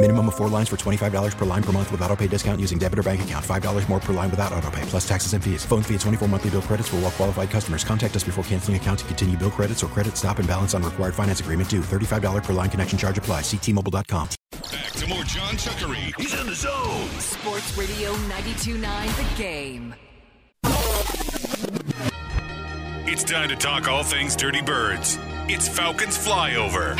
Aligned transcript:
Minimum 0.00 0.28
of 0.28 0.36
four 0.36 0.48
lines 0.48 0.68
for 0.68 0.76
$25 0.76 1.36
per 1.36 1.44
line 1.44 1.62
per 1.62 1.72
month 1.72 1.90
with 1.90 2.00
auto 2.02 2.14
pay 2.14 2.28
discount 2.28 2.60
using 2.60 2.78
debit 2.78 3.00
or 3.00 3.02
bank 3.02 3.22
account. 3.22 3.44
$5 3.44 3.88
more 3.88 3.98
per 3.98 4.12
line 4.12 4.30
without 4.30 4.52
auto 4.52 4.70
pay, 4.70 4.82
plus 4.82 5.06
taxes 5.06 5.32
and 5.32 5.42
fees. 5.42 5.64
Phone 5.64 5.82
fee 5.82 5.94
at 5.96 6.00
24 6.02 6.28
monthly 6.28 6.50
bill 6.50 6.62
credits 6.62 6.88
for 6.88 6.96
all 6.96 7.02
well 7.02 7.10
qualified 7.10 7.50
customers. 7.50 7.82
Contact 7.82 8.14
us 8.14 8.22
before 8.22 8.44
canceling 8.44 8.76
account 8.76 9.00
to 9.00 9.04
continue 9.06 9.36
bill 9.36 9.50
credits 9.50 9.82
or 9.82 9.88
credit 9.88 10.16
stop 10.16 10.38
and 10.38 10.46
balance 10.46 10.72
on 10.72 10.84
required 10.84 11.16
finance 11.16 11.40
agreement 11.40 11.68
due. 11.68 11.80
$35 11.80 12.44
per 12.44 12.52
line 12.52 12.70
connection 12.70 12.96
charge 12.96 13.18
apply. 13.18 13.40
Ctmobile.com. 13.40 14.28
Back 14.70 14.92
to 14.92 15.06
more 15.08 15.24
John 15.24 15.54
Chuckery. 15.54 16.14
He's 16.14 16.38
in 16.40 16.46
the 16.46 16.54
zone. 16.54 17.08
Sports 17.18 17.76
Radio 17.76 18.12
92.9 18.12 19.36
The 19.36 19.42
Game. 19.42 19.94
It's 23.10 23.24
time 23.24 23.48
to 23.48 23.56
talk 23.56 23.88
all 23.88 24.04
things 24.04 24.36
Dirty 24.36 24.62
Birds. 24.62 25.18
It's 25.48 25.66
Falcons 25.66 26.16
Flyover. 26.16 26.94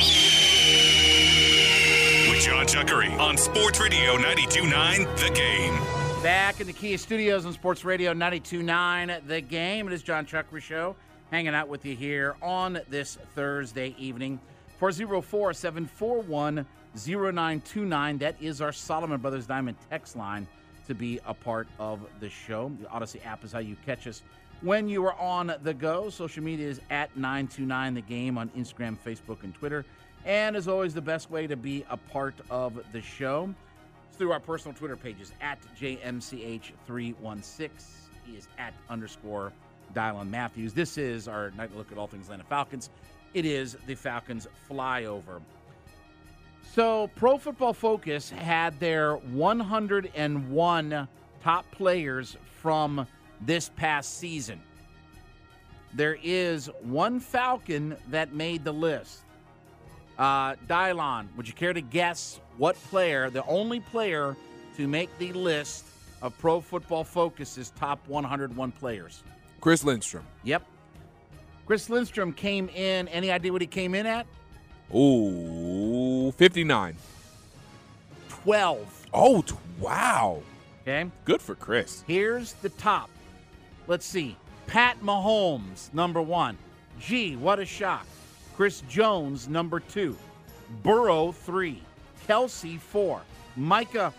John 2.41 2.67
Chuckery 2.67 3.19
on 3.19 3.37
Sports 3.37 3.81
Radio 3.81 4.17
92.9 4.17 5.17
The 5.19 5.35
Game. 5.35 5.75
Back 6.23 6.61
in 6.61 6.69
the 6.69 6.73
Kia 6.73 6.97
Studios 6.97 7.45
on 7.45 7.53
Sports 7.53 7.85
Radio 7.85 8.15
92.9 8.15 9.27
The 9.27 9.41
Game. 9.41 9.89
It 9.89 9.93
is 9.93 10.05
John 10.05 10.25
Chuckery 10.25 10.63
Show 10.63 10.95
hanging 11.33 11.53
out 11.53 11.67
with 11.67 11.85
you 11.85 11.97
here 11.97 12.37
on 12.41 12.81
this 12.89 13.19
Thursday 13.35 13.93
evening. 13.99 14.39
404 14.79 15.53
741 15.53 16.65
0929. 16.95 18.19
That 18.19 18.37
is 18.41 18.61
our 18.61 18.73
Solomon 18.73 19.21
Brothers 19.21 19.47
Diamond 19.47 19.77
text 19.91 20.15
line 20.15 20.47
to 20.87 20.95
be 20.95 21.19
a 21.27 21.35
part 21.35 21.67
of 21.81 22.07
the 22.21 22.31
show. 22.31 22.71
The 22.81 22.87
Audacy 22.87 23.25
app 23.27 23.43
is 23.43 23.51
how 23.51 23.59
you 23.59 23.77
catch 23.85 24.07
us 24.07 24.23
when 24.61 24.89
you 24.89 25.05
are 25.05 25.15
on 25.15 25.53
the 25.65 25.75
go. 25.75 26.09
Social 26.09 26.45
media 26.45 26.69
is 26.69 26.81
at 26.91 27.17
929 27.17 27.95
The 27.95 28.01
Game 28.03 28.39
on 28.39 28.49
Instagram, 28.51 28.97
Facebook, 29.05 29.43
and 29.43 29.53
Twitter. 29.53 29.85
And 30.25 30.57
as 30.57 30.69
always, 30.69 30.95
the 30.95 31.01
best 31.01 31.31
way 31.31 31.47
to 31.47 31.57
be 31.57 31.85
a 31.89 31.97
part 31.97 32.35
of 32.51 32.81
the 32.93 33.01
show 33.01 33.55
is 34.11 34.17
through 34.17 34.33
our 34.33 34.41
personal 34.41 34.77
Twitter 34.77 34.97
pages 34.97 35.33
at 35.41 35.59
JMCH316. 35.81 37.71
He 38.27 38.37
is 38.37 38.49
at 38.59 38.75
underscore 38.91 39.53
Dylan 39.95 40.29
Matthews. 40.29 40.75
This 40.75 40.99
is 40.99 41.29
our 41.29 41.51
nightly 41.53 41.79
look 41.79 41.93
at 41.93 41.99
all 41.99 42.07
things 42.07 42.25
Atlanta 42.27 42.45
Falcons. 42.45 42.91
It 43.35 43.45
is 43.45 43.77
the 43.87 43.95
Falcons 43.95 44.47
flyover. 44.69 45.41
So, 46.75 47.11
Pro 47.17 47.39
Football 47.39 47.73
Focus 47.73 48.29
had 48.31 48.79
their 48.79 49.17
101 49.17 51.09
top 51.43 51.71
players 51.71 52.37
from 52.61 53.07
this 53.41 53.71
past 53.77 54.19
season. 54.19 54.61
There 55.95 56.19
is 56.23 56.71
one 56.83 57.21
Falcon 57.21 57.97
that 58.11 58.35
made 58.35 58.65
the 58.65 58.73
list. 58.73 59.23
Uh, 60.19 60.55
Dylon, 60.67 61.29
would 61.37 61.47
you 61.47 61.55
care 61.55 61.73
to 61.73 61.81
guess 61.81 62.41
what 62.57 62.75
player, 62.91 63.31
the 63.31 63.45
only 63.47 63.81
player 63.81 64.37
to 64.77 64.89
make 64.89 65.17
the 65.19 65.33
list 65.33 65.85
of 66.23 66.37
Pro 66.39 66.61
Football 66.61 67.05
Focus's 67.05 67.71
top 67.71 68.01
101 68.09 68.73
players? 68.73 69.23
Chris 69.61 69.85
Lindstrom. 69.85 70.25
Yep. 70.43 70.65
Chris 71.67 71.89
Lindstrom 71.89 72.33
came 72.33 72.69
in. 72.71 73.07
Any 73.09 73.31
idea 73.31 73.53
what 73.53 73.61
he 73.61 73.67
came 73.67 73.95
in 73.95 74.07
at? 74.07 74.27
Ooh, 74.95 76.33
59. 76.33 76.97
12. 78.29 79.07
Oh, 79.13 79.43
t- 79.43 79.55
wow. 79.79 80.43
Okay. 80.83 81.11
Good 81.25 81.43
for 81.43 81.55
Chris. 81.55 82.03
Here's 82.07 82.55
the 82.55 82.71
top. 82.71 83.11
Let's 83.87 84.07
see. 84.07 84.37
Pat 84.67 85.01
Mahomes, 85.03 85.93
number 85.93 86.23
one. 86.23 86.57
Gee, 86.99 87.37
what 87.37 87.59
a 87.59 87.65
shock. 87.65 88.07
Chris 88.59 88.83
Jones, 88.89 89.47
number 89.47 89.79
two. 89.79 90.17
Burrow, 90.83 91.31
three. 91.31 91.81
Kelce, 92.27 92.77
four. 92.77 93.21
Micah, 93.55 94.13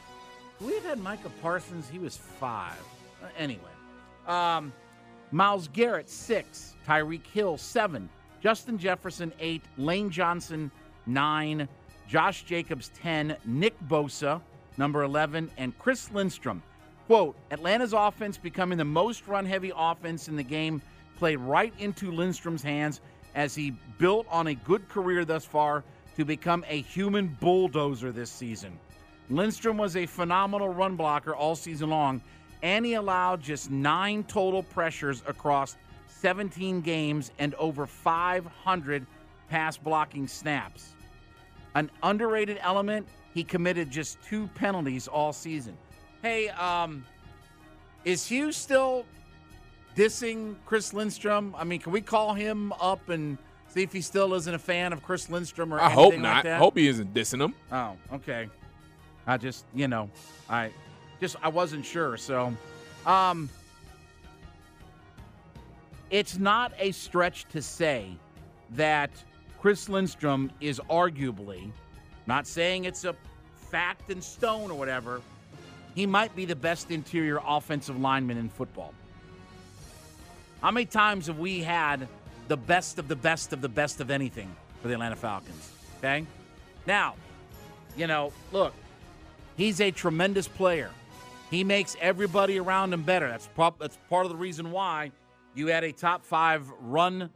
we've 0.61 0.81
had 0.85 0.97
Micah 0.97 1.29
Parsons. 1.41 1.89
He 1.89 1.99
was 1.99 2.15
five. 2.15 2.79
Uh, 3.21 3.27
anyway. 3.37 3.59
Um, 4.27 4.71
Myles 5.31 5.67
Garrett, 5.67 6.09
six. 6.09 6.75
Tyreek 6.87 7.27
Hill, 7.27 7.57
seven. 7.57 8.07
Justin 8.39 8.77
Jefferson, 8.77 9.33
eight. 9.41 9.61
Lane 9.77 10.09
Johnson, 10.09 10.71
nine. 11.05 11.67
Josh 12.07 12.43
Jacobs, 12.43 12.91
10. 13.01 13.35
Nick 13.43 13.77
Bosa, 13.89 14.39
number 14.77 15.03
11. 15.03 15.51
And 15.57 15.77
Chris 15.79 16.09
Lindstrom. 16.11 16.63
Quote 17.07 17.35
Atlanta's 17.51 17.91
offense 17.91 18.37
becoming 18.37 18.77
the 18.77 18.85
most 18.85 19.27
run 19.27 19.45
heavy 19.45 19.73
offense 19.75 20.29
in 20.29 20.37
the 20.37 20.43
game 20.43 20.81
played 21.17 21.39
right 21.39 21.73
into 21.77 22.09
Lindstrom's 22.09 22.63
hands 22.63 23.01
as 23.35 23.55
he 23.55 23.71
built 23.97 24.25
on 24.29 24.47
a 24.47 24.55
good 24.55 24.87
career 24.89 25.25
thus 25.25 25.45
far 25.45 25.83
to 26.15 26.25
become 26.25 26.65
a 26.67 26.81
human 26.81 27.27
bulldozer 27.39 28.11
this 28.11 28.29
season. 28.29 28.77
Lindstrom 29.29 29.77
was 29.77 29.95
a 29.95 30.05
phenomenal 30.05 30.69
run 30.69 30.95
blocker 30.95 31.35
all 31.35 31.55
season 31.55 31.89
long, 31.89 32.21
and 32.63 32.85
he 32.85 32.95
allowed 32.95 33.41
just 33.41 33.69
nine 33.69 34.23
total 34.23 34.63
pressures 34.63 35.23
across 35.27 35.77
17 36.07 36.81
games 36.81 37.31
and 37.39 37.55
over 37.55 37.85
500 37.85 39.05
pass 39.49 39.77
blocking 39.77 40.27
snaps. 40.27 40.93
An 41.75 41.89
underrated 42.03 42.57
element, 42.61 43.07
he 43.33 43.43
committed 43.43 43.89
just 43.89 44.21
two 44.23 44.47
penalties 44.55 45.07
all 45.07 45.31
season. 45.31 45.77
Hey, 46.21 46.49
um, 46.49 47.05
is 48.03 48.25
Hugh 48.25 48.51
still 48.51 49.05
dissing 49.99 50.55
Chris 50.65 50.93
Lindstrom? 50.93 51.53
I 51.57 51.63
mean, 51.63 51.79
can 51.79 51.91
we 51.91 52.01
call 52.01 52.33
him 52.33 52.71
up 52.79 53.09
and 53.09 53.37
see 53.67 53.83
if 53.83 53.91
he 53.91 54.01
still 54.01 54.33
isn't 54.33 54.53
a 54.53 54.59
fan 54.59 54.93
of 54.93 55.03
Chris 55.03 55.29
Lindstrom 55.29 55.73
or 55.73 55.79
I 55.79 55.89
hope 55.89 56.15
not. 56.15 56.35
Like 56.35 56.43
that? 56.45 56.59
hope 56.59 56.77
he 56.77 56.87
isn't 56.87 57.13
dissing 57.13 57.43
him. 57.43 57.53
Oh, 57.71 57.95
okay. 58.13 58.47
I 59.27 59.37
just, 59.37 59.65
you 59.75 59.87
know, 59.87 60.09
I 60.49 60.71
just 61.19 61.35
I 61.41 61.49
wasn't 61.49 61.85
sure. 61.85 62.17
So, 62.17 62.53
um 63.05 63.49
it's 66.09 66.39
not 66.39 66.71
a 66.79 66.91
stretch 66.91 67.45
to 67.49 67.61
say 67.61 68.17
that 68.71 69.11
Chris 69.59 69.89
Lindstrom 69.89 70.51
is 70.59 70.79
arguably 70.89 71.71
not 72.25 72.47
saying 72.47 72.85
it's 72.85 73.05
a 73.05 73.15
fact 73.69 74.09
in 74.09 74.21
stone 74.21 74.71
or 74.71 74.77
whatever. 74.77 75.21
He 75.93 76.07
might 76.07 76.35
be 76.35 76.45
the 76.45 76.55
best 76.55 76.89
interior 76.89 77.39
offensive 77.45 77.99
lineman 77.99 78.37
in 78.37 78.49
football. 78.49 78.93
How 80.61 80.71
many 80.71 80.85
times 80.85 81.27
have 81.27 81.39
we 81.39 81.61
had 81.61 82.07
the 82.49 82.57
best 82.57 82.99
of 82.99 83.07
the 83.07 83.15
best 83.15 83.53
of 83.53 83.61
the 83.61 83.69
best 83.69 84.01
of 84.01 84.11
anything 84.11 84.53
for 84.81 84.89
the 84.89 84.93
Atlanta 84.93 85.15
Falcons? 85.15 85.71
Okay? 85.99 86.25
Now, 86.85 87.15
you 87.95 88.07
know, 88.07 88.33
look, 88.51 88.73
he's 89.55 89.79
a 89.79 89.91
tremendous 89.91 90.47
player. 90.47 90.91
He 91.49 91.63
makes 91.63 91.95
everybody 92.01 92.59
around 92.59 92.93
him 92.93 93.03
better. 93.03 93.29
That's, 93.29 93.47
prob- 93.47 93.79
that's 93.79 93.97
part 94.09 94.25
of 94.25 94.31
the 94.31 94.37
reason 94.37 94.71
why 94.71 95.11
you 95.55 95.67
had 95.67 95.83
a 95.83 95.93
top 95.93 96.25
five 96.25 96.69
run 96.81 97.29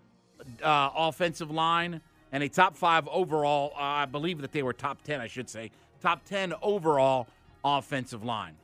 uh, 0.61 0.89
offensive 0.95 1.49
line 1.49 2.01
and 2.31 2.43
a 2.43 2.49
top 2.49 2.75
five 2.75 3.07
overall. 3.07 3.71
Uh, 3.75 3.81
I 3.81 4.05
believe 4.05 4.41
that 4.41 4.51
they 4.51 4.63
were 4.63 4.73
top 4.73 5.01
10, 5.03 5.21
I 5.21 5.27
should 5.27 5.49
say. 5.49 5.71
Top 6.01 6.25
10 6.25 6.53
overall 6.61 7.27
offensive 7.63 8.23
line. 8.23 8.55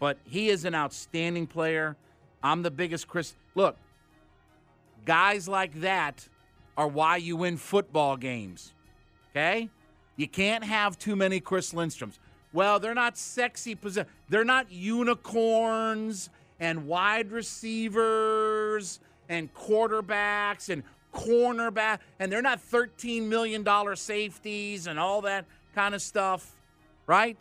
But 0.00 0.16
he 0.24 0.48
is 0.48 0.64
an 0.64 0.74
outstanding 0.74 1.46
player. 1.46 1.96
I'm 2.42 2.62
the 2.62 2.70
biggest 2.70 3.08
Chris. 3.08 3.34
Look, 3.54 3.76
guys 5.04 5.48
like 5.48 5.80
that 5.80 6.28
are 6.76 6.88
why 6.88 7.16
you 7.18 7.36
win 7.36 7.56
football 7.56 8.16
games. 8.16 8.72
Okay? 9.30 9.68
You 10.16 10.28
can't 10.28 10.64
have 10.64 10.98
too 10.98 11.16
many 11.16 11.40
Chris 11.40 11.72
Lindstroms. 11.72 12.18
Well, 12.52 12.78
they're 12.78 12.94
not 12.94 13.18
sexy 13.18 13.76
They're 14.28 14.44
not 14.44 14.70
unicorns 14.70 16.30
and 16.60 16.86
wide 16.86 17.32
receivers 17.32 19.00
and 19.28 19.52
quarterbacks 19.54 20.68
and 20.68 20.84
cornerback, 21.12 21.98
and 22.18 22.30
they're 22.30 22.42
not 22.42 22.60
$13 22.60 23.24
million 23.24 23.64
safeties 23.96 24.86
and 24.86 24.98
all 24.98 25.22
that 25.22 25.46
kind 25.74 25.94
of 25.94 26.02
stuff, 26.02 26.52
right? 27.06 27.38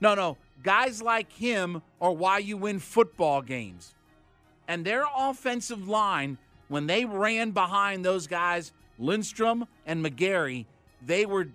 No, 0.00 0.14
no. 0.14 0.36
Guys 0.62 1.02
like 1.02 1.32
him 1.32 1.82
are 2.00 2.12
why 2.12 2.38
you 2.38 2.56
win 2.56 2.78
football 2.78 3.42
games. 3.42 3.94
And 4.68 4.84
their 4.84 5.04
offensive 5.16 5.88
line, 5.88 6.38
when 6.68 6.86
they 6.86 7.04
ran 7.04 7.50
behind 7.50 8.04
those 8.04 8.26
guys, 8.26 8.72
Lindstrom 8.98 9.66
and 9.86 10.04
McGary, 10.04 10.66
they 11.04 11.26
were 11.26 11.48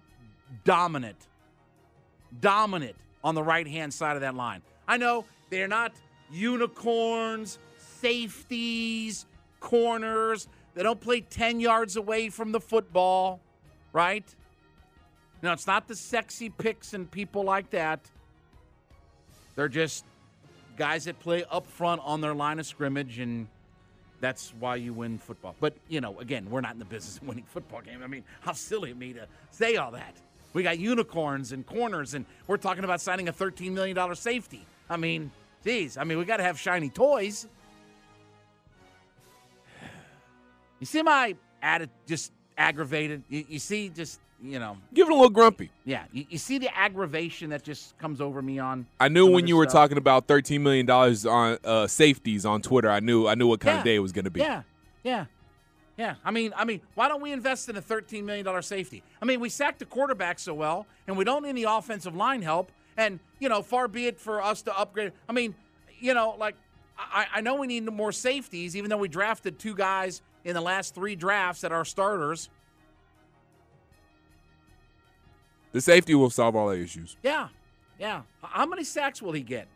dominant. 0.63 1.17
Dominant 2.39 2.95
on 3.23 3.35
the 3.35 3.44
right 3.44 3.67
hand 3.67 3.94
side 3.94 4.15
of 4.15 4.21
that 4.21 4.35
line. 4.35 4.61
I 4.88 4.97
know 4.97 5.25
they're 5.50 5.67
not 5.67 5.94
unicorns, 6.31 7.57
safeties, 7.77 9.25
corners. 9.59 10.47
They 10.75 10.83
don't 10.83 11.00
play 11.00 11.21
10 11.21 11.59
yards 11.59 11.95
away 11.95 12.29
from 12.29 12.51
the 12.51 12.59
football, 12.59 13.39
right? 13.91 14.23
No, 15.41 15.53
it's 15.53 15.67
not 15.67 15.88
the 15.88 15.95
sexy 15.95 16.50
picks 16.50 16.94
and 16.94 17.09
people 17.09 17.44
like 17.44 17.69
that. 17.71 18.00
They're 19.56 19.67
just 19.67 20.06
guys 20.80 21.04
that 21.04 21.20
play 21.20 21.44
up 21.52 21.68
front 21.68 22.02
on 22.06 22.22
their 22.22 22.34
line 22.34 22.58
of 22.58 22.66
scrimmage, 22.66 23.20
and 23.20 23.48
that's 24.22 24.54
why 24.60 24.78
you 24.78 24.94
win 24.94 25.18
football. 25.18 25.54
But, 25.60 25.74
you 25.90 26.00
know, 26.00 26.18
again, 26.20 26.50
we're 26.50 26.62
not 26.62 26.74
in 26.74 26.80
the 26.80 26.86
business 26.86 27.18
of 27.18 27.28
winning 27.28 27.44
football 27.44 27.81
games. 27.81 28.02
I 28.02 28.08
mean, 28.08 28.24
how 28.40 28.54
silly 28.54 28.92
of 28.92 28.98
me 28.98 29.14
to 29.14 29.28
say 29.52 29.76
all 29.76 29.92
that. 29.92 30.16
We 30.54 30.64
got 30.64 30.80
unicorns 30.80 31.52
and 31.52 31.66
corners, 31.66 32.14
and 32.14 32.26
we're 32.48 32.58
talking 32.58 32.86
about 32.86 33.02
signing 33.02 33.28
a 33.28 33.34
$13 33.34 33.72
million 33.74 34.16
safety. 34.16 34.66
I 34.90 34.96
mean, 34.96 35.31
geez, 35.66 35.98
I 35.98 36.06
mean, 36.06 36.18
we 36.18 36.24
got 36.24 36.38
to 36.38 36.44
have 36.44 36.58
shiny 36.58 36.90
toys. 36.90 37.46
You 40.80 40.86
see 40.86 41.04
my 41.04 41.36
attitude 41.62 41.94
just 42.08 42.31
aggravated? 42.58 43.24
You, 43.28 43.46
you 43.50 43.60
see, 43.60 43.90
just, 43.90 44.22
you 44.41 44.59
know. 44.59 44.77
Giving 44.94 45.12
a 45.12 45.15
little 45.15 45.30
grumpy. 45.30 45.71
Yeah. 45.86 46.03
You, 46.12 46.25
you, 46.30 46.38
see 46.38 46.57
the 46.57 46.75
aggravation 46.75 47.50
that 47.50 47.63
just 47.63 47.97
comes 47.97 48.21
over 48.21 48.41
me 48.41 48.59
on. 48.59 48.86
I 49.00 49.07
knew 49.07 49.30
when 49.30 49.47
you 49.47 49.57
were 49.57 49.65
talking 49.65 49.97
about 49.97 50.27
$13 50.27 50.62
million 50.62 50.89
on 50.89 51.57
uh, 51.63 51.88
safeties 51.88 52.45
on 52.45 52.62
Twitter, 52.62 52.89
I 52.89 53.00
knew 53.00 53.27
I 53.27 53.36
knew 53.36 53.47
what 53.47 53.59
kind 53.59 53.75
yeah. 53.75 53.80
of 53.80 53.86
day 53.86 53.95
it 53.95 54.00
was 54.00 54.12
going 54.12 54.25
to 54.25 54.31
be. 54.31 54.39
Yeah. 54.39 54.63
Yeah. 55.03 55.25
Yeah, 55.97 56.15
I 56.24 56.31
mean, 56.31 56.53
I 56.56 56.63
mean, 56.63 56.80
why 56.95 57.09
don't 57.09 57.19
we 57.19 57.33
invest 57.33 57.68
in 57.68 57.75
a 57.75 57.81
$13 57.81 58.24
million 58.24 58.63
safety? 58.63 59.03
I 59.21 59.25
mean, 59.25 59.41
we 59.41 59.50
sacked 59.50 59.80
the 59.80 59.86
quarterback 59.86 60.39
so 60.39 60.53
well, 60.53 60.85
and 61.07 61.18
we 61.18 61.25
don't 61.25 61.44
need 61.44 61.50
any 61.50 61.63
offensive 61.63 62.15
line 62.15 62.42
help. 62.42 62.71
And 62.95 63.19
you 63.39 63.50
know, 63.50 63.62
far 63.62 63.89
be 63.89 64.07
it 64.07 64.18
for 64.18 64.42
us 64.42 64.62
to 64.62 64.80
upgrade. 64.80 65.12
I 65.27 65.33
mean, 65.33 65.56
you 66.00 66.13
know, 66.13 66.35
like 66.39 66.56
I, 66.97 67.27
I 67.35 67.42
know 67.42 67.56
we 67.56 67.68
need 67.68 67.83
more 67.92 68.13
safeties, 68.13 68.77
even 68.77 68.89
though 68.89 68.97
we 68.97 69.09
drafted 69.09 69.59
two 69.59 69.75
guys 69.75 70.21
in 70.45 70.53
the 70.53 70.62
last 70.62 70.95
three 70.95 71.18
drafts 71.18 71.62
that 71.62 71.74
are 71.74 71.83
starters. 71.83 72.50
The 75.71 75.81
safety 75.81 76.16
will 76.16 76.30
solve 76.30 76.56
all 76.56 76.69
the 76.69 76.80
issues. 76.80 77.16
Yeah, 77.24 77.50
yeah. 78.00 78.24
How 78.42 78.66
many 78.66 78.83
sacks 78.83 79.21
will 79.21 79.33
he 79.33 79.42
get? 79.42 79.68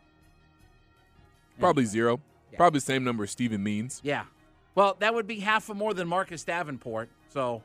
Probably 1.58 1.84
zero. 1.84 2.20
Yeah. 2.50 2.56
Probably 2.56 2.78
the 2.78 2.84
same 2.84 3.04
number 3.04 3.24
as 3.24 3.30
Steven 3.30 3.62
Means. 3.62 4.00
Yeah. 4.02 4.24
Well, 4.74 4.96
that 4.98 5.14
would 5.14 5.26
be 5.26 5.40
half 5.40 5.68
a 5.68 5.74
more 5.74 5.94
than 5.94 6.08
Marcus 6.08 6.42
Davenport. 6.42 7.08
So, 7.28 7.62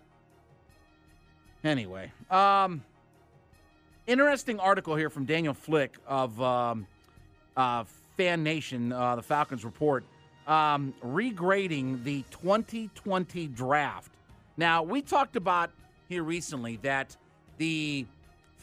anyway, 1.63 2.11
um, 2.29 2.83
interesting 4.05 4.59
article 4.59 4.95
here 4.95 5.09
from 5.09 5.25
Daniel 5.25 5.55
Flick 5.55 5.97
of 6.07 6.39
um, 6.39 6.85
uh, 7.57 7.83
Fan 8.15 8.43
Nation, 8.43 8.91
uh, 8.91 9.15
the 9.15 9.23
Falcons 9.23 9.65
report, 9.65 10.03
um, 10.45 10.93
regrading 11.03 12.03
the 12.03 12.23
2020 12.29 13.47
draft. 13.47 14.11
Now, 14.57 14.83
we 14.83 15.01
talked 15.01 15.35
about 15.35 15.71
here 16.09 16.23
recently 16.23 16.77
that 16.83 17.15
the 17.57 18.05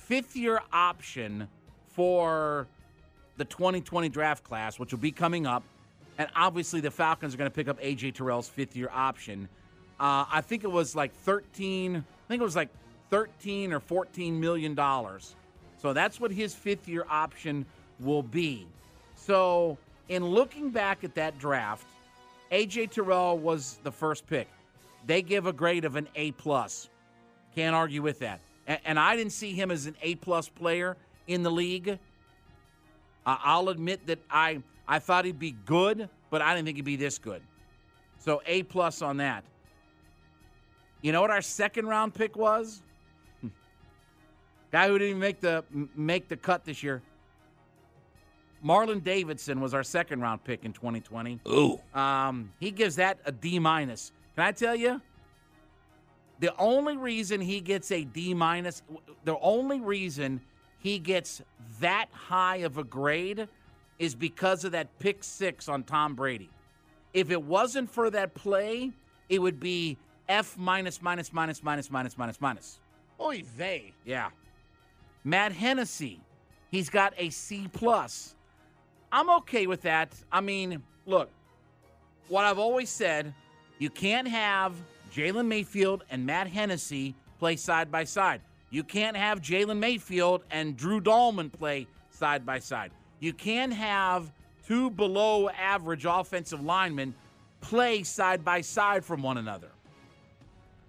fifth 0.06 0.36
year 0.36 0.60
option 0.72 1.48
for 1.88 2.68
the 3.36 3.44
2020 3.44 4.08
draft 4.08 4.44
class, 4.44 4.78
which 4.78 4.92
will 4.92 5.00
be 5.00 5.10
coming 5.10 5.46
up, 5.46 5.64
and 6.18 6.28
obviously, 6.34 6.80
the 6.80 6.90
Falcons 6.90 7.34
are 7.34 7.36
going 7.36 7.50
to 7.50 7.54
pick 7.54 7.68
up 7.68 7.80
AJ 7.80 8.14
Terrell's 8.14 8.48
fifth 8.48 8.74
year 8.76 8.88
option. 8.92 9.48
Uh, 10.00 10.24
I 10.30 10.40
think 10.40 10.64
it 10.64 10.70
was 10.70 10.96
like 10.96 11.12
13, 11.12 11.96
I 11.96 12.00
think 12.28 12.40
it 12.40 12.44
was 12.44 12.56
like 12.56 12.70
13 13.10 13.72
or 13.72 13.80
14 13.80 14.40
million 14.40 14.74
dollars. 14.74 15.34
So 15.80 15.92
that's 15.92 16.18
what 16.20 16.30
his 16.30 16.54
fifth 16.54 16.88
year 16.88 17.06
option 17.10 17.66
will 18.00 18.22
be. 18.22 18.66
So, 19.14 19.76
in 20.08 20.24
looking 20.24 20.70
back 20.70 21.04
at 21.04 21.14
that 21.16 21.38
draft, 21.38 21.86
AJ 22.52 22.92
Terrell 22.92 23.38
was 23.38 23.78
the 23.82 23.92
first 23.92 24.26
pick. 24.26 24.48
They 25.06 25.20
give 25.20 25.46
a 25.46 25.52
grade 25.52 25.84
of 25.84 25.96
an 25.96 26.08
A 26.14 26.32
plus. 26.32 26.88
Can't 27.54 27.74
argue 27.74 28.02
with 28.02 28.20
that. 28.20 28.40
And, 28.66 28.98
I 28.98 29.14
didn't 29.14 29.32
see 29.32 29.52
him 29.52 29.70
as 29.70 29.86
an 29.86 29.94
A 30.02 30.16
plus 30.16 30.48
player 30.48 30.96
in 31.28 31.42
the 31.42 31.50
league. 31.50 31.98
I'll 33.24 33.68
admit 33.68 34.06
that 34.06 34.18
I 34.30 34.62
I 34.88 34.98
thought 34.98 35.24
he'd 35.24 35.38
be 35.38 35.52
good, 35.52 36.08
but 36.30 36.42
I 36.42 36.54
didn't 36.54 36.66
think 36.66 36.76
he'd 36.78 36.84
be 36.84 36.96
this 36.96 37.18
good. 37.18 37.42
So 38.18 38.42
A 38.46 38.62
plus 38.64 39.02
on 39.02 39.18
that. 39.18 39.44
You 41.02 41.12
know 41.12 41.20
what 41.20 41.30
our 41.30 41.42
second 41.42 41.86
round 41.86 42.14
pick 42.14 42.36
was? 42.36 42.82
Guy 44.72 44.88
who 44.88 44.98
didn't 44.98 45.10
even 45.10 45.20
make 45.20 45.40
the 45.40 45.64
make 45.94 46.28
the 46.28 46.36
cut 46.36 46.64
this 46.64 46.82
year. 46.82 47.02
Marlon 48.64 49.02
Davidson 49.02 49.60
was 49.60 49.74
our 49.74 49.84
second 49.84 50.20
round 50.20 50.42
pick 50.42 50.64
in 50.64 50.72
2020. 50.72 51.40
Ooh. 51.48 51.80
Um, 51.94 52.52
he 52.58 52.70
gives 52.70 52.96
that 52.96 53.18
a 53.24 53.32
D 53.32 53.58
minus. 53.58 54.12
Can 54.34 54.44
I 54.44 54.52
tell 54.52 54.74
you? 54.74 55.00
The 56.38 56.54
only 56.58 56.96
reason 56.96 57.40
he 57.40 57.60
gets 57.60 57.90
a 57.90 58.04
D 58.04 58.34
minus, 58.34 58.82
the 59.24 59.38
only 59.40 59.80
reason 59.80 60.40
he 60.78 60.98
gets 60.98 61.42
that 61.80 62.08
high 62.12 62.56
of 62.58 62.78
a 62.78 62.84
grade 62.84 63.48
is 63.98 64.14
because 64.14 64.64
of 64.64 64.72
that 64.72 64.98
pick 64.98 65.24
six 65.24 65.68
on 65.68 65.82
Tom 65.82 66.14
Brady. 66.14 66.50
If 67.14 67.30
it 67.30 67.42
wasn't 67.42 67.90
for 67.90 68.10
that 68.10 68.34
play, 68.34 68.92
it 69.28 69.38
would 69.40 69.58
be 69.58 69.96
F 70.28 70.58
minus, 70.58 71.00
minus, 71.00 71.32
minus, 71.32 71.62
minus, 71.62 71.90
minus, 71.90 72.18
minus, 72.18 72.40
minus. 72.40 72.80
Oy 73.20 73.42
vey. 73.42 73.94
Yeah. 74.04 74.28
Matt 75.24 75.52
Hennessy, 75.52 76.20
he's 76.70 76.90
got 76.90 77.14
a 77.16 77.30
C 77.30 77.68
plus. 77.72 78.34
I'm 79.10 79.30
okay 79.30 79.66
with 79.66 79.82
that. 79.82 80.12
I 80.30 80.40
mean, 80.40 80.82
look, 81.06 81.30
what 82.28 82.44
I've 82.44 82.58
always 82.58 82.90
said, 82.90 83.32
you 83.78 83.88
can't 83.88 84.28
have 84.28 84.74
Jalen 85.16 85.46
Mayfield 85.46 86.04
and 86.10 86.26
Matt 86.26 86.46
Hennessy 86.46 87.14
play 87.38 87.56
side 87.56 87.90
by 87.90 88.04
side. 88.04 88.42
You 88.68 88.84
can't 88.84 89.16
have 89.16 89.40
Jalen 89.40 89.78
Mayfield 89.78 90.42
and 90.50 90.76
Drew 90.76 91.00
Dalman 91.00 91.50
play 91.50 91.86
side 92.10 92.44
by 92.44 92.58
side. 92.58 92.90
You 93.20 93.32
can 93.32 93.70
have 93.70 94.30
two 94.66 94.90
below 94.90 95.48
average 95.48 96.04
offensive 96.04 96.62
linemen 96.62 97.14
play 97.62 98.02
side 98.02 98.44
by 98.44 98.60
side 98.60 99.06
from 99.06 99.22
one 99.22 99.38
another. 99.38 99.70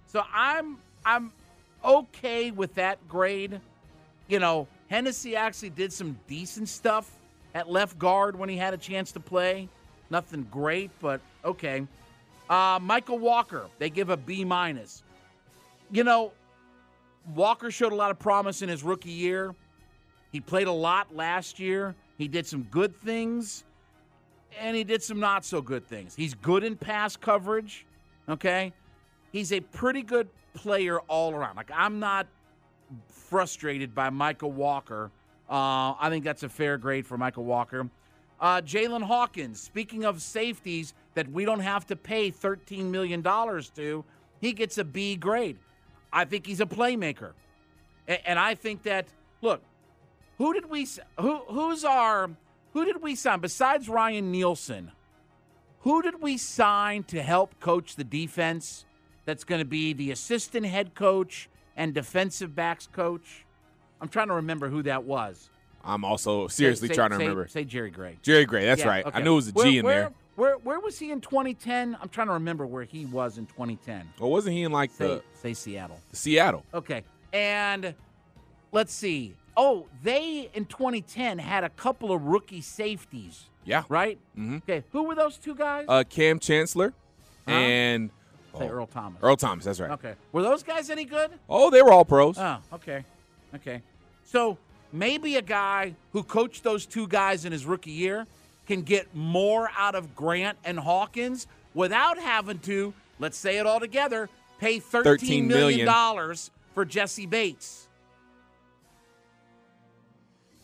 So 0.08 0.22
I'm 0.34 0.78
I'm 1.06 1.32
okay 1.86 2.52
with 2.52 2.76
that 2.76 3.08
grade. 3.08 3.62
You 4.28 4.40
know, 4.40 4.68
Hennessy 4.90 5.38
actually 5.38 5.70
did 5.70 5.94
some 5.94 6.20
decent 6.28 6.68
stuff 6.68 7.10
at 7.56 7.70
left 7.70 7.98
guard 7.98 8.38
when 8.38 8.50
he 8.50 8.58
had 8.58 8.74
a 8.74 8.78
chance 8.78 9.14
to 9.14 9.22
play. 9.22 9.70
Nothing 10.10 10.46
great, 10.52 10.92
but 11.00 11.22
okay. 11.46 11.88
Uh, 12.50 12.80
Mykal 12.80 13.20
Walker, 13.20 13.68
they 13.78 13.90
give 13.90 14.10
a 14.10 14.18
B 14.18 14.46
minus. 14.46 15.04
You 15.92 16.04
know, 16.04 16.32
Walker 17.34 17.72
showed 17.72 17.92
a 17.92 17.96
lot 17.96 18.12
of 18.12 18.20
promise 18.20 18.62
in 18.62 18.70
his 18.70 18.84
rookie 18.84 19.10
year. 19.10 19.54
He 20.32 20.40
played 20.40 20.68
a 20.68 20.72
lot 20.72 21.16
last 21.16 21.60
year. 21.60 21.96
He 22.18 22.28
did 22.28 22.46
some 22.46 22.64
good 22.64 22.96
things 22.96 23.64
and 24.60 24.76
he 24.76 24.84
did 24.84 25.04
some 25.04 25.20
not 25.20 25.46
so 25.46 25.62
good 25.62 25.88
things. 25.88 26.16
He's 26.16 26.34
good 26.34 26.64
in 26.64 26.76
pass 26.76 27.16
coverage, 27.16 27.86
okay? 28.28 28.74
He's 29.32 29.52
a 29.52 29.60
pretty 29.60 30.02
good 30.02 30.30
player 30.54 31.00
all 31.02 31.34
around. 31.34 31.56
Like, 31.56 31.72
I'm 31.74 32.00
not 32.00 32.28
frustrated 33.08 33.94
by 33.94 34.10
Mykal 34.10 34.52
Walker. 34.52 35.12
Uh, 35.50 35.94
I 36.00 36.08
think 36.10 36.24
that's 36.24 36.44
a 36.44 36.50
fair 36.50 36.78
grade 36.78 37.06
for 37.06 37.18
Mykal 37.18 37.44
Walker. 37.44 37.90
Uh, 38.40 38.62
Jaylinn 38.62 39.04
Hawkins, 39.04 39.60
speaking 39.60 40.06
of 40.06 40.22
safeties 40.22 40.94
that 41.16 41.32
we 41.32 41.46
don't 41.46 41.62
have 41.62 41.88
to 41.88 41.96
pay 41.96 42.32
$13 42.32 42.86
million 42.86 43.24
to, 43.24 44.06
he 44.40 44.54
gets 44.54 44.78
a 44.78 44.84
B 44.84 45.16
grade. 45.16 45.58
I 46.14 46.26
think 46.26 46.46
he's 46.46 46.62
a 46.62 46.66
playmaker. 46.66 47.32
And, 48.08 48.20
and 48.26 48.40
I 48.40 48.56
think 48.56 48.84
that, 48.84 49.08
look, 49.42 49.62
who 50.38 50.54
did 50.54 50.70
we 50.70 50.88
who 51.20 51.38
who's 51.48 51.84
our 51.84 52.30
who 52.74 52.86
did 52.86 53.02
we 53.02 53.16
sign 53.16 53.40
besides 53.40 53.90
Ryan 53.90 54.32
Nielsen? 54.32 54.92
Who 55.82 56.02
did 56.02 56.22
we 56.22 56.38
sign 56.38 57.04
to 57.06 57.22
help 57.24 57.60
coach 57.60 57.96
the 57.96 58.04
defense? 58.04 58.86
That's 59.26 59.44
going 59.44 59.60
to 59.60 59.66
be 59.66 59.94
the 59.94 60.12
assistant 60.12 60.66
head 60.66 60.94
coach 60.96 61.50
and 61.76 61.94
defensive 61.94 62.56
backs 62.56 62.88
coach. 62.88 63.46
I'm 64.00 64.10
trying 64.10 64.28
to 64.28 64.36
remember 64.36 64.70
who 64.70 64.84
that 64.84 65.04
was. 65.04 65.50
I'm 65.88 66.04
also 66.04 66.48
seriously 66.48 66.90
say, 66.90 66.94
trying 66.94 67.12
to 67.12 67.16
say, 67.16 67.24
remember. 67.24 67.48
Say 67.48 67.64
Jerry 67.64 67.90
Gray. 67.90 68.18
Jerry 68.22 68.46
Gray, 68.46 68.66
that's 68.66 68.82
yeah, 68.82 68.88
right. 68.90 69.06
Okay. 69.06 69.18
I 69.18 69.22
knew 69.24 69.34
it 69.34 69.36
was 69.36 69.48
a 69.48 69.52
G 69.54 69.58
where, 69.58 69.68
in 69.80 69.86
where, 69.86 69.96
there. 70.02 70.14
Where 70.36 70.56
where 70.58 70.80
was 70.80 71.00
he 71.00 71.12
in 71.12 71.22
2010? 71.22 71.98
I'm 72.00 72.10
trying 72.10 72.28
to 72.28 72.34
remember 72.34 72.66
where 72.68 72.84
he 72.84 73.06
was 73.06 73.38
in 73.38 73.46
2010. 73.48 74.08
Or 74.20 74.30
wasn't 74.30 74.56
he 74.56 74.64
in 74.64 74.72
like 74.72 74.92
Say, 74.92 75.08
the 75.08 75.24
say 75.34 75.54
Seattle. 75.54 76.00
Seattle? 76.12 76.64
Okay. 76.74 77.04
And 77.34 77.96
let's 78.72 78.94
see. 78.94 79.34
Oh, 79.56 79.88
they 80.04 80.50
in 80.54 80.66
2010 80.66 81.40
had 81.40 81.64
a 81.64 81.70
couple 81.70 82.12
of 82.12 82.22
rookie 82.24 82.62
safeties, 82.62 83.46
Yeah. 83.66 83.84
right? 83.90 84.20
Mhm. 84.38 84.58
Okay. 84.58 84.84
Who 84.92 85.04
were 85.04 85.16
those 85.16 85.38
two 85.38 85.56
guys? 85.56 85.86
Uh, 85.88 86.04
Kam 86.08 86.38
Chancellor 86.38 86.94
Huh? 87.48 87.54
and 87.54 88.12
oh, 88.54 88.68
Earl 88.68 88.86
Thomas. 88.86 89.24
Earl 89.24 89.38
Thomas. 89.38 89.66
That's 89.66 89.80
right. 89.80 89.92
Okay. 89.92 90.14
Were 90.34 90.44
those 90.44 90.62
guys 90.62 90.92
any 90.92 91.06
good? 91.06 91.32
Oh, 91.50 91.72
they 91.72 91.82
were 91.82 91.92
all 91.92 92.06
pros. 92.06 92.38
Oh, 92.38 92.58
okay. 92.74 93.04
Okay. 93.56 93.82
So 94.24 94.58
maybe 94.92 95.36
a 95.36 95.42
guy 95.42 95.96
who 96.14 96.24
coached 96.24 96.64
those 96.64 96.86
two 96.86 97.08
guys 97.08 97.46
in 97.46 97.52
his 97.52 97.66
rookie 97.66 97.92
year 97.92 98.26
can 98.68 98.82
get 98.82 99.14
more 99.16 99.70
out 99.78 99.96
of 99.96 100.16
Grant 100.16 100.58
and 100.66 100.80
Hawkins 100.80 101.48
without 101.74 102.18
having 102.18 102.60
to, 102.60 102.94
let's 103.20 103.38
say 103.38 103.58
it 103.58 103.66
all 103.66 103.80
together, 103.80 104.30
pay 104.60 104.80
$13 104.80 105.04
13 105.04 105.48
million 105.48 105.48
million. 105.48 105.86
dollars 105.86 106.52
for 106.74 106.86
Jessie 106.86 107.26
Bates. 107.26 107.88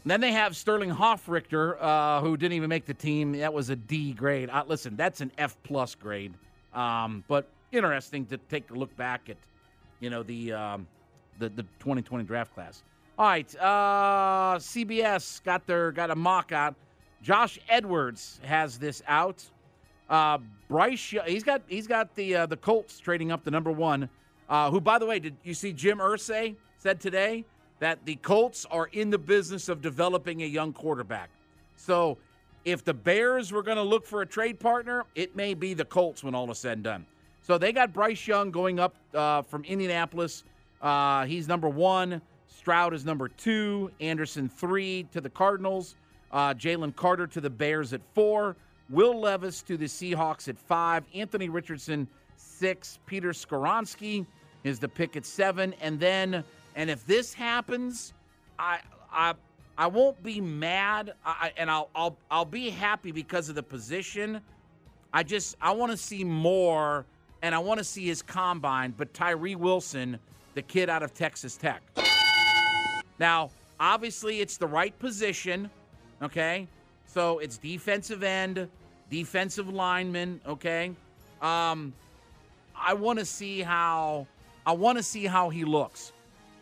Then 0.05 0.19
they 0.19 0.33
have 0.33 0.55
Sterling 0.55 0.89
Hofrichter, 0.91 1.77
uh, 1.81 2.19
who 2.21 2.35
didn't 2.35 2.53
even 2.53 2.69
make 2.69 2.85
the 2.85 2.93
team. 2.93 3.31
That 3.33 3.53
was 3.53 3.69
a 3.69 3.75
D 3.75 4.11
grade. 4.11 4.49
Uh, 4.49 4.63
listen, 4.67 4.97
that's 4.97 5.21
an 5.21 5.31
F 5.37 5.55
plus 5.63 5.95
grade. 5.95 6.33
Um, 6.73 7.23
but 7.29 7.47
interesting 7.71 8.25
to 8.25 8.37
take 8.37 8.69
a 8.69 8.73
look 8.73 8.93
back 8.97 9.29
at, 9.29 9.37
you 10.01 10.09
know, 10.09 10.21
the 10.23 10.51
um, 10.51 10.87
the, 11.39 11.47
the 11.49 11.63
2020 11.79 12.25
draft 12.25 12.53
class. 12.53 12.83
All 13.15 13.27
right, 13.27 13.55
uh, 13.57 14.57
CBS 14.57 15.43
got 15.43 15.67
their 15.67 15.91
got 15.91 16.09
a 16.09 16.15
mock 16.15 16.51
out. 16.51 16.73
Josh 17.21 17.59
Edwards 17.69 18.39
has 18.43 18.79
this 18.79 19.03
out. 19.07 19.43
Uh, 20.09 20.39
Bryce, 20.67 21.13
he's 21.27 21.43
got 21.43 21.61
he's 21.67 21.85
got 21.85 22.15
the 22.15 22.35
uh, 22.35 22.45
the 22.47 22.57
Colts 22.57 22.99
trading 22.99 23.31
up 23.31 23.43
the 23.43 23.51
number 23.51 23.71
one. 23.71 24.09
Uh, 24.49 24.71
who, 24.71 24.81
by 24.81 24.97
the 24.97 25.05
way, 25.05 25.19
did 25.19 25.35
you 25.43 25.53
see 25.53 25.73
Jim 25.73 25.99
Irsay 25.99 26.55
said 26.79 26.99
today 26.99 27.45
that 27.79 28.03
the 28.05 28.15
Colts 28.15 28.65
are 28.71 28.87
in 28.93 29.11
the 29.11 29.17
business 29.17 29.69
of 29.69 29.81
developing 29.81 30.41
a 30.41 30.47
young 30.47 30.73
quarterback. 30.73 31.29
So, 31.75 32.17
if 32.65 32.83
the 32.83 32.93
Bears 32.93 33.51
were 33.51 33.61
going 33.61 33.77
to 33.77 33.83
look 33.83 34.05
for 34.07 34.21
a 34.21 34.25
trade 34.25 34.59
partner, 34.59 35.05
it 35.15 35.35
may 35.35 35.53
be 35.53 35.73
the 35.73 35.85
Colts 35.85 36.23
when 36.23 36.33
all 36.33 36.49
is 36.49 36.57
said 36.57 36.77
and 36.77 36.83
done. 36.83 37.05
So 37.41 37.57
they 37.57 37.73
got 37.73 37.93
Bryce 37.93 38.25
Young 38.25 38.51
going 38.51 38.79
up 38.79 38.95
uh, 39.13 39.41
from 39.41 39.65
Indianapolis. 39.65 40.45
Uh, 40.81 41.25
he's 41.25 41.47
number 41.47 41.67
one. 41.67 42.21
Stroud 42.63 42.93
is 42.93 43.03
number 43.03 43.27
two. 43.27 43.91
Anderson 43.99 44.47
three 44.47 45.05
to 45.11 45.19
the 45.19 45.29
Cardinals. 45.29 45.95
Uh, 46.31 46.53
Jalen 46.53 46.95
Carter 46.95 47.27
to 47.27 47.41
the 47.41 47.49
Bears 47.49 47.91
at 47.91 47.99
four. 48.13 48.55
Will 48.89 49.19
Levis 49.19 49.61
to 49.63 49.75
the 49.75 49.83
Seahawks 49.83 50.47
at 50.47 50.57
five. 50.57 51.03
Anthony 51.13 51.49
Richardson 51.49 52.07
six. 52.37 52.99
Peter 53.05 53.31
Skoronski 53.31 54.25
is 54.63 54.79
the 54.79 54.87
pick 54.87 55.17
at 55.17 55.25
seven. 55.25 55.75
And 55.81 55.99
then, 55.99 56.41
and 56.77 56.89
if 56.89 57.05
this 57.05 57.33
happens, 57.33 58.13
I 58.57 58.79
I 59.11 59.33
I 59.77 59.87
won't 59.87 60.23
be 60.23 60.39
mad. 60.39 61.15
I, 61.25 61.51
and 61.57 61.69
I'll 61.69 61.89
I'll 61.93 62.15
I'll 62.31 62.45
be 62.45 62.69
happy 62.69 63.11
because 63.11 63.49
of 63.49 63.55
the 63.55 63.63
position. 63.63 64.39
I 65.11 65.23
just 65.23 65.57
I 65.61 65.71
want 65.71 65.91
to 65.91 65.97
see 65.97 66.23
more, 66.23 67.05
and 67.41 67.53
I 67.53 67.59
want 67.59 67.79
to 67.79 67.83
see 67.83 68.05
his 68.05 68.21
combine. 68.21 68.93
But 68.95 69.13
Tyree 69.13 69.55
Wilson, 69.55 70.17
the 70.53 70.61
kid 70.61 70.87
out 70.87 71.03
of 71.03 71.13
Texas 71.13 71.57
Tech. 71.57 71.81
Now, 73.19 73.51
obviously, 73.79 74.41
it's 74.41 74.57
the 74.57 74.67
right 74.67 74.97
position. 74.99 75.69
Okay, 76.21 76.67
so 77.05 77.39
it's 77.39 77.57
defensive 77.57 78.23
end, 78.23 78.67
defensive 79.09 79.69
lineman. 79.69 80.39
Okay, 80.47 80.91
um, 81.41 81.93
I 82.75 82.93
want 82.93 83.19
to 83.19 83.25
see 83.25 83.61
how 83.61 84.27
I 84.65 84.71
want 84.71 84.97
to 84.97 85.03
see 85.03 85.25
how 85.25 85.49
he 85.49 85.65
looks. 85.65 86.13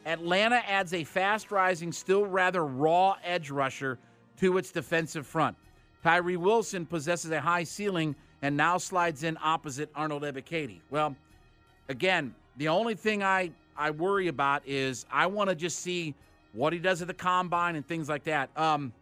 Atlanta 0.05 0.55
adds 0.67 0.93
a 0.93 1.03
fast 1.03 1.51
rising, 1.51 1.91
still 1.91 2.25
rather 2.25 2.65
raw 2.65 3.15
edge 3.23 3.51
rusher 3.51 3.99
to 4.39 4.57
its 4.57 4.71
defensive 4.71 5.27
front. 5.27 5.55
Tyree 6.03 6.37
Wilson 6.37 6.85
possesses 6.85 7.29
a 7.29 7.39
high 7.39 7.63
ceiling 7.63 8.15
and 8.41 8.57
now 8.57 8.79
slides 8.79 9.23
in 9.23 9.37
opposite 9.43 9.89
Arnold 9.95 10.23
Ebiketie. 10.23 10.81
Well, 10.89 11.15
again, 11.89 12.33
the 12.57 12.67
only 12.67 12.95
thing 12.95 13.21
I, 13.21 13.51
I 13.77 13.91
worry 13.91 14.27
about 14.27 14.63
is 14.65 15.05
I 15.11 15.27
want 15.27 15.49
to 15.49 15.55
just 15.55 15.79
see 15.79 16.15
what 16.53 16.73
he 16.73 16.79
does 16.79 17.01
at 17.01 17.07
the 17.07 17.13
combine 17.13 17.75
and 17.75 17.87
things 17.87 18.09
like 18.09 18.23
that. 18.25 18.49
Um, 18.57 18.93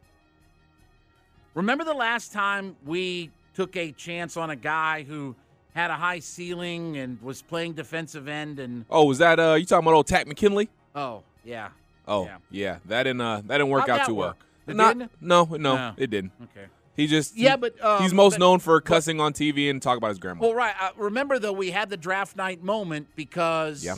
remember 1.53 1.83
the 1.83 1.93
last 1.93 2.31
time 2.31 2.75
we 2.85 3.31
took 3.53 3.75
a 3.75 3.91
chance 3.91 4.37
on 4.37 4.49
a 4.49 4.55
guy 4.55 5.03
who 5.03 5.35
had 5.73 5.91
a 5.91 5.95
high 5.95 6.19
ceiling 6.19 6.97
and 6.97 7.21
was 7.21 7.41
playing 7.41 7.73
defensive 7.73 8.27
end 8.27 8.59
and 8.59 8.85
Oh, 8.89 9.05
was 9.05 9.17
that 9.19 9.39
uh 9.39 9.53
you 9.53 9.65
talking 9.65 9.85
about 9.85 9.95
old 9.95 10.07
Takk 10.07 10.27
McKinley? 10.27 10.69
oh 10.95 11.23
yeah 11.43 11.69
Oh, 12.07 12.25
Yeah. 12.25 12.37
yeah. 12.49 12.77
That 12.85 13.03
didn't 13.03 13.21
uh 13.21 13.37
that 13.45 13.57
didn't 13.59 13.69
work 13.69 13.87
How'd 13.87 13.99
out 14.01 14.05
too 14.07 14.15
well. 14.15 14.35
It 14.67 14.75
Not, 14.75 14.97
didn't? 14.97 15.11
no, 15.21 15.45
no, 15.45 15.57
No. 15.57 15.93
it 15.97 16.09
didn't. 16.09 16.31
okay 16.43 16.65
He 16.95 17.07
just 17.07 17.35
Yeah, 17.37 17.55
but, 17.55 17.81
um, 17.83 18.01
he's 18.01 18.13
most 18.13 18.33
but- 18.33 18.39
known 18.39 18.59
for 18.59 18.79
cussing 18.81 19.19
on 19.19 19.33
TV 19.33 19.69
and 19.69 19.81
talk 19.81 19.97
about 19.97 20.09
his 20.09 20.17
grandma. 20.19 20.41
Well, 20.41 20.55
right. 20.55 20.73
Uh, 20.79 20.89
remember 20.97 21.37
though, 21.39 21.53
we 21.53 21.71
had 21.71 21.89
the 21.89 21.97
draft 21.97 22.35
night 22.35 22.63
moment 22.63 23.07
because 23.15 23.83
Yeah. 23.85 23.95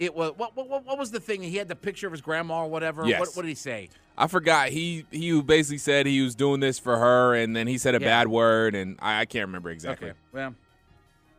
It 0.00 0.14
was 0.14 0.32
what, 0.36 0.56
what 0.56 0.66
what 0.86 0.98
was 0.98 1.10
the 1.10 1.20
thing? 1.20 1.42
He 1.42 1.56
had 1.58 1.68
the 1.68 1.76
picture 1.76 2.06
of 2.06 2.12
his 2.12 2.22
grandma 2.22 2.64
or 2.64 2.70
whatever. 2.70 3.06
Yes. 3.06 3.20
What, 3.20 3.28
what 3.36 3.42
did 3.42 3.48
he 3.48 3.54
say? 3.54 3.90
I 4.16 4.26
forgot. 4.28 4.70
He 4.70 5.04
he 5.10 5.38
basically 5.42 5.76
said 5.78 6.06
he 6.06 6.22
was 6.22 6.34
doing 6.34 6.58
this 6.58 6.78
for 6.78 6.96
her, 6.98 7.34
and 7.34 7.54
then 7.54 7.66
he 7.66 7.76
said 7.76 7.94
a 7.94 8.00
Yeah. 8.00 8.06
bad 8.08 8.28
word, 8.28 8.74
and 8.74 8.98
I, 9.00 9.20
I 9.20 9.24
can't 9.26 9.46
remember 9.46 9.68
exactly. 9.70 10.08
Okay. 10.10 10.18
Well, 10.32 10.54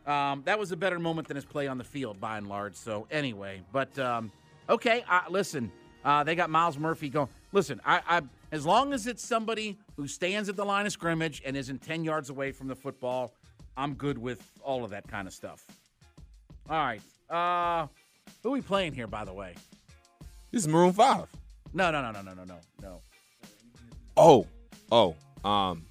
um, 0.06 0.42
that 0.44 0.60
was 0.60 0.70
a 0.70 0.76
better 0.76 1.00
moment 1.00 1.26
than 1.26 1.34
his 1.34 1.44
play 1.44 1.66
on 1.66 1.76
the 1.76 1.84
field 1.84 2.20
by 2.20 2.38
and 2.38 2.48
large. 2.48 2.76
So 2.76 3.08
anyway, 3.10 3.62
but 3.72 3.98
um, 3.98 4.30
okay. 4.68 5.04
Uh, 5.10 5.22
listen, 5.28 5.72
uh, 6.04 6.22
they 6.22 6.36
got 6.36 6.48
Myles 6.48 6.78
Murphy 6.78 7.08
going. 7.08 7.28
Listen, 7.50 7.80
I, 7.84 8.00
I 8.08 8.22
as 8.52 8.64
long 8.64 8.92
as 8.92 9.08
it's 9.08 9.24
somebody 9.26 9.76
who 9.96 10.06
stands 10.06 10.48
at 10.48 10.54
the 10.54 10.64
line 10.64 10.86
of 10.86 10.92
scrimmage 10.92 11.42
and 11.44 11.56
isn't 11.56 11.82
ten 11.82 12.04
yards 12.04 12.30
away 12.30 12.52
from 12.52 12.68
the 12.68 12.76
football, 12.76 13.34
I'm 13.76 13.94
good 13.94 14.18
with 14.18 14.40
all 14.62 14.84
of 14.84 14.90
that 14.90 15.08
kind 15.08 15.26
of 15.26 15.34
stuff. 15.34 15.66
All 16.70 16.76
right. 16.76 17.00
Uh, 17.28 17.88
who 18.42 18.48
are 18.50 18.52
we 18.52 18.60
playing 18.60 18.92
here, 18.92 19.06
by 19.06 19.24
the 19.24 19.32
way? 19.32 19.54
This 20.50 20.62
is 20.62 20.68
Maroon 20.68 20.92
Five. 20.92 21.26
No, 21.72 21.90
no, 21.90 22.02
no, 22.02 22.10
no, 22.10 22.22
no, 22.22 22.34
no, 22.34 22.44
no, 22.44 22.58
no. 22.82 23.00
Oh, 24.16 24.46
oh. 24.90 25.48
Um, 25.48 25.84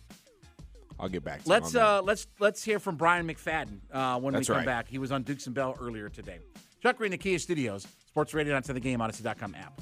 I'll 1.00 1.10
get 1.10 1.24
back 1.24 1.40
to 1.42 1.46
you 1.46 1.52
Let's 1.52 1.76
uh, 1.76 2.02
let's 2.04 2.28
let's 2.40 2.64
hear 2.64 2.80
from 2.80 2.96
Bryant 2.96 3.28
McFadden 3.28 3.80
uh, 3.92 4.20
when 4.20 4.34
That's 4.34 4.48
we 4.48 4.54
come 4.54 4.60
right. 4.60 4.66
back. 4.66 4.88
He 4.88 5.00
was 5.00 5.12
on 5.12 5.24
Dukes 5.24 5.48
and 5.48 5.56
Bell 5.56 5.76
earlier 5.82 6.10
today. 6.10 6.40
Chuck 6.82 6.98
Green, 6.98 7.12
the 7.12 7.18
Kia 7.18 7.40
Studios, 7.40 7.88
Sports 8.08 8.34
Radio 8.34 8.56
on 8.56 8.62
the 8.62 8.80
game, 8.80 9.00
Audacy.com 9.00 9.56
app. 9.56 9.82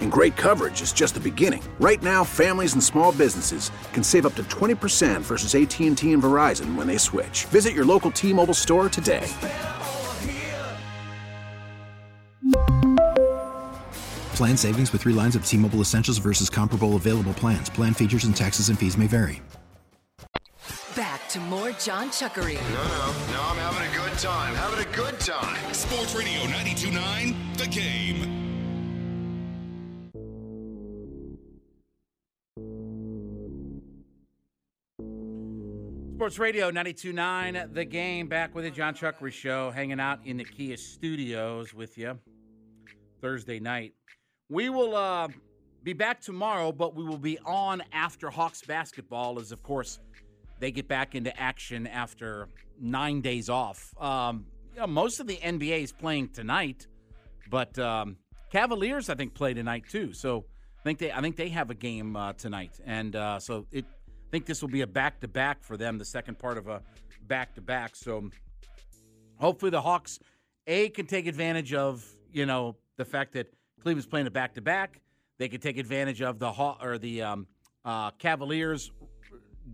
And 0.00 0.10
great 0.10 0.36
coverage 0.36 0.82
is 0.82 0.92
just 0.92 1.14
the 1.14 1.20
beginning. 1.20 1.62
Right 1.78 2.02
now, 2.02 2.24
families 2.24 2.72
and 2.72 2.82
small 2.82 3.12
businesses 3.12 3.70
can 3.92 4.02
save 4.02 4.26
up 4.26 4.34
to 4.34 4.42
20% 4.42 5.20
versus 5.20 5.54
AT&T 5.54 6.12
and 6.12 6.22
Verizon 6.22 6.74
when 6.74 6.88
they 6.88 6.98
switch. 6.98 7.44
Visit 7.44 7.74
your 7.74 7.84
local 7.84 8.10
T-Mobile 8.10 8.54
store 8.54 8.88
today. 8.88 9.32
Plan 14.38 14.56
savings 14.56 14.92
with 14.92 15.02
three 15.02 15.12
lines 15.12 15.34
of 15.34 15.44
T 15.44 15.56
Mobile 15.56 15.80
Essentials 15.80 16.18
versus 16.18 16.48
comparable 16.48 16.94
available 16.94 17.34
plans. 17.34 17.68
Plan 17.68 17.92
features 17.92 18.22
and 18.22 18.36
taxes 18.36 18.68
and 18.68 18.78
fees 18.78 18.96
may 18.96 19.08
vary. 19.08 19.42
Back 20.94 21.28
to 21.30 21.40
more 21.40 21.72
John 21.72 22.08
Chuckery. 22.10 22.54
No, 22.54 22.82
no, 22.84 23.32
no, 23.32 23.42
I'm 23.42 23.56
having 23.56 23.88
a 23.88 23.96
good 23.96 24.16
time. 24.18 24.54
Having 24.54 24.86
a 24.86 24.96
good 24.96 25.18
time. 25.18 25.74
Sports 25.74 26.14
Radio 26.14 26.40
92.9, 26.42 27.56
The 27.56 27.66
Game. 27.66 28.07
Sports 36.18 36.40
Radio 36.40 36.68
92.9, 36.72 37.74
The 37.74 37.84
Game. 37.84 38.26
Back 38.26 38.52
with 38.52 38.64
the 38.64 38.72
John 38.72 38.92
Chuckery 38.92 39.30
Show, 39.32 39.70
hanging 39.70 40.00
out 40.00 40.18
in 40.24 40.36
the 40.36 40.42
Kia 40.42 40.76
studios 40.76 41.72
with 41.72 41.96
you 41.96 42.18
Thursday 43.20 43.60
night. 43.60 43.94
We 44.48 44.68
will 44.68 44.96
uh, 44.96 45.28
be 45.84 45.92
back 45.92 46.20
tomorrow, 46.20 46.72
but 46.72 46.96
we 46.96 47.04
will 47.04 47.18
be 47.18 47.38
on 47.46 47.84
after 47.92 48.30
Hawks 48.30 48.62
basketball, 48.62 49.38
as 49.38 49.52
of 49.52 49.62
course 49.62 50.00
they 50.58 50.72
get 50.72 50.88
back 50.88 51.14
into 51.14 51.40
action 51.40 51.86
after 51.86 52.48
nine 52.80 53.20
days 53.20 53.48
off. 53.48 53.94
Um, 54.02 54.44
you 54.74 54.80
know, 54.80 54.88
most 54.88 55.20
of 55.20 55.28
the 55.28 55.36
NBA 55.36 55.84
is 55.84 55.92
playing 55.92 56.30
tonight, 56.30 56.88
but 57.48 57.78
um, 57.78 58.16
Cavaliers 58.50 59.08
I 59.08 59.14
think 59.14 59.34
play 59.34 59.54
tonight 59.54 59.84
too. 59.88 60.12
So 60.12 60.46
I 60.80 60.82
think 60.82 60.98
they 60.98 61.12
I 61.12 61.20
think 61.20 61.36
they 61.36 61.50
have 61.50 61.70
a 61.70 61.76
game 61.76 62.16
uh, 62.16 62.32
tonight, 62.32 62.80
and 62.84 63.14
uh, 63.14 63.38
so 63.38 63.66
it 63.70 63.84
think 64.30 64.46
this 64.46 64.62
will 64.62 64.68
be 64.68 64.82
a 64.82 64.86
back 64.86 65.20
to 65.20 65.28
back 65.28 65.62
for 65.62 65.76
them, 65.76 65.98
the 65.98 66.04
second 66.04 66.38
part 66.38 66.58
of 66.58 66.68
a 66.68 66.82
back 67.26 67.54
to 67.54 67.60
back. 67.60 67.96
So 67.96 68.30
hopefully 69.36 69.70
the 69.70 69.80
Hawks 69.80 70.18
a 70.66 70.88
can 70.90 71.06
take 71.06 71.26
advantage 71.26 71.72
of 71.74 72.04
you 72.32 72.46
know 72.46 72.76
the 72.96 73.04
fact 73.04 73.32
that 73.34 73.52
Cleveland's 73.82 74.06
playing 74.06 74.26
a 74.26 74.30
back 74.30 74.54
to 74.54 74.60
back. 74.60 75.00
They 75.38 75.48
can 75.48 75.60
take 75.60 75.78
advantage 75.78 76.20
of 76.20 76.38
the 76.38 76.50
Haw- 76.50 76.78
or 76.82 76.98
the 76.98 77.22
um, 77.22 77.46
uh, 77.84 78.10
Cavaliers 78.12 78.90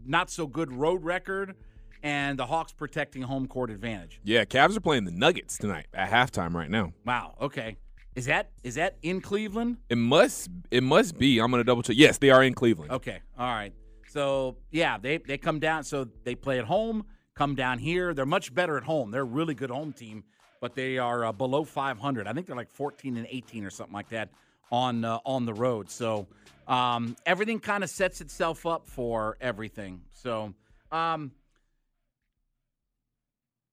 not 0.05 0.31
so 0.31 0.47
good 0.47 0.73
road 0.73 1.05
record 1.05 1.55
and 2.03 2.39
the 2.39 2.47
Hawks 2.47 2.73
protecting 2.73 3.23
home 3.23 3.47
court 3.47 3.71
advantage. 3.71 4.21
Yeah, 4.25 4.45
Cavs 4.45 4.77
are 4.77 4.81
playing 4.81 5.05
the 5.05 5.11
Nuggets 5.11 5.57
tonight 5.57 5.87
at 5.95 6.11
halftime 6.11 6.53
right 6.53 6.71
now. 6.71 6.93
Wow. 7.07 7.37
Okay. 7.41 7.79
Is 8.15 8.27
that 8.27 8.51
is 8.63 8.77
that 8.77 8.97
in 9.03 9.21
Cleveland? 9.21 9.79
It 9.89 9.99
must 9.99 10.49
it 10.71 10.83
must 10.85 11.19
be. 11.19 11.41
I'm 11.41 11.51
gonna 11.51 11.65
double 11.65 11.83
check. 11.83 11.97
Yes, 11.99 12.19
they 12.19 12.31
are 12.31 12.45
in 12.45 12.55
Cleveland. 12.55 12.93
Okay. 12.93 13.21
All 13.37 13.51
right. 13.51 13.73
So 14.15 14.59
yeah, 14.71 14.97
they 14.97 15.19
they 15.19 15.37
come 15.37 15.59
down. 15.59 15.83
So 15.83 16.07
they 16.23 16.37
play 16.37 16.61
at 16.61 16.67
home. 16.67 17.05
Come 17.35 17.57
down 17.57 17.81
here. 17.81 18.15
They're 18.15 18.25
much 18.25 18.55
better 18.55 18.77
at 18.77 18.85
home. 18.85 19.11
They're 19.11 19.23
a 19.23 19.25
really 19.41 19.55
good 19.55 19.71
home 19.71 19.93
team, 19.93 20.23
but 20.61 20.77
they 20.77 20.99
are 20.99 21.25
uh, 21.25 21.33
below 21.33 21.65
500. 21.65 22.29
I 22.29 22.33
think 22.33 22.47
they're 22.47 22.55
like 22.55 22.71
14 22.71 23.17
and 23.17 23.27
18 23.29 23.65
or 23.65 23.71
something 23.71 23.93
like 23.93 24.11
that 24.11 24.29
on 24.71 25.05
uh, 25.05 25.19
on 25.27 25.47
the 25.47 25.53
road. 25.53 25.91
So 25.91 26.29
um, 26.69 27.17
everything 27.27 27.59
kind 27.59 27.83
of 27.83 27.91
sets 27.91 28.21
itself 28.21 28.67
up 28.67 28.87
for 28.87 29.37
everything. 29.41 30.03
So 30.13 30.55
um, 30.93 31.33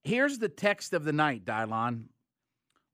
here's 0.03 0.39
the 0.39 0.49
text 0.49 0.93
of 0.93 1.03
the 1.03 1.13
night, 1.13 1.45
Dylon. 1.45 2.05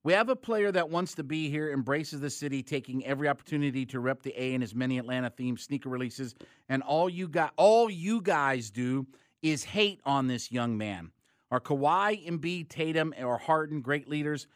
We 0.08 0.14
have 0.14 0.30
a 0.30 0.38
player 0.38 0.72
that 0.72 0.90
wants 0.90 1.16
to 1.16 1.24
be 1.26 1.50
here, 1.50 1.70
embraces 1.70 2.22
the 2.22 2.30
city, 2.30 2.64
taking 2.64 3.06
every 3.06 3.28
opportunity 3.28 3.86
to 3.88 4.00
rep 4.00 4.24
the 4.24 4.34
A 4.42 4.54
in 4.54 4.64
as 4.64 4.74
many 4.74 5.00
Atlanta 5.00 5.30
themed 5.30 5.60
sneaker 5.60 5.90
releases. 5.90 6.34
And 6.70 6.82
all 6.82 7.10
you 7.10 7.28
got, 7.28 7.52
all 7.58 7.90
you 7.90 8.22
guys 8.22 8.72
do 8.72 9.06
is 9.42 9.66
hate 9.66 10.00
on 10.06 10.28
this 10.28 10.50
young 10.50 10.78
man. 10.78 11.12
Are 11.52 11.60
Kawhi, 11.60 12.26
Embiid, 12.26 12.70
Tatum, 12.70 13.14
or 13.22 13.38
Harden 13.38 13.82
great 13.82 14.08
leaders? 14.08 14.48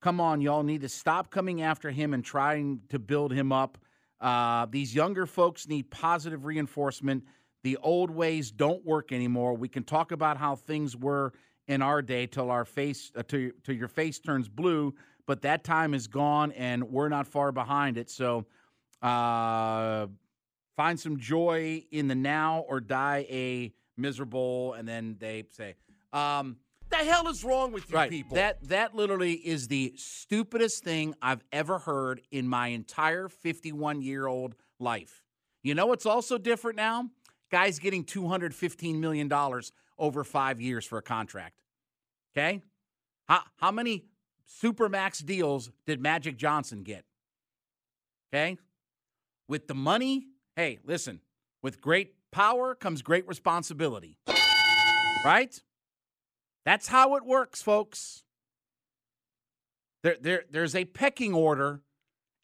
Come 0.00 0.22
on, 0.22 0.40
y'all 0.40 0.62
need 0.62 0.80
to 0.80 0.88
stop 0.88 1.30
coming 1.30 1.60
after 1.60 1.90
him 1.90 2.14
and 2.14 2.24
trying 2.24 2.80
to 2.88 2.98
build 2.98 3.30
him 3.30 3.52
up. 3.52 3.76
Uh, 4.22 4.64
these 4.70 4.94
younger 4.94 5.26
folks 5.26 5.68
need 5.68 5.90
positive 5.90 6.46
reinforcement. 6.46 7.24
The 7.62 7.76
old 7.82 8.10
ways 8.10 8.50
don't 8.50 8.82
work 8.86 9.12
anymore. 9.12 9.52
We 9.52 9.68
can 9.68 9.84
talk 9.84 10.12
about 10.12 10.38
how 10.38 10.56
things 10.56 10.96
were 10.96 11.34
in 11.68 11.82
our 11.82 12.02
day 12.02 12.26
till 12.26 12.50
our 12.50 12.64
face 12.64 13.10
uh, 13.16 13.22
till, 13.22 13.50
till 13.62 13.74
your 13.74 13.88
face 13.88 14.18
turns 14.18 14.48
blue, 14.48 14.94
but 15.26 15.42
that 15.42 15.64
time 15.64 15.94
is 15.94 16.06
gone 16.06 16.52
and 16.52 16.84
we're 16.84 17.08
not 17.08 17.26
far 17.26 17.52
behind 17.52 17.96
it. 17.96 18.10
So 18.10 18.46
uh, 19.02 20.06
find 20.76 20.98
some 20.98 21.18
joy 21.18 21.84
in 21.90 22.08
the 22.08 22.14
now 22.14 22.64
or 22.68 22.80
die 22.80 23.26
a 23.30 23.72
miserable. 23.96 24.74
And 24.74 24.86
then 24.86 25.16
they 25.18 25.44
say, 25.50 25.74
um, 26.12 26.56
the 26.90 26.96
hell 26.96 27.28
is 27.28 27.44
wrong 27.44 27.72
with 27.72 27.90
you 27.90 27.96
right. 27.96 28.10
people? 28.10 28.36
That 28.36 28.62
that 28.68 28.94
literally 28.94 29.32
is 29.32 29.68
the 29.68 29.94
stupidest 29.96 30.84
thing 30.84 31.14
I've 31.20 31.42
ever 31.52 31.78
heard 31.78 32.20
in 32.30 32.46
my 32.46 32.68
entire 32.68 33.28
51 33.28 34.02
year 34.02 34.26
old 34.26 34.54
life. 34.78 35.22
You 35.62 35.74
know 35.74 35.86
what's 35.86 36.06
also 36.06 36.38
different 36.38 36.76
now? 36.76 37.08
Guys 37.50 37.78
getting 37.78 38.04
215 38.04 39.00
million 39.00 39.28
dollars 39.28 39.72
over 39.98 40.24
five 40.24 40.60
years 40.60 40.84
for 40.84 40.98
a 40.98 41.02
contract. 41.02 41.56
Okay, 42.36 42.62
how 43.28 43.42
how 43.56 43.70
many 43.70 44.04
supermax 44.62 45.24
deals 45.24 45.70
did 45.86 46.00
Magic 46.00 46.36
Johnson 46.36 46.82
get? 46.82 47.04
Okay, 48.32 48.58
with 49.48 49.68
the 49.68 49.74
money, 49.74 50.26
hey, 50.56 50.78
listen, 50.84 51.20
with 51.62 51.80
great 51.80 52.14
power 52.32 52.74
comes 52.74 53.02
great 53.02 53.26
responsibility. 53.28 54.18
Right? 55.24 55.62
That's 56.64 56.88
how 56.88 57.16
it 57.16 57.24
works, 57.24 57.62
folks. 57.62 58.24
There, 60.02 60.16
there, 60.20 60.44
there's 60.50 60.74
a 60.74 60.84
pecking 60.84 61.32
order, 61.32 61.80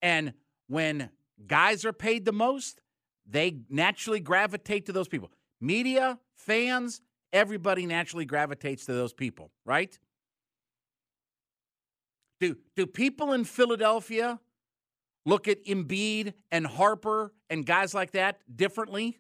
and 0.01 0.33
when 0.69 1.11
guys 1.47 1.85
are 1.85 1.93
paid 1.93 2.25
the 2.25 2.33
most, 2.33 2.81
they 3.29 3.59
naturally 3.69 4.21
gravitate 4.21 4.87
to 4.87 4.93
those 4.93 5.09
people. 5.09 5.31
Media, 5.61 6.19
fans, 6.35 7.03
everybody 7.33 7.87
naturally 7.87 8.25
gravitates 8.25 8.87
to 8.87 8.93
those 8.93 9.13
people, 9.13 9.51
right? 9.65 9.99
Do, 12.41 12.57
do 12.75 12.87
people 12.87 13.33
in 13.33 13.45
Philadelphia 13.45 14.41
look 15.27 15.47
at 15.47 15.65
Embiid 15.67 16.33
and 16.51 16.67
Harper 16.67 17.33
and 17.51 17.67
guys 17.67 17.93
like 17.95 18.13
that 18.13 18.41
differently 18.55 19.19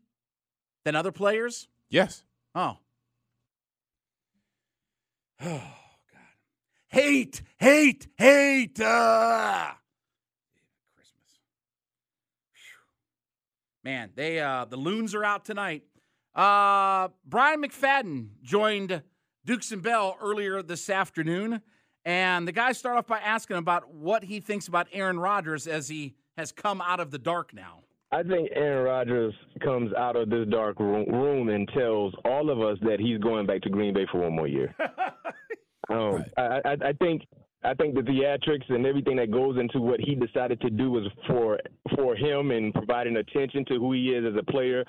than 0.84 0.96
other 0.96 1.12
players? 1.12 1.68
Yes. 1.88 2.24
Oh. 2.54 2.78
Oh, 5.42 5.46
God. 6.12 6.20
Hate, 6.88 7.40
hate, 7.58 8.08
hate. 8.18 8.78
Uh. 8.78 9.70
Christmas. 10.94 11.38
Whew. 12.52 13.90
Man, 13.90 14.10
they 14.14 14.38
uh 14.40 14.66
the 14.66 14.76
loons 14.76 15.14
are 15.14 15.24
out 15.24 15.46
tonight. 15.46 15.84
Uh 16.34 17.08
Bryant 17.26 17.64
McFadden 17.64 18.28
joined 18.42 19.02
Dukes 19.44 19.72
and 19.72 19.82
Bell 19.82 20.16
earlier 20.20 20.62
this 20.62 20.88
afternoon, 20.90 21.62
And 22.04 22.46
the 22.46 22.52
guys 22.52 22.78
start 22.78 22.98
off 22.98 23.06
by 23.06 23.18
asking 23.18 23.56
about 23.56 23.92
what 23.92 24.24
he 24.24 24.40
thinks 24.40 24.68
about 24.68 24.86
Aaron 24.92 25.18
Rodgers 25.18 25.66
as 25.66 25.88
he 25.88 26.14
has 26.36 26.52
come 26.52 26.80
out 26.80 27.00
of 27.00 27.10
the 27.10 27.18
dark 27.18 27.52
now. 27.54 27.80
I 28.12 28.22
think 28.22 28.48
Aaron 28.54 28.84
Rodgers 28.84 29.34
comes 29.62 29.92
out 29.94 30.16
of 30.16 30.30
this 30.30 30.46
dark 30.48 30.80
room 30.80 31.48
and 31.48 31.68
tells 31.68 32.12
all 32.24 32.50
of 32.50 32.60
us 32.60 32.76
that 32.82 32.98
he's 32.98 33.18
going 33.18 33.46
back 33.46 33.62
to 33.62 33.70
Green 33.70 33.94
Bay 33.94 34.06
for 34.10 34.20
one 34.22 34.34
more 34.34 34.48
year. 34.48 34.74
um, 35.90 36.24
I, 36.36 36.60
I, 36.64 36.76
I 36.86 36.92
think 36.94 37.22
I 37.62 37.74
think 37.74 37.94
the 37.94 38.00
theatrics 38.00 38.68
and 38.70 38.86
everything 38.86 39.16
that 39.16 39.30
goes 39.30 39.58
into 39.58 39.80
what 39.80 40.00
he 40.00 40.14
decided 40.14 40.60
to 40.62 40.70
do 40.70 40.90
was 40.90 41.06
for 41.26 41.58
for 41.94 42.16
him 42.16 42.52
and 42.52 42.72
providing 42.72 43.16
attention 43.16 43.64
to 43.66 43.74
who 43.74 43.92
he 43.92 44.08
is 44.08 44.24
as 44.24 44.38
a 44.38 44.50
player. 44.50 44.84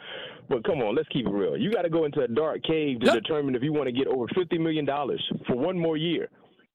But 0.49 0.63
come 0.63 0.79
on, 0.81 0.95
let's 0.95 1.10
keep 1.10 1.25
it 1.25 1.31
real. 1.31 1.57
You 1.57 1.71
got 1.71 1.81
to 1.81 1.89
go 1.89 2.05
into 2.05 2.21
a 2.21 2.27
dark 2.27 2.63
cave 2.63 3.01
to 3.01 3.07
yep. 3.07 3.15
determine 3.15 3.55
if 3.55 3.63
you 3.63 3.73
want 3.73 3.88
to 3.88 3.91
get 3.91 4.07
over 4.07 4.25
fifty 4.36 4.57
million 4.57 4.86
dollars 4.86 5.21
for 5.47 5.55
one 5.55 5.77
more 5.77 5.97
year 5.97 6.29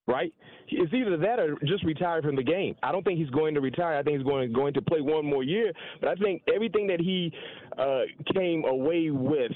right? 0.06 0.32
It's 0.68 0.92
either 0.92 1.16
that 1.16 1.38
or 1.38 1.56
just 1.64 1.84
retire 1.84 2.22
from 2.22 2.36
the 2.36 2.42
game. 2.42 2.74
I 2.82 2.92
don't 2.92 3.04
think 3.04 3.18
he's 3.18 3.30
going 3.30 3.54
to 3.54 3.60
retire. 3.60 3.96
I 3.96 4.02
think 4.02 4.18
he's 4.18 4.26
going 4.26 4.52
going 4.52 4.74
to 4.74 4.82
play 4.82 5.00
one 5.00 5.24
more 5.24 5.42
year. 5.42 5.72
But 6.00 6.10
I 6.10 6.14
think 6.14 6.42
everything 6.52 6.86
that 6.88 7.00
he 7.00 7.32
uh, 7.78 8.02
came 8.34 8.64
away 8.64 9.10
with 9.10 9.52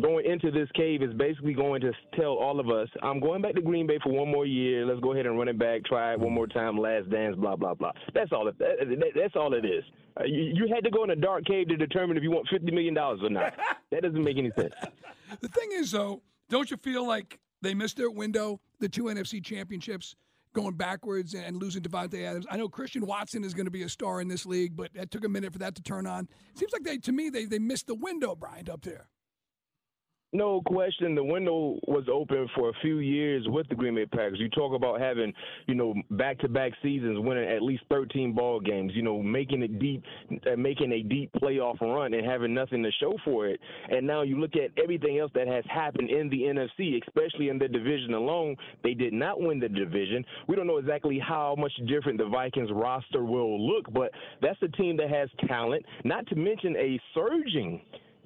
going 0.00 0.26
into 0.26 0.50
this 0.50 0.68
cave 0.74 1.02
is 1.02 1.12
basically 1.14 1.54
going 1.54 1.80
to 1.80 1.92
tell 2.14 2.32
all 2.32 2.60
of 2.60 2.70
us, 2.70 2.88
I'm 3.02 3.20
going 3.20 3.42
back 3.42 3.54
to 3.54 3.60
Green 3.60 3.86
Bay 3.86 3.98
for 4.02 4.12
one 4.12 4.30
more 4.30 4.46
year. 4.46 4.86
Let's 4.86 5.00
go 5.00 5.12
ahead 5.12 5.26
and 5.26 5.38
run 5.38 5.48
it 5.48 5.58
back, 5.58 5.84
try 5.84 6.12
it 6.12 6.20
one 6.20 6.32
more 6.32 6.46
time, 6.46 6.78
last 6.78 7.10
dance, 7.10 7.36
blah 7.36 7.56
blah 7.56 7.74
blah. 7.74 7.92
That's 8.14 8.32
all. 8.32 8.48
It, 8.48 8.58
that, 8.58 9.12
that's 9.14 9.36
all 9.36 9.54
it 9.54 9.64
is. 9.64 9.84
Uh, 10.18 10.24
you, 10.24 10.52
you 10.54 10.68
had 10.72 10.84
to 10.84 10.90
go 10.90 11.04
in 11.04 11.10
a 11.10 11.16
dark 11.16 11.44
cave 11.44 11.68
to 11.68 11.76
determine 11.76 12.16
if 12.16 12.22
you 12.22 12.30
want 12.30 12.46
fifty 12.48 12.70
million 12.70 12.94
dollars 12.94 13.20
or 13.22 13.30
not. 13.30 13.54
that 13.90 14.02
doesn't 14.02 14.22
make 14.22 14.38
any 14.38 14.50
sense. 14.56 14.74
The 15.42 15.48
thing 15.48 15.68
is, 15.74 15.90
though, 15.90 16.22
don't 16.48 16.70
you 16.70 16.78
feel 16.78 17.06
like 17.06 17.38
they 17.60 17.74
missed 17.74 17.98
their 17.98 18.10
window, 18.10 18.62
the 18.80 18.88
two 18.88 19.04
NFC 19.04 19.44
championships 19.44 20.16
going 20.54 20.74
backwards 20.74 21.34
and 21.34 21.56
losing 21.56 21.82
Davante 21.82 22.24
Adams. 22.24 22.46
I 22.50 22.56
know 22.56 22.66
Christian 22.66 23.04
Watson 23.04 23.44
is 23.44 23.52
going 23.52 23.66
to 23.66 23.70
be 23.70 23.82
a 23.82 23.90
star 23.90 24.22
in 24.22 24.28
this 24.28 24.46
league, 24.46 24.74
but 24.74 24.90
it 24.94 25.10
took 25.10 25.24
a 25.24 25.28
minute 25.28 25.52
for 25.52 25.58
that 25.58 25.74
to 25.74 25.82
turn 25.82 26.06
on. 26.06 26.28
It 26.52 26.58
seems 26.58 26.72
like 26.72 26.82
they, 26.82 26.96
to 26.96 27.12
me, 27.12 27.28
they 27.28 27.44
they 27.44 27.58
missed 27.58 27.88
the 27.88 27.94
window, 27.94 28.34
Bryant, 28.34 28.70
up 28.70 28.82
there. 28.82 29.08
No 30.34 30.60
question, 30.60 31.14
the 31.14 31.24
window 31.24 31.78
was 31.86 32.04
open 32.12 32.46
for 32.54 32.68
a 32.68 32.72
few 32.82 32.98
years 32.98 33.46
with 33.48 33.66
the 33.70 33.74
Green 33.74 33.94
Bay 33.94 34.04
Packers. 34.04 34.38
You 34.38 34.50
talk 34.50 34.74
about 34.74 35.00
having, 35.00 35.32
you 35.66 35.74
know, 35.74 35.94
back-to-back 36.10 36.72
seasons, 36.82 37.18
winning 37.18 37.48
at 37.48 37.62
least 37.62 37.84
13 37.90 38.34
ball 38.34 38.60
games. 38.60 38.92
You 38.94 39.00
know, 39.00 39.22
making 39.22 39.62
it 39.62 39.78
deep, 39.78 40.02
uh, 40.30 40.54
making 40.54 40.92
a 40.92 41.02
deep 41.02 41.30
playoff 41.32 41.80
run, 41.80 42.12
and 42.12 42.26
having 42.26 42.52
nothing 42.52 42.82
to 42.82 42.90
show 43.00 43.14
for 43.24 43.46
it. 43.46 43.58
And 43.88 44.06
now 44.06 44.20
you 44.20 44.38
look 44.38 44.54
at 44.54 44.70
everything 44.76 45.18
else 45.18 45.30
that 45.34 45.48
has 45.48 45.64
happened 45.66 46.10
in 46.10 46.28
the 46.28 46.42
NFC, 46.42 47.00
especially 47.06 47.48
in 47.48 47.58
the 47.58 47.66
division 47.66 48.12
alone. 48.12 48.54
They 48.84 48.92
did 48.92 49.14
not 49.14 49.40
win 49.40 49.58
the 49.58 49.70
division. 49.70 50.26
We 50.46 50.56
don't 50.56 50.66
know 50.66 50.76
exactly 50.76 51.18
how 51.18 51.54
much 51.56 51.72
different 51.86 52.18
the 52.18 52.28
Vikings 52.28 52.68
roster 52.70 53.24
will 53.24 53.66
look, 53.66 53.90
but 53.94 54.10
that's 54.42 54.60
a 54.60 54.68
team 54.68 54.98
that 54.98 55.08
has 55.08 55.30
talent. 55.48 55.86
Not 56.04 56.26
to 56.26 56.34
mention 56.34 56.76
a 56.76 57.00
surging 57.14 57.80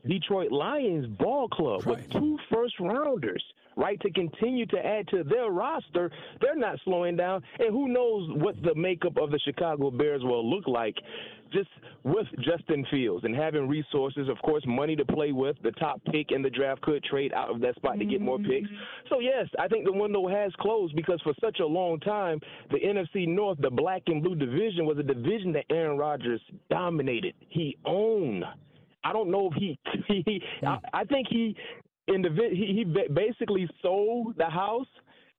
Detroit 0.06 0.50
Lions 0.50 1.06
ball 1.18 1.48
club 1.48 1.86
right. 1.86 1.96
with 1.96 2.10
two 2.10 2.38
first 2.52 2.74
rounders, 2.80 3.42
right, 3.76 4.00
to 4.00 4.10
continue 4.10 4.66
to 4.66 4.78
add 4.84 5.08
to 5.08 5.22
their 5.22 5.50
roster. 5.50 6.10
They're 6.40 6.56
not 6.56 6.78
slowing 6.84 7.16
down. 7.16 7.42
And 7.58 7.70
who 7.70 7.88
knows 7.88 8.30
what 8.36 8.60
the 8.62 8.74
makeup 8.74 9.16
of 9.16 9.30
the 9.30 9.38
Chicago 9.40 9.90
Bears 9.90 10.22
will 10.22 10.48
look 10.48 10.66
like 10.66 10.96
just 11.52 11.68
with 12.02 12.26
Justin 12.40 12.84
Fields 12.90 13.24
and 13.24 13.36
having 13.36 13.68
resources, 13.68 14.28
of 14.28 14.38
course, 14.42 14.64
money 14.66 14.96
to 14.96 15.04
play 15.04 15.32
with. 15.32 15.56
The 15.62 15.70
top 15.72 16.00
pick 16.10 16.32
in 16.32 16.42
the 16.42 16.50
draft 16.50 16.80
could 16.82 17.04
trade 17.04 17.32
out 17.32 17.50
of 17.50 17.60
that 17.60 17.76
spot 17.76 17.98
to 17.98 18.04
get 18.04 18.20
more 18.20 18.38
mm-hmm. 18.38 18.50
picks. 18.50 18.68
So, 19.08 19.20
yes, 19.20 19.46
I 19.58 19.68
think 19.68 19.84
the 19.84 19.92
window 19.92 20.26
has 20.28 20.52
closed 20.60 20.96
because 20.96 21.20
for 21.22 21.34
such 21.40 21.60
a 21.60 21.66
long 21.66 22.00
time, 22.00 22.40
the 22.70 22.78
NFC 22.78 23.28
North, 23.28 23.58
the 23.60 23.70
black 23.70 24.02
and 24.06 24.22
blue 24.22 24.34
division, 24.34 24.86
was 24.86 24.98
a 24.98 25.02
division 25.02 25.52
that 25.52 25.64
Aaron 25.70 25.98
Rodgers 25.98 26.40
dominated. 26.70 27.34
He 27.48 27.76
owned. 27.84 28.44
I 29.04 29.12
don't 29.12 29.30
know 29.30 29.50
if 29.50 29.54
he, 29.54 29.78
he 30.24 30.42
I, 30.66 30.78
I 30.92 31.04
think 31.04 31.28
he 31.28 31.56
in 32.08 32.22
the 32.22 32.30
he, 32.50 32.84
he 32.84 33.06
basically 33.12 33.68
sold 33.80 34.36
the 34.36 34.50
house 34.50 34.86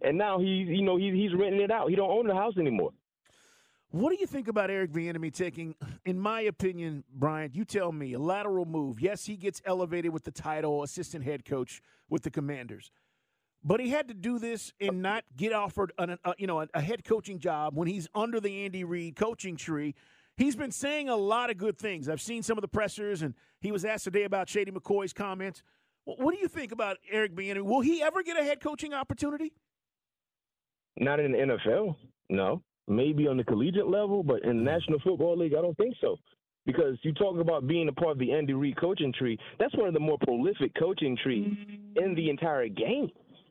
and 0.02 0.17
now 0.17 0.39
he's 0.39 0.67
you 0.67 0.84
know 0.84 0.97
he, 0.97 1.12
he's 1.12 1.34
renting 1.39 1.62
it 1.62 1.71
out. 1.71 1.89
He 1.89 1.95
don't 1.95 2.12
own 2.12 2.28
the 2.28 2.36
house 2.36 2.54
anymore. 2.58 2.91
What 3.91 4.10
do 4.10 4.17
you 4.19 4.26
think 4.26 4.47
about 4.47 4.71
Eric 4.71 4.91
Bieniemy 4.91 5.32
taking, 5.32 5.76
in 6.06 6.19
my 6.19 6.41
opinion, 6.41 7.04
Brian? 7.13 7.52
You 7.54 7.63
tell 7.63 7.91
me 7.91 8.13
a 8.13 8.19
lateral 8.19 8.65
move. 8.65 8.99
Yes, 8.99 9.26
he 9.26 9.36
gets 9.36 9.62
elevated 9.65 10.12
with 10.12 10.23
the 10.23 10.32
title 10.32 10.82
assistant 10.82 11.23
head 11.23 11.45
coach 11.45 11.82
with 12.10 12.23
the 12.23 12.32
Commanders, 12.32 12.91
but 13.63 13.80
he 13.80 13.89
had 13.89 14.08
to 14.08 14.13
do 14.13 14.39
this 14.39 14.73
and 14.82 15.02
not 15.02 15.23
get 15.38 15.54
offered 15.54 15.93
an, 15.97 16.17
a, 16.26 16.34
you 16.38 16.47
know 16.47 16.62
a, 16.62 16.67
a 16.73 16.82
head 16.82 17.04
coaching 17.04 17.39
job 17.39 17.76
when 17.76 17.88
he's 17.88 18.08
under 18.15 18.39
the 18.39 18.65
Andy 18.65 18.84
Reid 18.84 19.15
coaching 19.15 19.56
tree 19.56 19.95
he's 20.38 20.56
been 20.56 20.72
saying 20.72 21.10
a 21.10 21.15
lot 21.15 21.50
of 21.50 21.58
good 21.58 21.78
things. 21.78 22.10
I've 22.10 22.22
seen 22.22 22.43
some 22.43 22.58
of 22.58 22.62
the 22.62 22.67
pressers, 22.67 23.22
and 23.22 23.34
he 23.60 23.72
was 23.72 23.86
asked 23.86 24.04
today 24.04 24.24
about 24.24 24.50
Shady 24.50 24.72
McCoy's 24.72 25.13
comments. 25.13 25.63
What 26.06 26.34
do 26.34 26.39
you 26.39 26.48
think 26.48 26.72
about 26.72 26.98
Eric 27.10 27.34
Bieniemy? 27.34 27.62
Will 27.62 27.82
he 27.82 28.02
ever 28.02 28.24
get 28.24 28.38
a 28.38 28.43
head 28.43 28.60
coaching 28.62 28.93
opportunity? 28.93 29.54
Not 30.98 31.19
in 31.19 31.32
the 31.32 31.38
NFL, 31.38 31.96
no. 32.30 32.62
Maybe 32.88 33.28
on 33.28 33.38
the 33.38 33.43
collegiate 33.43 33.88
level, 33.88 34.24
but 34.24 34.43
in 34.43 34.58
the 34.58 34.69
mm. 34.69 34.74
National 34.74 35.00
Football 35.00 35.38
League, 35.38 35.54
I 35.58 35.62
don't 35.62 35.78
think 35.78 35.96
so. 36.02 36.17
Because 36.65 36.98
you 37.04 37.13
talk 37.13 37.39
about 37.39 37.67
being 37.67 37.89
a 37.89 37.93
part 37.93 38.12
of 38.12 38.19
the 38.19 38.32
Andy 38.32 38.54
Reid 38.54 38.80
coaching 38.80 39.13
tree, 39.17 39.38
that's 39.60 39.76
one 39.76 39.88
of 39.88 39.93
the 39.93 40.00
more 40.00 40.17
prolific 40.24 40.74
coaching 40.80 41.17
trees 41.22 41.56
in 41.98 42.15
the 42.15 42.30
entire 42.30 42.67
game. 42.67 43.10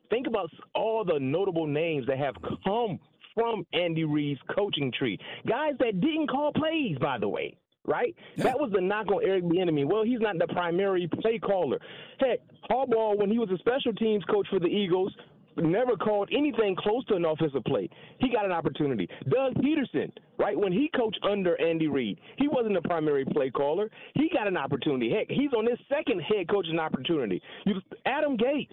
Think 0.09 0.27
about 0.27 0.49
all 0.75 1.03
the 1.03 1.19
notable 1.19 1.67
names 1.67 2.05
that 2.07 2.17
have 2.17 2.35
come 2.63 2.99
from 3.33 3.65
Andy 3.73 4.03
Reid's 4.03 4.41
coaching 4.55 4.91
tree. 4.97 5.17
Guys 5.47 5.73
that 5.79 6.01
didn't 6.01 6.27
call 6.29 6.51
plays, 6.53 6.97
by 6.99 7.17
the 7.17 7.27
way. 7.27 7.55
Right? 7.85 8.15
Yeah. 8.37 8.45
That 8.45 8.59
was 8.59 8.71
the 8.71 8.79
knock 8.79 9.07
on 9.11 9.25
Eric 9.25 9.43
Bieniemy. 9.43 9.85
Well, 9.85 10.03
he's 10.03 10.21
not 10.21 10.37
the 10.39 10.47
primary 10.47 11.09
play 11.21 11.37
caller. 11.37 11.79
Heck, 12.17 12.39
Harbaugh, 12.69 13.17
when 13.17 13.29
he 13.29 13.37
was 13.39 13.49
a 13.51 13.57
special 13.57 13.91
teams 13.91 14.23
coach 14.23 14.47
for 14.49 14.57
the 14.57 14.67
Eagles, 14.67 15.13
never 15.57 15.95
called 15.95 16.29
anything 16.31 16.75
close 16.77 17.03
to 17.05 17.15
an 17.15 17.25
offensive 17.25 17.63
play. 17.65 17.89
He 18.19 18.29
got 18.29 18.45
an 18.45 18.51
opportunity. 18.51 19.07
Doug 19.29 19.55
Pederson, 19.55 20.11
right, 20.37 20.57
when 20.57 20.71
he 20.71 20.89
coached 20.95 21.19
under 21.29 21.59
Andy 21.61 21.87
Reid, 21.87 22.19
he 22.37 22.47
wasn't 22.47 22.77
a 22.77 22.81
primary 22.81 23.25
play 23.25 23.49
caller. 23.49 23.89
He 24.15 24.29
got 24.33 24.47
an 24.47 24.57
opportunity. 24.57 25.11
Heck, 25.11 25.27
he's 25.29 25.51
on 25.53 25.65
his 25.69 25.79
second 25.89 26.21
head 26.21 26.49
coaching 26.49 26.79
opportunity. 26.79 27.41
You, 27.65 27.75
Adam 28.05 28.37
Gase, 28.37 28.67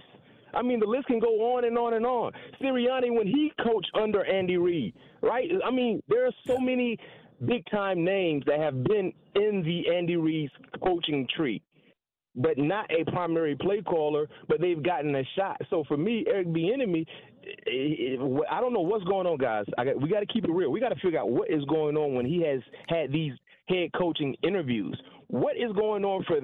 I 0.54 0.62
mean, 0.62 0.80
the 0.80 0.86
list 0.86 1.06
can 1.06 1.20
go 1.20 1.56
on 1.56 1.64
and 1.64 1.76
on 1.78 1.94
and 1.94 2.06
on. 2.06 2.32
Sirianni, 2.60 3.14
when 3.14 3.26
he 3.26 3.52
coached 3.62 3.90
under 3.94 4.24
Andy 4.24 4.56
Reid, 4.56 4.94
right? 5.22 5.50
I 5.64 5.70
mean, 5.70 6.02
there 6.08 6.26
are 6.26 6.32
so 6.46 6.58
many 6.58 6.98
big 7.46 7.64
time 7.70 8.04
names 8.04 8.44
that 8.46 8.58
have 8.58 8.84
been 8.84 9.12
in 9.34 9.62
the 9.64 9.94
Andy 9.94 10.16
Reid's 10.16 10.52
coaching 10.84 11.26
tree, 11.36 11.62
but 12.36 12.58
not 12.58 12.90
a 12.90 13.10
primary 13.10 13.56
play 13.56 13.82
caller, 13.82 14.28
but 14.48 14.60
they've 14.60 14.82
gotten 14.82 15.14
a 15.14 15.24
shot. 15.36 15.60
So 15.70 15.84
for 15.88 15.96
me, 15.96 16.24
Eric 16.28 16.48
Bieniemy, 16.48 17.06
I 18.50 18.60
don't 18.60 18.72
know 18.72 18.80
what's 18.80 19.04
going 19.04 19.26
on, 19.26 19.38
guys. 19.38 19.64
Got, 19.76 20.00
we 20.00 20.08
got 20.08 20.20
to 20.20 20.26
keep 20.26 20.44
it 20.44 20.50
real. 20.50 20.70
We 20.70 20.80
got 20.80 20.90
to 20.90 21.00
figure 21.00 21.18
out 21.18 21.30
what 21.30 21.50
is 21.50 21.64
going 21.64 21.96
on 21.96 22.14
when 22.14 22.26
he 22.26 22.42
has 22.42 22.60
had 22.88 23.10
these 23.12 23.32
head 23.68 23.90
coaching 23.96 24.36
interviews. 24.42 25.00
What 25.28 25.56
is 25.56 25.72
going 25.72 26.04
on 26.04 26.24
for 26.24 26.40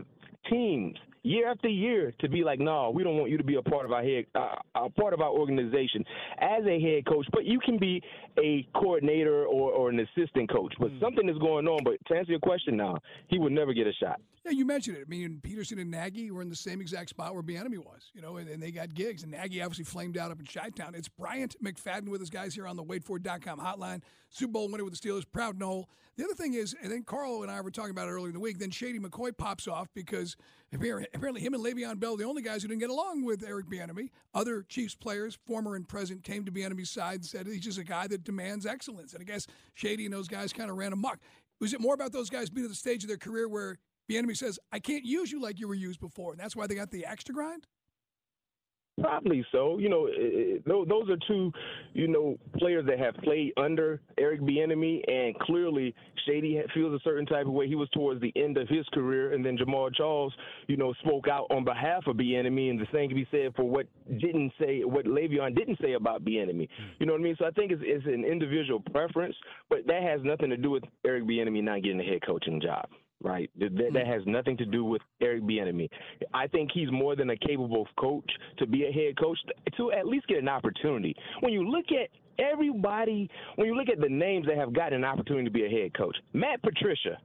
teams 0.50 0.96
year 1.26 1.50
after 1.50 1.68
year 1.68 2.12
to 2.20 2.28
be 2.28 2.44
like, 2.44 2.60
no, 2.60 2.90
we 2.94 3.02
don't 3.02 3.16
want 3.16 3.30
you 3.30 3.36
to 3.36 3.44
be 3.44 3.56
a 3.56 3.62
part 3.62 3.84
of 3.84 3.92
our 3.92 4.02
head, 4.02 4.24
uh, 4.34 4.54
a 4.74 4.90
part 4.90 5.12
of 5.12 5.20
our 5.20 5.30
organization 5.30 6.04
as 6.38 6.64
a 6.64 6.80
head 6.80 7.06
coach, 7.06 7.26
but 7.32 7.44
you 7.44 7.58
can 7.60 7.78
be 7.78 8.02
a 8.38 8.66
coordinator 8.74 9.44
or, 9.44 9.72
or 9.72 9.90
an 9.90 10.00
assistant 10.00 10.50
coach. 10.50 10.72
But 10.78 10.90
mm. 10.90 11.00
something 11.00 11.28
is 11.28 11.38
going 11.38 11.66
on. 11.66 11.80
But 11.84 11.94
to 12.06 12.18
answer 12.18 12.30
your 12.30 12.40
question 12.40 12.76
now, 12.76 12.98
he 13.28 13.38
would 13.38 13.52
never 13.52 13.72
get 13.72 13.86
a 13.86 13.92
shot. 13.92 14.20
Yeah, 14.44 14.52
you 14.52 14.64
mentioned 14.64 14.96
it. 14.96 15.04
I 15.04 15.10
mean, 15.10 15.40
Pederson 15.42 15.80
and 15.80 15.90
Nagy 15.90 16.30
were 16.30 16.40
in 16.40 16.48
the 16.48 16.54
same 16.54 16.80
exact 16.80 17.10
spot 17.10 17.34
where 17.34 17.42
Bieniemy 17.42 17.78
was, 17.78 18.12
you 18.14 18.22
know, 18.22 18.36
and, 18.36 18.48
and 18.48 18.62
they 18.62 18.70
got 18.70 18.94
gigs. 18.94 19.24
And 19.24 19.32
Nagy 19.32 19.60
obviously 19.60 19.84
flamed 19.84 20.16
out 20.16 20.30
up 20.30 20.38
in 20.38 20.46
Chi-Town. 20.46 20.94
It's 20.94 21.08
Bryant 21.08 21.56
McFadden 21.64 22.08
with 22.08 22.20
his 22.20 22.30
guys 22.30 22.54
here 22.54 22.68
on 22.68 22.76
the 22.76 22.84
WadeFord.com 22.84 23.58
hotline. 23.58 24.02
Super 24.36 24.52
Bowl 24.52 24.68
winner 24.68 24.84
with 24.84 25.00
the 25.00 25.08
Steelers, 25.08 25.24
proud 25.30 25.58
Nole. 25.58 25.88
The 26.16 26.24
other 26.24 26.34
thing 26.34 26.54
is, 26.54 26.74
and 26.82 26.92
then 26.92 27.04
Carlo 27.04 27.42
and 27.42 27.50
I 27.50 27.60
were 27.62 27.70
talking 27.70 27.90
about 27.90 28.08
it 28.08 28.10
earlier 28.10 28.28
in 28.28 28.34
the 28.34 28.40
week, 28.40 28.58
then 28.58 28.70
Shady 28.70 28.98
McCoy 28.98 29.36
pops 29.36 29.66
off 29.66 29.88
because 29.94 30.36
apparently 30.72 31.40
him 31.40 31.54
and 31.54 31.64
Le'Veon 31.64 31.98
Bell, 31.98 32.16
the 32.16 32.24
only 32.24 32.42
guys 32.42 32.60
who 32.62 32.68
didn't 32.68 32.80
get 32.80 32.90
along 32.90 33.24
with 33.24 33.42
Eric 33.42 33.66
Bieniemy. 33.66 34.10
Other 34.34 34.62
Chiefs 34.62 34.94
players, 34.94 35.38
former 35.46 35.74
and 35.74 35.88
present, 35.88 36.22
came 36.22 36.44
to 36.44 36.52
Bieniemy's 36.52 36.90
side 36.90 37.16
and 37.16 37.24
said 37.24 37.46
he's 37.46 37.60
just 37.60 37.78
a 37.78 37.84
guy 37.84 38.06
that 38.08 38.24
demands 38.24 38.66
excellence. 38.66 39.14
And 39.14 39.22
I 39.22 39.24
guess 39.24 39.46
Shady 39.74 40.04
and 40.04 40.12
those 40.12 40.28
guys 40.28 40.52
kind 40.52 40.70
of 40.70 40.76
ran 40.76 40.92
amok. 40.92 41.18
Was 41.58 41.72
it 41.72 41.80
more 41.80 41.94
about 41.94 42.12
those 42.12 42.28
guys 42.28 42.50
being 42.50 42.66
at 42.66 42.70
the 42.70 42.76
stage 42.76 43.04
of 43.04 43.08
their 43.08 43.16
career 43.16 43.48
where 43.48 43.78
Bieniemy 44.10 44.36
says, 44.36 44.58
I 44.70 44.80
can't 44.80 45.04
use 45.04 45.32
you 45.32 45.40
like 45.40 45.58
you 45.58 45.66
were 45.66 45.74
used 45.74 46.00
before, 46.00 46.32
and 46.32 46.40
that's 46.40 46.54
why 46.54 46.66
they 46.66 46.74
got 46.74 46.90
the 46.90 47.06
extra 47.06 47.34
grind? 47.34 47.66
Probably 49.00 49.44
so. 49.52 49.78
You 49.78 49.90
know, 49.90 50.06
it, 50.06 50.62
it, 50.66 50.88
those 50.88 51.10
are 51.10 51.18
two, 51.28 51.52
you 51.92 52.08
know, 52.08 52.38
players 52.56 52.86
that 52.86 52.98
have 52.98 53.14
played 53.16 53.52
under 53.58 54.00
Eric 54.18 54.40
Bieniemy, 54.40 55.02
and 55.06 55.38
clearly 55.40 55.94
Shady 56.26 56.62
feels 56.72 56.94
a 56.94 57.02
certain 57.04 57.26
type 57.26 57.46
of 57.46 57.52
way. 57.52 57.68
He 57.68 57.74
was 57.74 57.90
towards 57.90 58.22
the 58.22 58.32
end 58.36 58.56
of 58.56 58.68
his 58.68 58.86
career, 58.94 59.34
and 59.34 59.44
then 59.44 59.58
Jamaal 59.58 59.94
Charles, 59.94 60.32
you 60.66 60.78
know, 60.78 60.94
spoke 61.04 61.28
out 61.28 61.46
on 61.50 61.62
behalf 61.62 62.06
of 62.06 62.16
Bieniemy, 62.16 62.70
and 62.70 62.80
the 62.80 62.86
same 62.92 63.08
can 63.08 63.16
be 63.16 63.28
said 63.30 63.54
for 63.54 63.64
what 63.64 63.86
didn't 64.18 64.52
say, 64.58 64.82
what 64.84 65.04
Le'Veon 65.04 65.54
didn't 65.54 65.78
say 65.82 65.92
about 65.92 66.24
Bieniemy. 66.24 66.62
Mm. 66.62 66.68
You 66.98 67.06
know 67.06 67.12
what 67.12 67.20
I 67.20 67.24
mean? 67.24 67.36
So 67.38 67.44
I 67.44 67.50
think 67.50 67.72
it's, 67.72 67.82
it's 67.84 68.06
an 68.06 68.24
individual 68.24 68.80
preference, 68.92 69.36
but 69.68 69.86
that 69.86 70.02
has 70.02 70.20
nothing 70.24 70.48
to 70.50 70.56
do 70.56 70.70
with 70.70 70.84
Eric 71.04 71.24
Bieniemy 71.24 71.62
not 71.62 71.82
getting 71.82 72.00
a 72.00 72.04
head 72.04 72.20
coaching 72.24 72.62
job 72.62 72.88
right? 73.22 73.50
That, 73.58 73.76
that 73.76 74.04
hmm. 74.04 74.10
has 74.10 74.22
nothing 74.26 74.56
to 74.58 74.64
do 74.64 74.84
with 74.84 75.02
Eric 75.20 75.42
Bieniemy. 75.42 75.88
I 76.34 76.46
think 76.46 76.70
he's 76.72 76.90
more 76.90 77.16
than 77.16 77.30
a 77.30 77.36
capable 77.36 77.86
coach 77.98 78.30
to 78.58 78.66
be 78.66 78.84
a 78.84 78.92
head 78.92 79.18
coach 79.18 79.38
to 79.76 79.92
at 79.92 80.06
least 80.06 80.26
get 80.26 80.38
an 80.38 80.48
opportunity. 80.48 81.14
When 81.40 81.52
you 81.52 81.68
look 81.68 81.86
at 81.90 82.08
everybody, 82.38 83.30
when 83.56 83.68
you 83.68 83.74
look 83.74 83.88
at 83.88 84.00
the 84.00 84.08
names 84.08 84.46
that 84.46 84.56
have 84.56 84.72
gotten 84.72 84.98
an 84.98 85.04
opportunity 85.04 85.44
to 85.44 85.50
be 85.50 85.64
a 85.64 85.70
head 85.70 85.94
coach, 85.94 86.16
Matt 86.32 86.62
Patricia. 86.62 87.18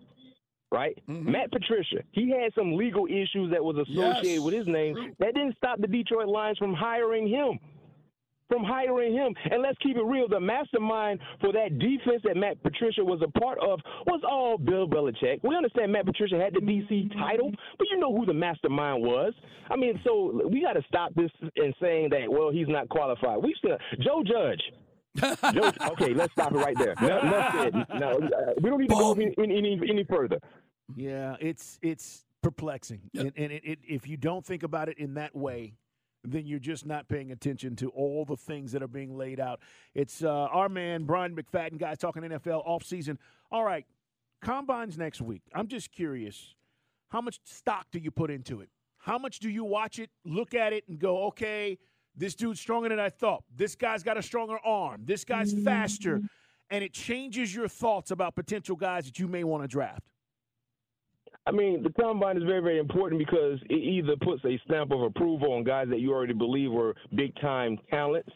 Right, 0.73 0.97
mm-hmm. 1.09 1.29
Matt 1.29 1.51
Patricia. 1.51 1.97
He 2.13 2.29
had 2.29 2.53
some 2.55 2.77
legal 2.77 3.05
issues 3.05 3.51
that 3.51 3.61
was 3.61 3.75
associated 3.75 4.35
yes. 4.35 4.39
with 4.39 4.53
his 4.53 4.67
name. 4.67 4.95
That 5.19 5.33
didn't 5.33 5.57
stop 5.57 5.81
the 5.81 5.87
Detroit 5.87 6.29
Lions 6.29 6.57
from 6.57 6.73
hiring 6.73 7.27
him 7.27 7.59
from 8.51 8.63
hiring 8.63 9.13
him. 9.13 9.33
And 9.49 9.61
let's 9.61 9.77
keep 9.81 9.95
it 9.95 10.03
real. 10.03 10.27
The 10.27 10.39
mastermind 10.39 11.19
for 11.39 11.53
that 11.53 11.79
defense 11.79 12.21
that 12.25 12.35
Matt 12.35 12.61
Patricia 12.61 13.03
was 13.03 13.21
a 13.23 13.39
part 13.39 13.57
of 13.59 13.79
was 14.05 14.21
all 14.29 14.57
Bill 14.57 14.87
Belichick. 14.87 15.39
We 15.43 15.55
understand 15.55 15.93
Matt 15.93 16.05
Patricia 16.05 16.37
had 16.37 16.53
the 16.53 16.59
DC 16.59 17.13
title, 17.13 17.51
but 17.77 17.87
you 17.89 17.97
know 17.97 18.15
who 18.15 18.25
the 18.25 18.33
mastermind 18.33 19.03
was. 19.03 19.33
I 19.69 19.77
mean, 19.77 19.99
so 20.05 20.41
we 20.51 20.61
got 20.61 20.73
to 20.73 20.83
stop 20.87 21.13
this 21.15 21.31
and 21.55 21.73
saying 21.81 22.09
that, 22.09 22.25
well, 22.29 22.51
he's 22.51 22.67
not 22.67 22.89
qualified. 22.89 23.41
We've 23.41 23.55
still, 23.57 23.77
Joe 24.01 24.23
Judge. 24.25 24.61
Joe, 25.53 25.71
okay, 25.91 26.13
let's 26.13 26.31
stop 26.33 26.53
it 26.53 26.57
right 26.57 26.77
there. 26.77 26.95
No, 27.01 27.19
no, 27.99 28.11
uh, 28.11 28.53
we 28.61 28.69
don't 28.69 28.79
need 28.79 28.89
to 28.89 28.95
go 28.95 29.13
any, 29.13 29.33
any, 29.37 29.79
any 29.89 30.05
further. 30.05 30.39
Yeah, 30.95 31.35
it's 31.41 31.79
it's 31.81 32.25
perplexing, 32.41 33.01
yep. 33.11 33.25
and, 33.25 33.33
and 33.35 33.51
it, 33.51 33.61
it, 33.65 33.79
if 33.83 34.07
you 34.07 34.15
don't 34.15 34.45
think 34.45 34.63
about 34.63 34.87
it 34.87 34.97
in 34.97 35.13
that 35.15 35.35
way, 35.35 35.73
then 36.23 36.45
you're 36.45 36.59
just 36.59 36.85
not 36.85 37.07
paying 37.07 37.31
attention 37.31 37.75
to 37.77 37.89
all 37.89 38.25
the 38.25 38.37
things 38.37 38.71
that 38.71 38.83
are 38.83 38.87
being 38.87 39.17
laid 39.17 39.39
out. 39.39 39.59
It's 39.93 40.23
uh, 40.23 40.29
our 40.29 40.69
man, 40.69 41.03
Bryant 41.03 41.35
McFadden, 41.35 41.77
guys 41.77 41.97
talking 41.97 42.23
NFL 42.23 42.67
offseason. 42.67 43.17
All 43.51 43.63
right, 43.63 43.85
combines 44.41 44.97
next 44.97 45.21
week. 45.21 45.41
I'm 45.53 45.67
just 45.67 45.91
curious 45.91 46.55
how 47.09 47.21
much 47.21 47.39
stock 47.43 47.87
do 47.91 47.99
you 47.99 48.11
put 48.11 48.31
into 48.31 48.61
it? 48.61 48.69
How 48.97 49.17
much 49.17 49.39
do 49.39 49.49
you 49.49 49.63
watch 49.63 49.99
it, 49.99 50.09
look 50.23 50.53
at 50.53 50.73
it, 50.73 50.83
and 50.87 50.99
go, 50.99 51.25
okay, 51.25 51.77
this 52.15 52.35
dude's 52.35 52.59
stronger 52.59 52.87
than 52.89 52.99
I 52.99 53.09
thought. 53.09 53.43
This 53.55 53.75
guy's 53.75 54.03
got 54.03 54.17
a 54.17 54.21
stronger 54.21 54.57
arm. 54.63 55.01
This 55.05 55.25
guy's 55.25 55.53
faster. 55.53 56.21
And 56.69 56.83
it 56.83 56.93
changes 56.93 57.53
your 57.53 57.67
thoughts 57.67 58.11
about 58.11 58.35
potential 58.35 58.75
guys 58.75 59.05
that 59.05 59.19
you 59.19 59.27
may 59.27 59.43
want 59.43 59.63
to 59.63 59.67
draft. 59.67 60.07
I 61.47 61.51
mean, 61.51 61.81
the 61.81 61.89
combine 61.99 62.37
is 62.37 62.43
very, 62.43 62.61
very 62.61 62.77
important 62.77 63.17
because 63.17 63.59
it 63.69 63.73
either 63.73 64.15
puts 64.21 64.45
a 64.45 64.59
stamp 64.65 64.91
of 64.91 65.01
approval 65.01 65.53
on 65.53 65.63
guys 65.63 65.87
that 65.89 65.99
you 65.99 66.13
already 66.13 66.33
believe 66.33 66.71
were 66.71 66.95
big 67.15 67.33
time 67.41 67.79
talents, 67.89 68.29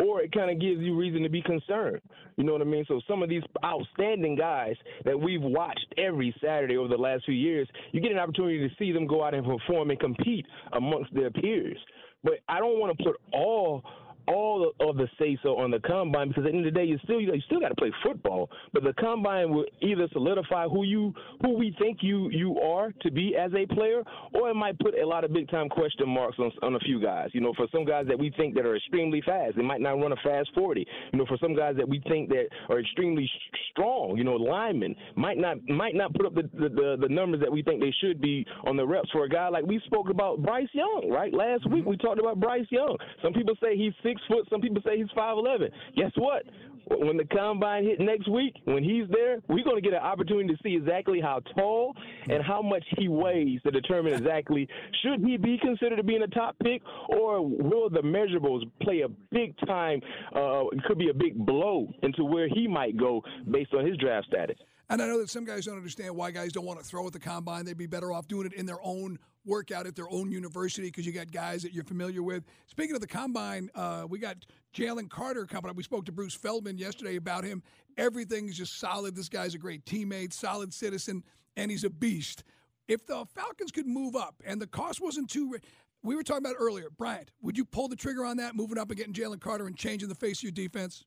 or 0.00 0.22
it 0.22 0.32
kind 0.32 0.50
of 0.50 0.60
gives 0.60 0.80
you 0.80 0.96
reason 0.96 1.22
to 1.22 1.28
be 1.28 1.40
concerned. 1.42 2.00
You 2.36 2.44
know 2.44 2.52
what 2.52 2.62
I 2.62 2.64
mean? 2.64 2.84
So 2.88 3.00
some 3.06 3.22
of 3.22 3.28
these 3.28 3.42
outstanding 3.64 4.34
guys 4.34 4.74
that 5.04 5.18
we've 5.18 5.42
watched 5.42 5.94
every 5.96 6.34
Saturday 6.42 6.76
over 6.76 6.88
the 6.88 6.96
last 6.96 7.24
few 7.26 7.34
years, 7.34 7.68
you 7.92 8.00
get 8.00 8.10
an 8.10 8.18
opportunity 8.18 8.68
to 8.68 8.74
see 8.76 8.90
them 8.90 9.06
go 9.06 9.24
out 9.24 9.34
and 9.34 9.46
perform 9.46 9.90
and 9.90 10.00
compete 10.00 10.46
amongst 10.72 11.14
their 11.14 11.30
peers. 11.30 11.78
But 12.24 12.40
I 12.48 12.58
don't 12.58 12.80
want 12.80 12.96
to 12.98 13.04
put 13.04 13.16
all 13.32 13.84
all 14.28 14.72
of 14.80 14.96
the 14.96 15.08
say 15.18 15.38
so 15.42 15.56
on 15.58 15.70
the 15.70 15.80
combine 15.80 16.28
because 16.28 16.44
at 16.44 16.52
the 16.52 16.56
end 16.56 16.66
of 16.66 16.72
the 16.72 16.78
day, 16.78 16.84
you 16.84 16.98
still 17.04 17.20
you, 17.20 17.32
still 17.46 17.60
got 17.60 17.68
to 17.68 17.74
play 17.74 17.92
football. 18.04 18.50
But 18.72 18.84
the 18.84 18.92
combine 18.94 19.50
will 19.50 19.64
either 19.80 20.08
solidify 20.12 20.66
who 20.68 20.84
you 20.84 21.14
who 21.40 21.56
we 21.56 21.74
think 21.78 21.98
you 22.02 22.30
you 22.30 22.58
are 22.60 22.92
to 23.00 23.10
be 23.10 23.36
as 23.36 23.52
a 23.54 23.66
player, 23.74 24.02
or 24.34 24.50
it 24.50 24.54
might 24.54 24.78
put 24.78 24.94
a 24.98 25.06
lot 25.06 25.24
of 25.24 25.32
big 25.32 25.48
time 25.50 25.68
question 25.68 26.08
marks 26.08 26.38
on 26.38 26.52
on 26.62 26.74
a 26.74 26.80
few 26.80 27.00
guys. 27.00 27.30
You 27.32 27.40
know, 27.40 27.52
for 27.56 27.66
some 27.72 27.84
guys 27.84 28.06
that 28.08 28.18
we 28.18 28.30
think 28.36 28.54
that 28.54 28.66
are 28.66 28.76
extremely 28.76 29.22
fast, 29.22 29.56
they 29.56 29.62
might 29.62 29.80
not 29.80 29.92
run 29.92 30.12
a 30.12 30.16
fast 30.16 30.50
forty. 30.54 30.86
You 31.12 31.18
know, 31.18 31.26
for 31.26 31.38
some 31.38 31.54
guys 31.54 31.76
that 31.76 31.88
we 31.88 32.00
think 32.08 32.28
that 32.30 32.48
are 32.68 32.80
extremely 32.80 33.30
strong, 33.70 34.16
you 34.16 34.24
know, 34.24 34.34
linemen 34.34 34.94
might 35.16 35.38
not 35.38 35.56
might 35.68 35.94
not 35.94 36.12
put 36.14 36.26
up 36.26 36.34
the 36.34 36.42
the, 36.54 36.68
the, 36.68 36.96
the 37.00 37.08
numbers 37.08 37.40
that 37.40 37.50
we 37.50 37.62
think 37.62 37.80
they 37.80 37.94
should 38.00 38.20
be 38.20 38.46
on 38.66 38.76
the 38.76 38.86
reps. 38.86 39.10
For 39.10 39.24
a 39.24 39.28
guy 39.28 39.48
like 39.48 39.64
we 39.64 39.80
spoke 39.86 40.10
about 40.10 40.42
Bryce 40.42 40.68
Young, 40.72 41.08
right? 41.10 41.32
Last 41.32 41.68
week 41.70 41.82
mm-hmm. 41.82 41.90
we 41.90 41.96
talked 41.96 42.20
about 42.20 42.40
Bryce 42.40 42.66
Young. 42.70 42.96
Some 43.22 43.32
people 43.32 43.54
say 43.62 43.76
he's 43.76 43.92
six 44.02 44.17
six 44.18 44.28
foot. 44.28 44.48
Some 44.50 44.60
people 44.60 44.82
say 44.84 44.96
he's 44.98 45.06
five 45.14 45.36
eleven. 45.36 45.70
Guess 45.96 46.12
what? 46.16 46.42
When 46.90 47.18
the 47.18 47.24
combine 47.26 47.84
hit 47.84 48.00
next 48.00 48.30
week, 48.30 48.54
when 48.64 48.82
he's 48.82 49.04
there, 49.10 49.40
we're 49.46 49.62
going 49.62 49.76
to 49.76 49.82
get 49.82 49.92
an 49.92 50.02
opportunity 50.02 50.48
to 50.48 50.62
see 50.62 50.74
exactly 50.74 51.20
how 51.20 51.40
tall 51.54 51.94
and 52.30 52.42
how 52.42 52.62
much 52.62 52.82
he 52.96 53.08
weighs 53.08 53.60
to 53.62 53.70
determine 53.70 54.14
exactly 54.14 54.66
should 55.02 55.20
he 55.20 55.36
be 55.36 55.58
considered 55.58 55.96
to 55.96 56.02
be 56.02 56.14
in 56.14 56.22
the 56.22 56.28
top 56.28 56.56
pick, 56.62 56.80
or 57.10 57.42
will 57.42 57.90
the 57.90 58.00
measurables 58.00 58.62
play 58.80 59.02
a 59.02 59.08
big 59.30 59.54
time? 59.66 60.00
Uh, 60.34 60.62
could 60.86 60.98
be 60.98 61.10
a 61.10 61.14
big 61.14 61.36
blow 61.36 61.88
into 62.02 62.24
where 62.24 62.48
he 62.48 62.66
might 62.66 62.96
go 62.96 63.22
based 63.50 63.74
on 63.74 63.86
his 63.86 63.96
draft 63.98 64.26
status. 64.26 64.56
And 64.90 65.02
I 65.02 65.06
know 65.06 65.18
that 65.18 65.28
some 65.28 65.44
guys 65.44 65.66
don't 65.66 65.76
understand 65.76 66.16
why 66.16 66.30
guys 66.30 66.52
don't 66.52 66.64
want 66.64 66.78
to 66.78 66.84
throw 66.84 67.06
at 67.06 67.12
the 67.12 67.18
combine. 67.18 67.66
They'd 67.66 67.76
be 67.76 67.86
better 67.86 68.10
off 68.10 68.26
doing 68.26 68.46
it 68.46 68.54
in 68.54 68.64
their 68.64 68.78
own 68.82 69.18
workout 69.44 69.86
at 69.86 69.94
their 69.94 70.10
own 70.10 70.30
university 70.30 70.88
because 70.88 71.04
you 71.04 71.12
got 71.12 71.30
guys 71.30 71.62
that 71.62 71.74
you're 71.74 71.84
familiar 71.84 72.22
with. 72.22 72.44
Speaking 72.66 72.94
of 72.94 73.02
the 73.02 73.06
combine, 73.06 73.68
uh, 73.74 74.06
we 74.08 74.18
got 74.18 74.46
Jalen 74.74 75.10
Carter 75.10 75.44
coming 75.44 75.70
up. 75.70 75.76
We 75.76 75.82
spoke 75.82 76.06
to 76.06 76.12
Bruce 76.12 76.34
Feldman 76.34 76.78
yesterday 76.78 77.16
about 77.16 77.44
him. 77.44 77.62
Everything's 77.98 78.56
just 78.56 78.78
solid. 78.78 79.14
This 79.14 79.28
guy's 79.28 79.54
a 79.54 79.58
great 79.58 79.84
teammate, 79.84 80.32
solid 80.32 80.72
citizen, 80.72 81.22
and 81.56 81.70
he's 81.70 81.84
a 81.84 81.90
beast. 81.90 82.44
If 82.86 83.06
the 83.06 83.26
Falcons 83.34 83.70
could 83.70 83.86
move 83.86 84.16
up 84.16 84.42
and 84.46 84.60
the 84.60 84.66
cost 84.66 85.02
wasn't 85.02 85.28
too, 85.28 85.58
we 86.02 86.16
were 86.16 86.22
talking 86.22 86.46
about 86.46 86.56
earlier, 86.58 86.88
Bryant, 86.96 87.30
would 87.42 87.58
you 87.58 87.66
pull 87.66 87.88
the 87.88 87.96
trigger 87.96 88.24
on 88.24 88.38
that, 88.38 88.54
moving 88.56 88.78
up 88.78 88.88
and 88.88 88.96
getting 88.96 89.12
Jalen 89.12 89.40
Carter 89.40 89.66
and 89.66 89.76
changing 89.76 90.08
the 90.08 90.14
face 90.14 90.38
of 90.38 90.44
your 90.44 90.52
defense? 90.52 91.04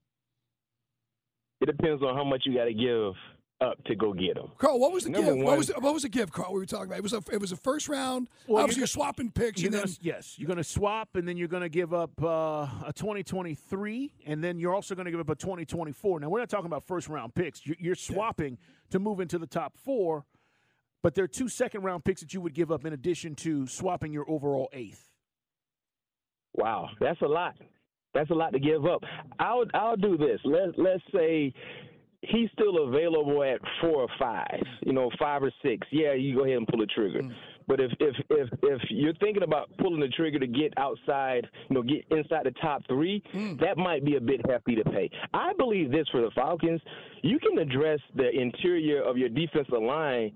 It 1.62 1.66
depends 1.66 2.04
on 2.04 2.16
how 2.16 2.24
much 2.24 2.44
you 2.46 2.56
got 2.56 2.66
to 2.66 2.74
give 2.74 3.14
up 3.62 3.84
to 3.86 3.96
go 3.96 4.14
get 4.14 4.36
them. 4.36 4.52
Carl, 4.58 4.80
what 4.80 4.92
was 4.92 5.04
the 5.04 5.12
Number 5.12 5.28
gift? 5.28 5.38
One, 5.38 5.46
what 5.46 5.58
was 5.58 5.68
the, 5.68 5.74
what 5.80 5.94
was 5.94 6.04
the 6.04 6.10
gift, 6.10 6.34
Carl? 6.34 6.54
We 6.54 6.60
were 6.60 6.66
talking 6.66 6.88
about 6.88 6.98
it 6.98 7.04
was 7.04 7.14
a 7.14 7.24
it 7.32 7.40
was 7.40 7.52
a 7.52 7.56
first 7.56 7.88
round. 7.88 8.28
Well, 8.48 8.62
Obviously, 8.62 8.80
you're, 8.80 8.82
you're 8.84 8.88
swapping 8.88 9.32
picks. 9.32 9.62
You're 9.62 9.72
gonna, 9.72 9.86
then, 9.86 9.96
yes, 10.02 10.36
you're 10.38 10.48
going 10.48 10.58
to 10.58 10.64
swap, 10.64 11.16
and 11.16 11.28
then 11.28 11.38
you're 11.38 11.48
going 11.48 11.64
to 11.64 11.70
give 11.70 11.94
up 11.94 12.12
uh, 12.22 12.68
a 12.86 12.94
2023, 12.96 14.14
and 14.26 14.44
then 14.44 14.60
you're 14.60 14.74
also 14.74 14.96
going 14.96 15.06
to 15.06 15.12
give 15.12 15.20
up 15.20 15.30
a 15.30 15.36
2024. 15.36 16.20
Now, 16.20 16.30
we're 16.30 16.40
not 16.40 16.50
talking 16.50 16.66
about 16.66 16.86
first 16.88 17.08
round 17.08 17.36
picks. 17.36 17.66
You're, 17.66 17.78
you're 17.80 17.96
swapping 17.96 18.54
yeah. 18.60 18.92
to 18.92 19.00
move 19.00 19.20
into 19.20 19.38
the 19.38 19.48
top 19.48 19.78
four, 19.78 20.26
but 21.04 21.14
there 21.14 21.24
are 21.24 21.30
two 21.30 21.48
second 21.48 21.84
round 21.84 22.04
picks 22.04 22.22
that 22.22 22.34
you 22.34 22.42
would 22.42 22.54
give 22.54 22.72
up 22.72 22.86
in 22.86 22.94
addition 22.94 23.36
to 23.36 23.68
swapping 23.68 24.12
your 24.12 24.30
overall 24.30 24.70
eighth. 24.74 25.10
Wow, 26.54 26.90
that's 27.00 27.22
a 27.22 27.28
lot. 27.28 27.56
That's 28.14 28.30
a 28.30 28.34
lot 28.34 28.52
to 28.52 28.60
give 28.60 28.86
up. 28.86 29.04
I'll 29.40 29.64
I'll 29.74 29.96
do 29.96 30.18
this. 30.18 30.40
Let 30.44 30.78
let's 30.78 31.04
say 31.16 31.54
he's 32.22 32.50
still 32.54 32.88
available 32.88 33.44
at 33.44 33.60
four 33.82 34.02
or 34.02 34.08
five, 34.20 34.62
you 34.82 34.94
know, 34.94 35.10
five 35.20 35.44
or 35.44 35.52
six. 35.64 35.88
Yeah, 35.92 36.14
you 36.14 36.36
go 36.36 36.44
ahead 36.44 36.58
and 36.58 36.68
pull 36.68 36.80
the 36.80 36.86
trigger. 36.88 37.22
Mm. 37.22 37.34
But 37.68 37.80
if 37.80 37.92
if 38.00 38.16
if 38.30 38.50
if 38.64 38.82
you're 38.90 39.14
thinking 39.16 39.44
about 39.44 39.70
pulling 39.78 40.00
the 40.00 40.08
trigger 40.10 40.40
to 40.40 40.48
get 40.48 40.74
outside, 40.78 41.48
you 41.70 41.76
know, 41.76 41.84
get 41.84 42.06
inside 42.12 42.46
the 42.46 42.54
top 42.62 42.84
three, 42.88 43.24
mm. 43.34 43.60
that 43.60 43.78
might 43.78 44.06
be 44.06 44.16
a 44.16 44.22
bit 44.22 44.42
hefty 44.50 44.76
to 44.76 44.84
pay. 44.84 45.10
I 45.34 45.54
believe 45.58 45.92
this 45.92 46.08
for 46.10 46.22
the 46.22 46.32
Falcons, 46.32 46.82
you 47.22 47.40
can 47.40 47.58
address 47.58 48.00
the 48.16 48.30
interior 48.30 49.02
of 49.02 49.18
your 49.18 49.30
defensive 49.30 49.82
line 49.82 50.32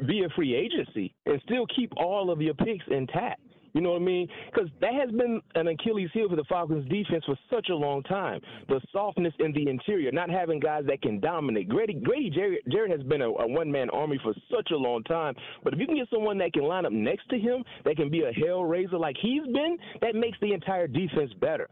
via 0.00 0.28
free 0.34 0.54
agency 0.54 1.14
and 1.26 1.40
still 1.44 1.66
keep 1.74 1.92
all 1.96 2.30
of 2.30 2.40
your 2.40 2.54
picks 2.54 2.84
intact. 2.90 3.40
You 3.72 3.80
know 3.80 3.92
what 3.92 4.02
I 4.02 4.04
mean? 4.04 4.28
Because 4.52 4.68
that 4.80 4.92
has 4.92 5.10
been 5.10 5.40
an 5.54 5.68
Achilles 5.68 6.10
heel 6.12 6.28
for 6.28 6.36
the 6.36 6.44
Falcons 6.44 6.88
defense 6.90 7.24
for 7.24 7.38
such 7.50 7.70
a 7.70 7.74
long 7.74 8.02
time. 8.02 8.40
The 8.68 8.80
softness 8.92 9.32
in 9.38 9.52
the 9.52 9.68
interior, 9.68 10.12
not 10.12 10.28
having 10.28 10.60
guys 10.60 10.84
that 10.88 11.00
can 11.00 11.20
dominate. 11.20 11.68
Grady, 11.68 11.94
Grady 11.94 12.30
Jarrett, 12.30 12.68
Jarrett 12.68 12.90
has 12.90 13.02
been 13.02 13.22
a, 13.22 13.28
a 13.28 13.48
one 13.48 13.72
man 13.72 13.88
army 13.90 14.20
for 14.22 14.34
such 14.54 14.70
a 14.72 14.76
long 14.76 15.02
time. 15.04 15.34
But 15.64 15.72
if 15.72 15.80
you 15.80 15.86
can 15.86 15.96
get 15.96 16.08
someone 16.10 16.36
that 16.38 16.52
can 16.52 16.64
line 16.64 16.84
up 16.84 16.92
next 16.92 17.28
to 17.30 17.38
him, 17.38 17.64
that 17.84 17.96
can 17.96 18.10
be 18.10 18.22
a 18.22 18.32
hell 18.32 18.64
raiser 18.64 18.98
like 18.98 19.16
he's 19.20 19.44
been, 19.44 19.78
that 20.02 20.14
makes 20.14 20.38
the 20.40 20.52
entire 20.52 20.86
defense 20.86 21.32
better. 21.40 21.68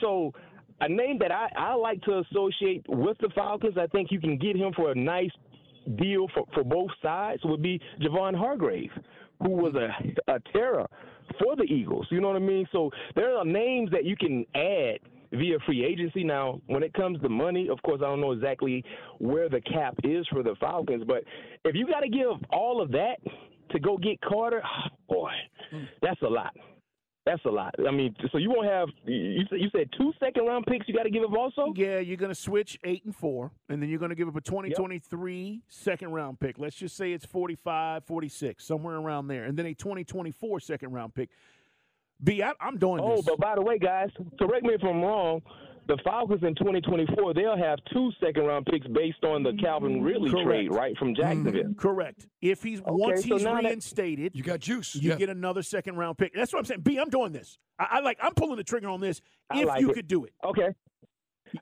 So 0.00 0.32
a 0.80 0.88
name 0.88 1.18
that 1.20 1.30
I, 1.30 1.48
I 1.56 1.74
like 1.74 2.02
to 2.02 2.18
associate 2.18 2.84
with 2.88 3.16
the 3.18 3.28
Falcons, 3.34 3.76
I 3.78 3.86
think 3.88 4.10
you 4.10 4.20
can 4.20 4.38
get 4.38 4.56
him 4.56 4.72
for 4.74 4.90
a 4.90 4.94
nice 4.94 5.30
deal 5.96 6.26
for, 6.34 6.44
for 6.52 6.64
both 6.64 6.90
sides, 7.00 7.42
would 7.44 7.62
be 7.62 7.80
Javon 8.00 8.34
Hargrave, 8.34 8.90
who 9.40 9.50
was 9.50 9.74
a, 9.74 10.32
a 10.32 10.40
terror 10.52 10.86
for 11.38 11.56
the 11.56 11.64
Eagles. 11.64 12.06
You 12.10 12.20
know 12.20 12.28
what 12.28 12.36
I 12.36 12.40
mean? 12.40 12.66
So 12.72 12.90
there 13.14 13.36
are 13.36 13.44
names 13.44 13.90
that 13.90 14.04
you 14.04 14.16
can 14.16 14.44
add 14.54 14.98
via 15.32 15.58
free 15.66 15.84
agency. 15.84 16.24
Now, 16.24 16.60
when 16.66 16.82
it 16.82 16.92
comes 16.94 17.20
to 17.22 17.28
money, 17.28 17.68
of 17.68 17.82
course, 17.82 18.00
I 18.02 18.06
don't 18.06 18.20
know 18.20 18.32
exactly 18.32 18.84
where 19.18 19.48
the 19.48 19.60
cap 19.60 19.94
is 20.04 20.26
for 20.28 20.42
the 20.42 20.54
Falcons, 20.60 21.04
but 21.06 21.24
if 21.64 21.74
you 21.74 21.86
got 21.86 22.00
to 22.00 22.08
give 22.08 22.28
all 22.50 22.80
of 22.80 22.90
that 22.92 23.16
to 23.70 23.80
go 23.80 23.96
get 23.96 24.20
Carter, 24.20 24.62
oh 24.64 24.88
boy, 25.08 25.32
mm. 25.72 25.86
that's 26.02 26.20
a 26.22 26.28
lot. 26.28 26.54
That's 27.26 27.42
a 27.46 27.50
lot. 27.50 27.74
I 27.86 27.90
mean, 27.90 28.14
so 28.30 28.36
you 28.36 28.50
won't 28.50 28.68
have 28.68 28.88
you 29.06 29.44
said 29.48 29.58
you 29.58 29.70
said 29.74 29.88
two 29.96 30.12
second 30.20 30.44
round 30.46 30.66
picks. 30.66 30.86
You 30.86 30.94
got 30.94 31.04
to 31.04 31.10
give 31.10 31.24
up 31.24 31.32
also. 31.32 31.72
Yeah, 31.74 31.98
you're 31.98 32.18
going 32.18 32.30
to 32.30 32.38
switch 32.38 32.78
eight 32.84 33.02
and 33.06 33.16
four, 33.16 33.50
and 33.70 33.80
then 33.80 33.88
you're 33.88 33.98
going 33.98 34.10
to 34.10 34.14
give 34.14 34.28
up 34.28 34.36
a 34.36 34.42
2023 34.42 35.42
yep. 35.42 35.60
second 35.68 36.12
round 36.12 36.38
pick. 36.38 36.58
Let's 36.58 36.76
just 36.76 36.96
say 36.96 37.12
it's 37.12 37.24
45, 37.24 38.04
46, 38.04 38.62
somewhere 38.62 38.96
around 38.96 39.28
there, 39.28 39.44
and 39.44 39.56
then 39.56 39.64
a 39.64 39.74
2024 39.74 40.60
second 40.60 40.92
round 40.92 41.14
pick. 41.14 41.30
B, 42.22 42.42
I, 42.42 42.52
I'm 42.60 42.76
doing 42.76 43.00
oh, 43.02 43.16
this. 43.16 43.24
but 43.24 43.38
by 43.38 43.54
the 43.54 43.62
way, 43.62 43.78
guys, 43.78 44.10
correct 44.38 44.64
me 44.64 44.74
if 44.74 44.84
I'm 44.84 45.00
wrong 45.00 45.40
the 45.86 45.98
Falcons 46.04 46.42
in 46.42 46.54
2024, 46.54 47.34
they'll 47.34 47.56
have 47.56 47.78
two 47.92 48.10
second 48.22 48.44
round 48.44 48.66
picks 48.66 48.86
based 48.88 49.22
on 49.24 49.42
the 49.42 49.52
Calvin 49.54 50.02
Ridley 50.02 50.30
Correct. 50.30 50.46
trade, 50.46 50.72
right, 50.72 50.96
from 50.96 51.14
Jacksonville. 51.14 51.64
Mm, 51.64 51.76
correct. 51.76 52.26
If 52.40 52.62
he's 52.62 52.80
Okay, 52.80 52.90
once 52.90 53.22
so 53.26 53.34
he's 53.36 53.44
now 53.44 53.54
that- 53.54 53.64
reinstated, 53.64 54.34
You 54.34 54.42
got 54.42 54.60
juice. 54.60 54.94
you 54.94 55.10
yeah. 55.10 55.16
get 55.16 55.28
another 55.28 55.62
second 55.62 55.96
round 55.96 56.18
pick. 56.18 56.32
That's 56.34 56.52
what 56.52 56.60
I'm 56.60 56.64
saying. 56.64 56.80
B, 56.82 56.98
I'm 56.98 57.10
doing 57.10 57.32
this. 57.32 57.58
I, 57.78 57.86
I 57.92 58.00
like. 58.00 58.18
I'm 58.22 58.34
pulling 58.34 58.56
the 58.56 58.64
trigger 58.64 58.88
on 58.88 59.00
this. 59.00 59.20
If 59.54 59.66
like 59.66 59.80
you 59.80 59.90
it. 59.90 59.94
could 59.94 60.06
do 60.08 60.24
it. 60.24 60.32
Okay. 60.44 60.68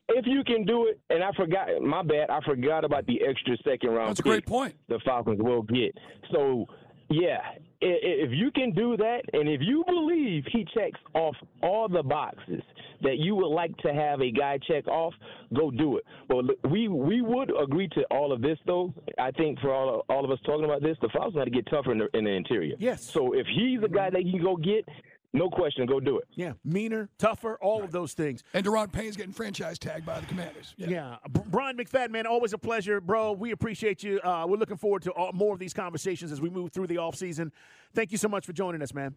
If 0.09 0.27
you 0.27 0.43
can 0.45 0.65
do 0.65 0.87
it, 0.87 1.01
and 1.11 1.23
I 1.23 1.33
forgot, 1.33 1.69
my 1.83 2.03
bad, 2.03 2.31
I 2.31 2.41
forgot 2.47 2.83
about 2.85 3.05
the 3.07 3.21
extra 3.29 3.57
second 3.63 3.91
round. 3.91 4.09
That's 4.11 4.21
a 4.21 4.23
great 4.23 4.47
point. 4.47 4.75
The 4.89 4.99
Falcons 5.05 5.39
will 5.43 5.63
get. 5.63 5.95
So, 6.33 6.67
yeah, 7.13 7.41
if 7.81 8.31
you 8.33 8.51
can 8.53 8.73
do 8.73 8.97
that, 8.97 9.23
and 9.33 9.49
if 9.49 9.61
you 9.63 9.85
believe 9.87 10.45
he 10.53 10.67
checks 10.75 10.99
off 11.15 11.35
all 11.63 11.89
the 11.89 12.03
boxes 12.03 12.63
that 13.03 13.19
you 13.19 13.35
would 13.35 13.49
like 13.49 13.77
to 13.79 13.93
have 13.93 14.21
a 14.21 14.31
guy 14.31 14.59
check 14.69 14.87
off, 14.87 15.13
go 15.53 15.71
do 15.71 15.97
it. 15.97 16.05
But 16.29 16.71
we 16.71 16.89
we 16.89 17.21
would 17.21 17.53
agree 17.61 17.89
to 17.89 18.03
all 18.11 18.33
of 18.33 18.41
this, 18.41 18.59
though. 18.67 18.95
I 19.19 19.31
think 19.33 19.59
for 19.61 19.75
all 19.75 20.05
all 20.09 20.25
of 20.25 20.31
us 20.31 20.39
talking 20.45 20.65
about 20.65 20.83
this, 20.83 20.97
the 21.03 21.09
Falcons 21.09 21.35
got 21.35 21.45
to 21.45 21.51
get 21.51 21.67
tougher 21.67 21.93
in 21.93 21.99
the, 21.99 22.09
in 22.17 22.25
the 22.25 22.31
interior. 22.31 22.77
Yes. 22.79 23.05
So 23.05 23.33
if 23.33 23.47
he's 23.47 23.83
a 23.83 23.89
guy 23.89 24.11
that 24.11 24.25
you 24.25 24.33
can 24.33 24.43
go 24.43 24.57
get, 24.57 24.89
no 25.33 25.49
question, 25.49 25.87
go 25.87 25.99
do 25.99 26.19
it. 26.19 26.29
Yeah, 26.31 26.53
meaner, 26.65 27.09
tougher, 27.19 27.59
all 27.63 27.83
of 27.83 27.91
those 27.91 28.13
things. 28.13 28.43
And 28.53 28.65
Daron 28.65 28.93
Payne's 28.93 29.17
getting 29.17 29.33
franchise 29.33 29.79
tagged 29.79 30.05
by 30.05 30.21
the 30.21 30.27
Commanders. 30.27 30.75
Yeah. 30.77 30.89
Yeah, 30.89 31.17
Bryant 31.29 31.79
McFadden, 31.79 32.11
man, 32.11 32.27
always 32.27 32.53
a 32.53 32.59
pleasure, 32.59 33.01
bro. 33.01 33.33
We 33.33 33.53
appreciate 33.53 34.03
you. 34.03 34.21
Uh, 34.21 34.45
we're 34.47 34.59
looking 34.59 34.77
forward 34.77 35.03
to 35.03 35.11
all, 35.13 35.33
more 35.33 35.55
of 35.55 35.59
these 35.59 35.73
conversations 35.73 36.33
as 36.33 36.41
we 36.41 36.51
move 36.51 36.73
through 36.73 36.89
the 36.89 36.97
offseason. 36.97 37.51
Thank 37.95 38.13
you 38.13 38.19
so 38.19 38.29
much 38.29 38.45
for 38.45 38.53
joining 38.53 38.83
us, 38.83 38.93
man. 38.93 39.15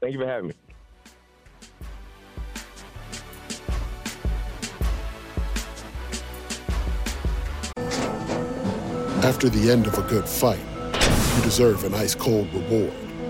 Thank 0.00 0.14
you 0.14 0.20
for 0.20 0.26
having 0.26 0.48
me. 0.48 0.54
After 9.22 9.50
the 9.50 9.70
end 9.70 9.86
of 9.86 9.98
a 9.98 10.02
good 10.02 10.26
fight, 10.26 10.58
you 11.36 11.42
deserve 11.42 11.84
an 11.84 11.94
ice 11.94 12.14
cold 12.14 12.52
reward. 12.52 13.09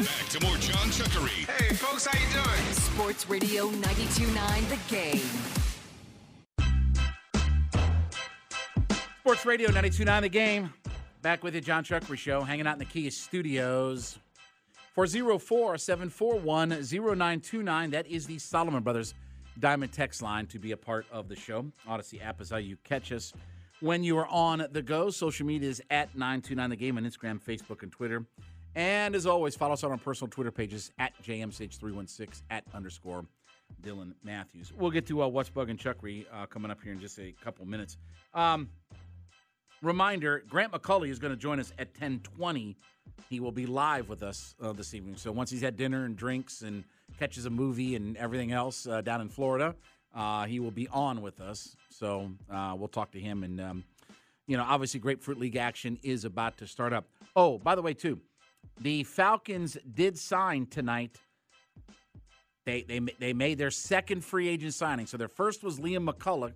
Back 0.00 0.28
to 0.30 0.40
more 0.46 0.56
John 0.56 0.88
Chuckery. 0.88 1.46
Hey, 1.46 1.74
folks, 1.74 2.06
how 2.06 2.18
you 2.18 2.32
doing? 2.32 2.72
Sports 2.72 3.28
Radio 3.28 3.68
92.9 3.68 4.68
The 4.70 4.78
Game. 4.88 5.20
Sports 9.18 9.44
Radio 9.44 9.66
929 9.66 10.22
The 10.22 10.28
Game. 10.30 10.72
Back 11.20 11.44
with 11.44 11.54
you, 11.54 11.60
John 11.60 11.84
Chuckery 11.84 12.16
Show, 12.16 12.40
hanging 12.40 12.66
out 12.66 12.72
in 12.72 12.78
the 12.78 12.86
Kia 12.86 13.10
Studios. 13.10 14.18
404 14.94 15.76
741 15.76 16.70
0929. 16.70 17.90
That 17.90 18.06
is 18.06 18.26
the 18.26 18.38
Solomon 18.38 18.82
Brothers 18.82 19.12
Diamond 19.58 19.92
Text 19.92 20.22
line 20.22 20.46
to 20.46 20.58
be 20.58 20.72
a 20.72 20.78
part 20.78 21.04
of 21.12 21.28
the 21.28 21.36
show. 21.36 21.66
Audacy 21.86 22.24
app 22.24 22.40
is 22.40 22.48
how 22.48 22.56
you 22.56 22.78
catch 22.84 23.12
us 23.12 23.34
when 23.80 24.02
you 24.02 24.16
are 24.16 24.28
on 24.28 24.66
the 24.72 24.80
go. 24.80 25.10
Social 25.10 25.44
media 25.44 25.68
is 25.68 25.82
at 25.90 26.14
929 26.14 26.70
The 26.70 26.76
Game 26.76 26.96
on 26.96 27.04
Instagram, 27.04 27.38
Facebook, 27.38 27.82
and 27.82 27.92
Twitter. 27.92 28.24
And 28.74 29.14
as 29.14 29.26
always, 29.26 29.56
follow 29.56 29.72
us 29.72 29.84
on 29.84 29.90
our 29.90 29.98
personal 29.98 30.30
Twitter 30.30 30.52
pages 30.52 30.92
at 30.98 31.12
JMCH316 31.22 32.42
at 32.50 32.64
underscore 32.72 33.24
Dylan 33.82 34.14
Matthews. 34.22 34.72
We'll 34.72 34.90
get 34.90 35.06
to 35.06 35.22
uh, 35.22 35.28
What's 35.28 35.50
Bugging 35.50 35.78
Chuckery 35.78 36.26
uh, 36.32 36.46
coming 36.46 36.70
up 36.70 36.82
here 36.82 36.92
in 36.92 37.00
just 37.00 37.18
a 37.18 37.34
couple 37.42 37.64
minutes. 37.66 37.96
Um, 38.34 38.68
reminder 39.82 40.42
Grant 40.48 40.72
McAuley 40.72 41.08
is 41.08 41.18
going 41.18 41.32
to 41.32 41.38
join 41.38 41.58
us 41.58 41.72
at 41.78 41.88
1020 41.88 42.76
he 43.28 43.40
will 43.40 43.52
be 43.52 43.66
live 43.66 44.08
with 44.08 44.22
us 44.22 44.54
uh, 44.62 44.72
this 44.72 44.94
evening 44.94 45.16
so 45.16 45.32
once 45.32 45.50
he's 45.50 45.62
had 45.62 45.76
dinner 45.76 46.04
and 46.04 46.16
drinks 46.16 46.62
and 46.62 46.84
catches 47.18 47.46
a 47.46 47.50
movie 47.50 47.96
and 47.96 48.16
everything 48.16 48.52
else 48.52 48.86
uh, 48.86 49.00
down 49.00 49.20
in 49.20 49.28
florida 49.28 49.74
uh, 50.14 50.44
he 50.44 50.60
will 50.60 50.70
be 50.70 50.86
on 50.88 51.22
with 51.22 51.40
us 51.40 51.76
so 51.88 52.30
uh, 52.52 52.74
we'll 52.76 52.88
talk 52.88 53.10
to 53.10 53.20
him 53.20 53.42
and 53.42 53.60
um, 53.60 53.84
you 54.46 54.56
know 54.56 54.64
obviously 54.66 55.00
grapefruit 55.00 55.38
league 55.38 55.56
action 55.56 55.98
is 56.02 56.24
about 56.24 56.58
to 56.58 56.66
start 56.66 56.92
up 56.92 57.06
oh 57.34 57.58
by 57.58 57.74
the 57.74 57.82
way 57.82 57.94
too 57.94 58.20
the 58.80 59.04
falcons 59.04 59.76
did 59.94 60.18
sign 60.18 60.66
tonight 60.66 61.16
they, 62.66 62.82
they, 62.82 63.00
they 63.18 63.32
made 63.32 63.58
their 63.58 63.70
second 63.70 64.24
free 64.24 64.48
agent 64.48 64.74
signing 64.74 65.06
so 65.06 65.16
their 65.16 65.28
first 65.28 65.62
was 65.62 65.78
liam 65.78 66.08
mccullough 66.08 66.52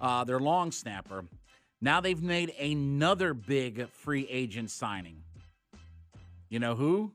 uh, 0.00 0.24
their 0.24 0.40
long 0.40 0.70
snapper 0.72 1.24
now 1.84 2.00
they've 2.00 2.22
made 2.22 2.48
another 2.58 3.34
big 3.34 3.90
free 3.90 4.26
agent 4.30 4.70
signing. 4.70 5.22
You 6.48 6.58
know 6.58 6.74
who? 6.74 7.12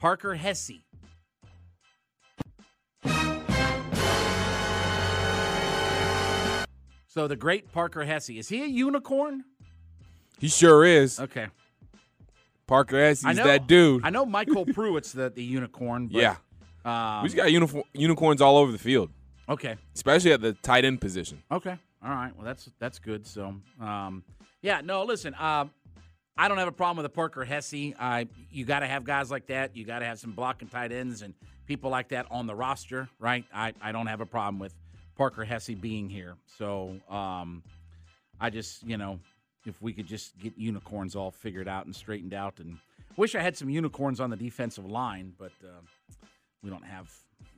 Parker 0.00 0.34
Hesse. 0.34 0.82
So 7.06 7.28
the 7.28 7.36
great 7.36 7.70
Parker 7.70 8.02
Hesse. 8.02 8.30
Is 8.30 8.48
he 8.48 8.64
a 8.64 8.66
unicorn? 8.66 9.44
He 10.40 10.48
sure 10.48 10.84
is. 10.84 11.20
Okay. 11.20 11.46
Parker 12.72 12.98
Hesse 12.98 13.22
is 13.26 13.36
know 13.36 13.44
that 13.44 13.66
dude. 13.66 14.02
I 14.02 14.08
know 14.08 14.24
MyCole 14.24 14.72
Pruitt's 14.72 15.12
the, 15.12 15.28
the 15.28 15.44
unicorn. 15.44 16.08
But, 16.08 16.22
yeah. 16.22 16.36
Um, 16.86 17.22
We've 17.22 17.36
got 17.36 17.52
uniform, 17.52 17.84
unicorns 17.92 18.40
all 18.40 18.56
over 18.56 18.72
the 18.72 18.78
field. 18.78 19.10
Okay. 19.46 19.76
Especially 19.94 20.32
at 20.32 20.40
the 20.40 20.54
tight 20.54 20.86
end 20.86 20.98
position. 20.98 21.42
Okay. 21.52 21.76
All 22.02 22.10
right. 22.10 22.34
Well, 22.34 22.46
that's 22.46 22.70
that's 22.78 22.98
good. 22.98 23.26
So, 23.26 23.56
um, 23.78 24.24
yeah. 24.62 24.80
No, 24.82 25.04
listen. 25.04 25.34
Um, 25.38 25.70
I 26.38 26.48
don't 26.48 26.56
have 26.56 26.66
a 26.66 26.72
problem 26.72 26.96
with 26.96 27.04
a 27.04 27.14
Parker 27.14 27.44
Hesse. 27.44 27.92
I 28.00 28.26
you 28.50 28.64
got 28.64 28.80
to 28.80 28.86
have 28.86 29.04
guys 29.04 29.30
like 29.30 29.48
that. 29.48 29.76
You 29.76 29.84
got 29.84 29.98
to 29.98 30.06
have 30.06 30.18
some 30.18 30.32
blocking 30.32 30.68
tight 30.68 30.92
ends 30.92 31.20
and 31.20 31.34
people 31.66 31.90
like 31.90 32.08
that 32.08 32.24
on 32.30 32.46
the 32.46 32.54
roster, 32.54 33.06
right? 33.18 33.44
I, 33.52 33.74
I 33.82 33.92
don't 33.92 34.06
have 34.06 34.22
a 34.22 34.26
problem 34.26 34.58
with 34.58 34.74
Parker 35.14 35.44
Hesse 35.44 35.74
being 35.78 36.08
here. 36.08 36.36
So, 36.56 36.96
um, 37.10 37.62
I 38.40 38.48
just 38.48 38.82
you 38.82 38.96
know 38.96 39.20
if 39.66 39.80
we 39.80 39.92
could 39.92 40.06
just 40.06 40.38
get 40.38 40.56
unicorns 40.56 41.14
all 41.16 41.30
figured 41.30 41.68
out 41.68 41.86
and 41.86 41.94
straightened 41.94 42.34
out, 42.34 42.58
and 42.58 42.78
wish 43.16 43.34
I 43.34 43.40
had 43.40 43.56
some 43.56 43.70
unicorns 43.70 44.20
on 44.20 44.30
the 44.30 44.36
defensive 44.36 44.86
line, 44.86 45.32
but 45.38 45.52
uh, 45.64 45.80
we 46.62 46.70
don't 46.70 46.84
have 46.84 47.12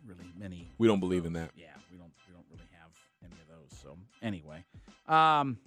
really 0.07 0.31
many. 0.39 0.71
We 0.79 0.87
don't 0.89 1.01
believe 1.01 1.25
in 1.25 1.33
that. 1.35 1.51
Yeah, 1.57 1.67
we 1.91 1.99
don't 1.99 2.13
we 2.29 2.35
don't 2.35 2.47
really 2.51 2.69
have 2.73 2.91
any 3.23 3.35
of 3.41 3.49
those. 3.49 3.79
So 3.79 3.97
anyway, 4.23 4.65
um, 5.07 5.59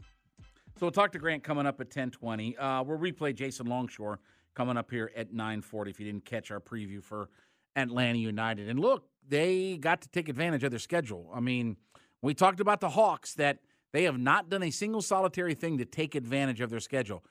so 0.78 0.86
we'll 0.86 0.92
talk 0.92 1.12
to 1.14 1.20
Grant 1.20 1.44
coming 1.44 1.66
up 1.66 1.82
at 1.82 1.90
ten 1.90 2.12
twenty. 2.12 2.58
Uh, 2.58 2.84
we'll 2.84 3.00
replay 3.00 3.36
Jason 3.36 3.68
Longshore 3.68 4.20
coming 4.54 4.78
up 4.78 4.92
here 4.92 5.12
at 5.16 5.34
nine 5.34 5.62
forty. 5.62 5.92
If 5.92 6.00
you 6.00 6.06
didn't 6.06 6.26
catch 6.26 6.52
our 6.52 6.60
preview 6.60 7.04
for 7.04 7.30
Atlanta 7.76 8.20
United, 8.20 8.70
and 8.70 8.80
look, 8.80 9.06
they 9.28 9.78
got 9.78 10.02
to 10.02 10.10
take 10.10 10.30
advantage 10.30 10.64
of 10.64 10.72
their 10.72 10.80
schedule. 10.80 11.32
I 11.34 11.40
mean, 11.40 11.78
we 12.22 12.34
talked 12.34 12.60
about 12.60 12.80
the 12.80 12.90
Hawks 12.90 13.34
that 13.36 13.60
they 13.98 14.04
have 14.04 14.20
not 14.20 14.48
done 14.48 14.62
a 14.62 14.70
single 14.70 15.02
solitary 15.02 15.56
thing 15.56 15.80
to 15.80 15.84
take 15.84 16.14
advantage 16.14 16.62
of 16.62 16.70
their 16.70 16.80
schedule. 16.80 17.24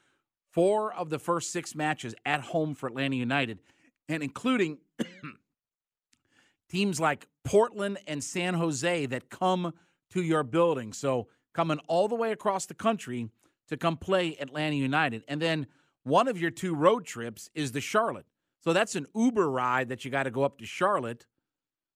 Four 0.50 0.92
of 0.92 1.10
the 1.10 1.18
first 1.20 1.52
six 1.52 1.76
matches 1.76 2.12
at 2.26 2.40
home 2.40 2.74
for 2.74 2.88
Atlanta 2.88 3.14
United, 3.14 3.60
and 4.08 4.20
including 4.20 4.78
teams 6.68 6.98
like 6.98 7.28
Portland 7.44 7.98
and 8.08 8.24
San 8.24 8.54
Jose 8.54 9.06
that 9.06 9.30
come 9.30 9.74
to 10.10 10.20
your 10.20 10.42
building. 10.42 10.92
So 10.92 11.28
coming 11.54 11.78
all 11.86 12.08
the 12.08 12.16
way 12.16 12.32
across 12.32 12.66
the 12.66 12.74
country 12.74 13.28
to 13.68 13.76
come 13.76 13.96
play 13.96 14.36
Atlanta 14.40 14.74
United. 14.74 15.22
And 15.28 15.40
then 15.40 15.68
one 16.02 16.26
of 16.26 16.36
your 16.36 16.50
two 16.50 16.74
road 16.74 17.04
trips 17.04 17.48
is 17.54 17.70
the 17.70 17.80
Charlotte. 17.80 18.26
So 18.64 18.72
that's 18.72 18.96
an 18.96 19.06
Uber 19.14 19.48
ride 19.48 19.88
that 19.90 20.04
you 20.04 20.10
got 20.10 20.24
to 20.24 20.32
go 20.32 20.42
up 20.42 20.58
to 20.58 20.66
Charlotte. 20.66 21.26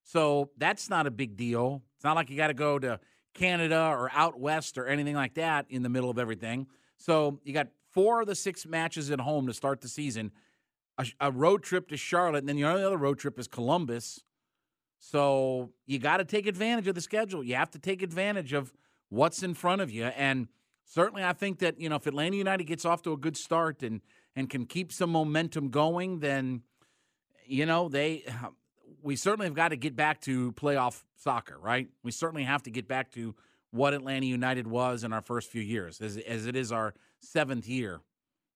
So 0.04 0.50
that's 0.56 0.88
not 0.88 1.08
a 1.08 1.10
big 1.10 1.36
deal. 1.36 1.82
It's 1.96 2.04
not 2.04 2.14
like 2.14 2.30
you 2.30 2.36
got 2.36 2.48
to 2.48 2.54
go 2.54 2.78
to 2.78 3.00
Canada 3.34 3.88
or 3.92 4.10
out 4.12 4.38
west 4.38 4.78
or 4.78 4.86
anything 4.86 5.14
like 5.14 5.34
that 5.34 5.66
in 5.68 5.82
the 5.82 5.88
middle 5.88 6.10
of 6.10 6.18
everything. 6.18 6.66
So 6.96 7.40
you 7.44 7.52
got 7.52 7.68
four 7.90 8.20
of 8.20 8.26
the 8.26 8.34
six 8.34 8.66
matches 8.66 9.10
at 9.10 9.20
home 9.20 9.46
to 9.46 9.54
start 9.54 9.80
the 9.80 9.88
season, 9.88 10.32
a, 10.98 11.06
a 11.20 11.30
road 11.30 11.62
trip 11.62 11.88
to 11.88 11.96
Charlotte, 11.96 12.40
and 12.40 12.48
then 12.48 12.58
your 12.58 12.70
only 12.70 12.84
other 12.84 12.98
road 12.98 13.18
trip 13.18 13.38
is 13.38 13.48
Columbus. 13.48 14.20
So 14.98 15.70
you 15.86 15.98
got 15.98 16.18
to 16.18 16.24
take 16.24 16.46
advantage 16.46 16.86
of 16.86 16.94
the 16.94 17.00
schedule. 17.00 17.42
You 17.42 17.54
have 17.54 17.70
to 17.70 17.78
take 17.78 18.02
advantage 18.02 18.52
of 18.52 18.72
what's 19.08 19.42
in 19.42 19.54
front 19.54 19.80
of 19.80 19.90
you. 19.90 20.04
And 20.04 20.48
certainly, 20.84 21.24
I 21.24 21.32
think 21.32 21.58
that 21.60 21.80
you 21.80 21.88
know 21.88 21.96
if 21.96 22.06
Atlanta 22.06 22.36
United 22.36 22.64
gets 22.64 22.84
off 22.84 23.02
to 23.02 23.12
a 23.12 23.16
good 23.16 23.36
start 23.36 23.82
and 23.82 24.02
and 24.36 24.48
can 24.48 24.66
keep 24.66 24.92
some 24.92 25.10
momentum 25.10 25.70
going, 25.70 26.20
then 26.20 26.62
you 27.46 27.64
know 27.64 27.88
they 27.88 28.24
we 29.02 29.16
certainly 29.16 29.46
have 29.46 29.54
got 29.54 29.68
to 29.68 29.76
get 29.76 29.96
back 29.96 30.20
to 30.22 30.52
playoff 30.52 31.02
soccer, 31.16 31.58
right? 31.58 31.88
We 32.02 32.10
certainly 32.10 32.44
have 32.44 32.62
to 32.64 32.70
get 32.70 32.88
back 32.88 33.10
to 33.12 33.34
what 33.70 33.94
Atlanta 33.94 34.26
United 34.26 34.66
was 34.66 35.04
in 35.04 35.12
our 35.12 35.22
first 35.22 35.50
few 35.50 35.62
years, 35.62 36.00
as, 36.00 36.16
as 36.16 36.46
it 36.46 36.56
is 36.56 36.72
our 36.72 36.94
seventh 37.20 37.68
year. 37.68 38.00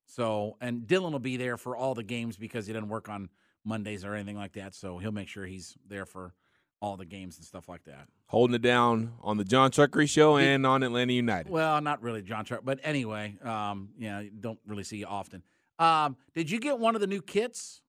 So, 0.06 0.56
and 0.60 0.82
Dylan 0.82 1.12
will 1.12 1.18
be 1.18 1.36
there 1.36 1.56
for 1.56 1.76
all 1.76 1.94
the 1.94 2.02
games 2.02 2.36
because 2.36 2.66
he 2.66 2.72
doesn't 2.72 2.88
work 2.88 3.08
on 3.08 3.28
Mondays 3.64 4.04
or 4.04 4.14
anything 4.14 4.36
like 4.36 4.52
that. 4.52 4.74
So 4.74 4.98
he'll 4.98 5.12
make 5.12 5.28
sure 5.28 5.46
he's 5.46 5.76
there 5.88 6.04
for 6.04 6.34
all 6.80 6.96
the 6.96 7.06
games 7.06 7.38
and 7.38 7.46
stuff 7.46 7.68
like 7.68 7.84
that. 7.84 8.08
Holding 8.26 8.54
it 8.54 8.62
down 8.62 9.14
on 9.22 9.38
the 9.38 9.44
John 9.44 9.70
Chuckery 9.70 10.08
show 10.08 10.36
and 10.36 10.66
on 10.66 10.82
Atlanta 10.82 11.12
United. 11.12 11.50
Well, 11.50 11.80
not 11.80 12.02
really 12.02 12.20
John 12.20 12.44
Chuck, 12.44 12.60
but 12.62 12.78
anyway, 12.82 13.36
um, 13.42 13.90
yeah, 13.98 14.22
don't 14.40 14.58
really 14.66 14.84
see 14.84 14.98
you 14.98 15.06
often. 15.06 15.42
Um, 15.78 16.16
did 16.34 16.50
you 16.50 16.60
get 16.60 16.78
one 16.78 16.94
of 16.94 17.00
the 17.00 17.06
new 17.06 17.22
kits? 17.22 17.80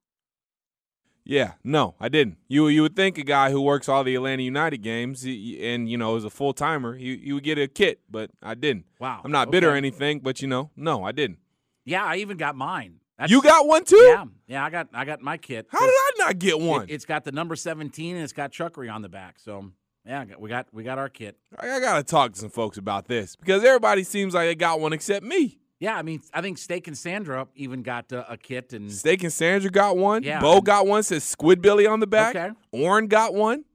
Yeah, 1.27 1.53
no, 1.63 1.95
I 1.99 2.07
didn't. 2.07 2.37
You 2.47 2.67
you 2.67 2.83
would 2.83 2.95
think 2.95 3.17
a 3.17 3.23
guy 3.23 3.49
who 3.49 3.59
works 3.59 3.89
all 3.89 4.03
the 4.03 4.13
Atlanta 4.13 4.43
United 4.43 4.77
games 4.83 5.23
and 5.23 5.89
you 5.89 5.97
know 5.97 6.15
is 6.15 6.23
a 6.23 6.29
full 6.29 6.53
timer, 6.53 6.95
you 6.95 7.13
you 7.13 7.33
would 7.33 7.43
get 7.43 7.57
a 7.57 7.67
kit, 7.67 8.01
but 8.09 8.29
I 8.43 8.53
didn't. 8.53 8.85
Wow, 8.99 9.21
I'm 9.25 9.31
not 9.31 9.49
bitter 9.49 9.71
or 9.71 9.75
anything, 9.75 10.19
but 10.19 10.41
you 10.41 10.47
know, 10.47 10.69
no, 10.75 11.03
I 11.03 11.11
didn't. 11.11 11.39
Yeah, 11.83 12.03
I 12.03 12.17
even 12.17 12.37
got 12.37 12.55
mine. 12.55 12.99
That's, 13.17 13.31
you 13.31 13.41
got 13.41 13.65
one 13.65 13.85
too? 13.85 13.95
Yeah, 13.95 14.25
yeah, 14.47 14.65
I 14.65 14.69
got 14.69 14.89
I 14.93 15.03
got 15.05 15.21
my 15.21 15.37
kit. 15.37 15.65
How 15.69 15.79
did 15.79 15.89
I 15.89 16.11
not 16.19 16.37
get 16.37 16.59
one? 16.59 16.83
It, 16.83 16.91
has 16.91 17.05
got 17.05 17.23
the 17.23 17.31
number 17.31 17.55
17 17.55 18.15
and 18.15 18.23
it's 18.23 18.33
got 18.33 18.51
Chuckery 18.51 18.93
on 18.93 19.01
the 19.01 19.09
back. 19.09 19.39
So 19.39 19.71
yeah, 20.05 20.25
we 20.37 20.49
got 20.49 20.67
we 20.71 20.83
got 20.83 20.99
our 20.99 21.09
kit. 21.09 21.37
I, 21.57 21.71
I 21.71 21.79
got 21.79 21.97
to 21.97 22.03
talk 22.03 22.33
to 22.33 22.39
some 22.39 22.49
folks 22.51 22.77
about 22.77 23.07
this 23.07 23.35
because 23.35 23.63
everybody 23.63 24.03
seems 24.03 24.35
like 24.35 24.47
they 24.47 24.55
got 24.55 24.79
one 24.79 24.93
except 24.93 25.25
me. 25.25 25.57
Yeah, 25.79 25.97
I 25.97 26.03
mean, 26.03 26.21
I 26.33 26.41
think 26.41 26.57
Steak 26.57 26.87
and 26.87 26.97
Sandra 26.97 27.47
even 27.55 27.83
got 27.83 28.11
uh, 28.13 28.23
a 28.29 28.37
kit, 28.37 28.71
and 28.73 28.89
Steak 28.91 29.23
and 29.23 29.33
Sandra 29.33 29.69
got 29.69 29.97
one. 29.97 30.23
Yeah, 30.23 30.39
Bo 30.39 30.61
got 30.61 30.87
one. 30.87 31.03
Says 31.03 31.23
Squidbilly 31.23 31.89
on 31.89 31.99
the 31.99 32.07
back. 32.07 32.35
Okay. 32.35 32.53
Orrin 32.71 33.07
got 33.07 33.33
one. 33.33 33.65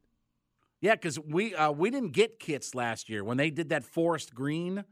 Yeah, 0.80 0.94
because 0.94 1.18
we 1.18 1.54
uh, 1.54 1.72
we 1.72 1.90
didn't 1.90 2.12
get 2.12 2.38
kits 2.38 2.74
last 2.74 3.10
year 3.10 3.22
when 3.22 3.36
they 3.36 3.50
did 3.50 3.68
that 3.68 3.84
forest 3.84 4.34
green. 4.34 4.84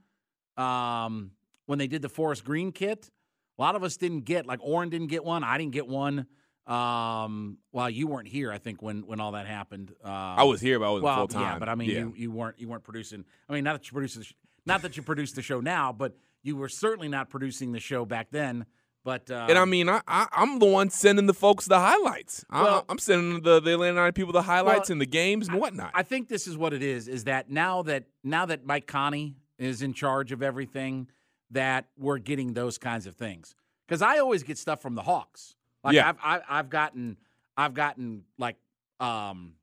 Um, 0.58 1.30
when 1.66 1.78
they 1.78 1.86
did 1.86 2.02
the 2.02 2.08
forest 2.10 2.44
green 2.44 2.72
kit, 2.72 3.10
a 3.58 3.62
lot 3.62 3.74
of 3.74 3.82
us 3.82 3.96
didn't 3.96 4.22
get. 4.22 4.44
Like 4.46 4.60
Orrin 4.62 4.90
didn't 4.90 5.06
get 5.06 5.24
one. 5.24 5.42
I 5.44 5.56
didn't 5.56 5.72
get 5.72 5.86
one. 5.86 6.26
Um, 6.66 7.56
well, 7.72 7.88
you 7.88 8.06
weren't 8.06 8.28
here, 8.28 8.52
I 8.52 8.58
think, 8.58 8.82
when 8.82 9.06
when 9.06 9.18
all 9.18 9.32
that 9.32 9.46
happened. 9.46 9.92
Um, 10.04 10.12
I 10.12 10.42
was 10.44 10.60
here, 10.60 10.78
but 10.78 10.86
I 10.86 10.90
wasn't 10.90 11.04
well, 11.04 11.16
full 11.16 11.28
time. 11.28 11.42
Yeah, 11.54 11.58
but 11.58 11.70
I 11.70 11.74
mean, 11.74 11.88
Yeah. 11.88 11.98
you 12.00 12.12
you 12.16 12.30
weren't 12.30 12.58
you 12.60 12.68
weren't 12.68 12.84
producing. 12.84 13.24
I 13.48 13.54
mean, 13.54 13.64
not 13.64 13.72
that 13.72 13.86
you 13.86 13.92
produced, 13.94 14.18
the 14.18 14.24
sh- 14.24 14.34
not 14.66 14.82
that 14.82 14.94
you 14.98 15.02
produced 15.02 15.36
the 15.36 15.42
show 15.42 15.60
now, 15.60 15.90
but 15.94 16.14
you 16.42 16.56
were 16.56 16.68
certainly 16.68 17.08
not 17.08 17.30
producing 17.30 17.72
the 17.72 17.80
show 17.80 18.04
back 18.04 18.28
then. 18.30 18.66
But 19.04 19.30
uh, 19.30 19.46
and 19.48 19.56
I 19.56 19.64
mean, 19.64 19.88
I, 19.88 20.02
I 20.06 20.26
I'm 20.32 20.58
the 20.58 20.66
one 20.66 20.90
sending 20.90 21.26
the 21.26 21.34
folks 21.34 21.66
the 21.66 21.78
highlights. 21.78 22.44
I, 22.50 22.62
Well- 22.62 22.84
I'm 22.88 22.98
sending 22.98 23.42
the 23.42 23.60
the 23.60 23.72
Atlanta 23.74 23.94
United 23.94 24.14
people 24.14 24.32
the 24.32 24.42
highlights 24.42 24.88
Well, 24.88 24.94
and 24.94 25.00
the 25.00 25.06
games 25.06 25.48
and 25.48 25.58
whatnot. 25.58 25.92
I 25.94 26.02
think 26.02 26.28
this 26.28 26.46
is 26.46 26.56
what 26.58 26.72
it 26.74 26.82
is: 26.82 27.08
is 27.08 27.24
that 27.24 27.48
now 27.50 27.82
that 27.84 28.04
now 28.22 28.44
that 28.46 28.66
Mike 28.66 28.86
Connie 28.86 29.36
is 29.58 29.80
in 29.82 29.92
charge 29.94 30.30
of 30.32 30.42
everything, 30.42 31.08
that 31.52 31.86
we're 31.96 32.18
getting 32.18 32.52
those 32.52 32.76
kinds 32.76 33.06
of 33.06 33.14
things. 33.16 33.54
Because 33.86 34.02
I 34.02 34.18
always 34.18 34.42
get 34.42 34.58
stuff 34.58 34.82
from 34.82 34.94
the 34.94 35.02
Hawks. 35.02 35.56
Like 35.82 35.94
Yeah. 35.94 36.08
I've 36.10 36.18
I, 36.22 36.58
I've 36.58 36.68
gotten 36.68 37.16
I've 37.56 37.74
gotten 37.74 38.24
like 38.36 38.56
um 39.00 39.54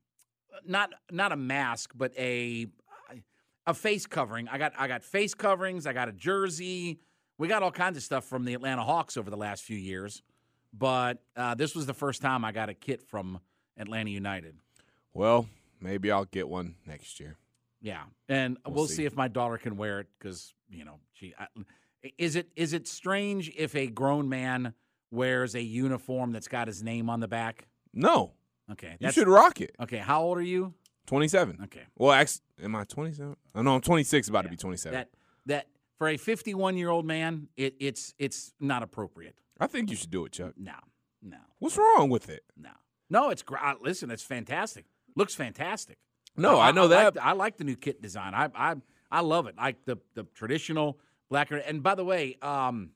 not 0.66 0.92
not 1.12 1.30
a 1.30 1.36
mask, 1.36 1.92
but 1.94 2.12
a 2.18 2.66
a 3.66 3.74
face 3.74 4.06
covering. 4.06 4.48
I 4.48 4.58
got 4.58 4.72
I 4.78 4.88
got 4.88 5.02
face 5.02 5.34
coverings. 5.34 5.86
I 5.86 5.92
got 5.92 6.08
a 6.08 6.12
jersey. 6.12 7.00
We 7.38 7.48
got 7.48 7.62
all 7.62 7.70
kinds 7.72 7.96
of 7.96 8.02
stuff 8.02 8.24
from 8.24 8.44
the 8.44 8.54
Atlanta 8.54 8.82
Hawks 8.82 9.16
over 9.16 9.28
the 9.30 9.36
last 9.36 9.62
few 9.64 9.76
years, 9.76 10.22
but 10.72 11.22
uh, 11.36 11.54
this 11.54 11.74
was 11.74 11.84
the 11.86 11.92
first 11.94 12.22
time 12.22 12.44
I 12.44 12.52
got 12.52 12.68
a 12.70 12.74
kit 12.74 13.02
from 13.02 13.40
Atlanta 13.76 14.10
United. 14.10 14.56
well, 15.12 15.46
maybe 15.80 16.10
I'll 16.10 16.24
get 16.24 16.48
one 16.48 16.76
next 16.86 17.20
year. 17.20 17.36
Yeah, 17.82 18.04
and 18.28 18.56
we'll, 18.64 18.74
We'll 18.74 18.86
see. 18.88 18.94
see. 18.96 19.04
if 19.04 19.14
my 19.16 19.28
daughter 19.28 19.58
can 19.58 19.76
wear 19.76 20.00
it 20.00 20.06
because 20.18 20.54
you 20.70 20.84
know 20.84 20.98
she. 21.12 21.34
I, 21.38 21.46
is 22.18 22.36
it 22.36 22.48
is 22.56 22.72
it 22.72 22.86
strange 22.88 23.52
if 23.56 23.74
a 23.74 23.86
grown 23.88 24.28
man 24.28 24.72
wears 25.10 25.54
a 25.54 25.62
uniform 25.62 26.32
that's 26.32 26.48
got 26.48 26.68
his 26.68 26.82
name 26.82 27.10
on 27.10 27.20
the 27.20 27.28
back? 27.28 27.66
No, 27.92 28.32
Okay, 28.72 28.96
you 28.98 29.12
should 29.12 29.28
rock 29.28 29.60
it. 29.60 29.74
Okay, 29.80 29.98
how 29.98 30.22
old 30.22 30.38
are 30.38 30.42
you? 30.42 30.72
27. 31.06 31.58
Okay. 31.64 31.82
Well, 31.96 32.12
actually, 32.12 32.42
am 32.62 32.76
I 32.76 32.84
27? 32.84 33.36
Oh, 33.54 33.62
no, 33.62 33.74
I'm 33.76 33.80
26. 33.80 34.28
About 34.28 34.42
to 34.42 34.48
be 34.48 34.56
27. 34.56 34.96
That 34.96 35.08
that 35.46 35.66
for 35.98 36.08
a 36.08 36.16
51 36.16 36.76
year 36.76 36.90
old 36.90 37.06
man, 37.06 37.48
it, 37.56 37.74
it's 37.80 38.14
it's 38.18 38.52
not 38.60 38.82
appropriate. 38.82 39.38
I 39.58 39.66
think 39.66 39.90
you 39.90 39.96
should 39.96 40.10
do 40.10 40.24
it, 40.24 40.32
Chuck. 40.32 40.52
No, 40.56 40.74
no, 41.22 41.38
What's 41.58 41.78
wrong 41.78 42.10
with 42.10 42.28
it? 42.28 42.42
no, 42.56 42.70
no. 43.08 43.30
It's 43.30 43.42
great. 43.42 43.60
Listen, 43.80 44.10
it's 44.10 44.22
fantastic. 44.22 44.84
Looks 45.14 45.34
fantastic. 45.34 45.96
No, 46.36 46.60
I 46.60 46.72
know 46.72 46.88
that. 46.88 47.16
Like 47.16 47.24
I 47.24 47.32
like 47.32 47.56
the 47.56 47.64
new 47.64 47.76
kit 47.76 48.02
design. 48.02 48.34
I 48.34 48.50
I 48.54 48.74
I 49.10 49.20
love 49.20 49.46
it. 49.46 49.56
Like 49.56 49.84
the 49.86 49.96
the 50.14 50.24
traditional 50.34 50.98
black 51.30 51.50
and 51.50 51.60
and 51.60 51.82
by 51.82 51.94
the 51.94 52.04
way, 52.04 52.36
um, 52.42 52.90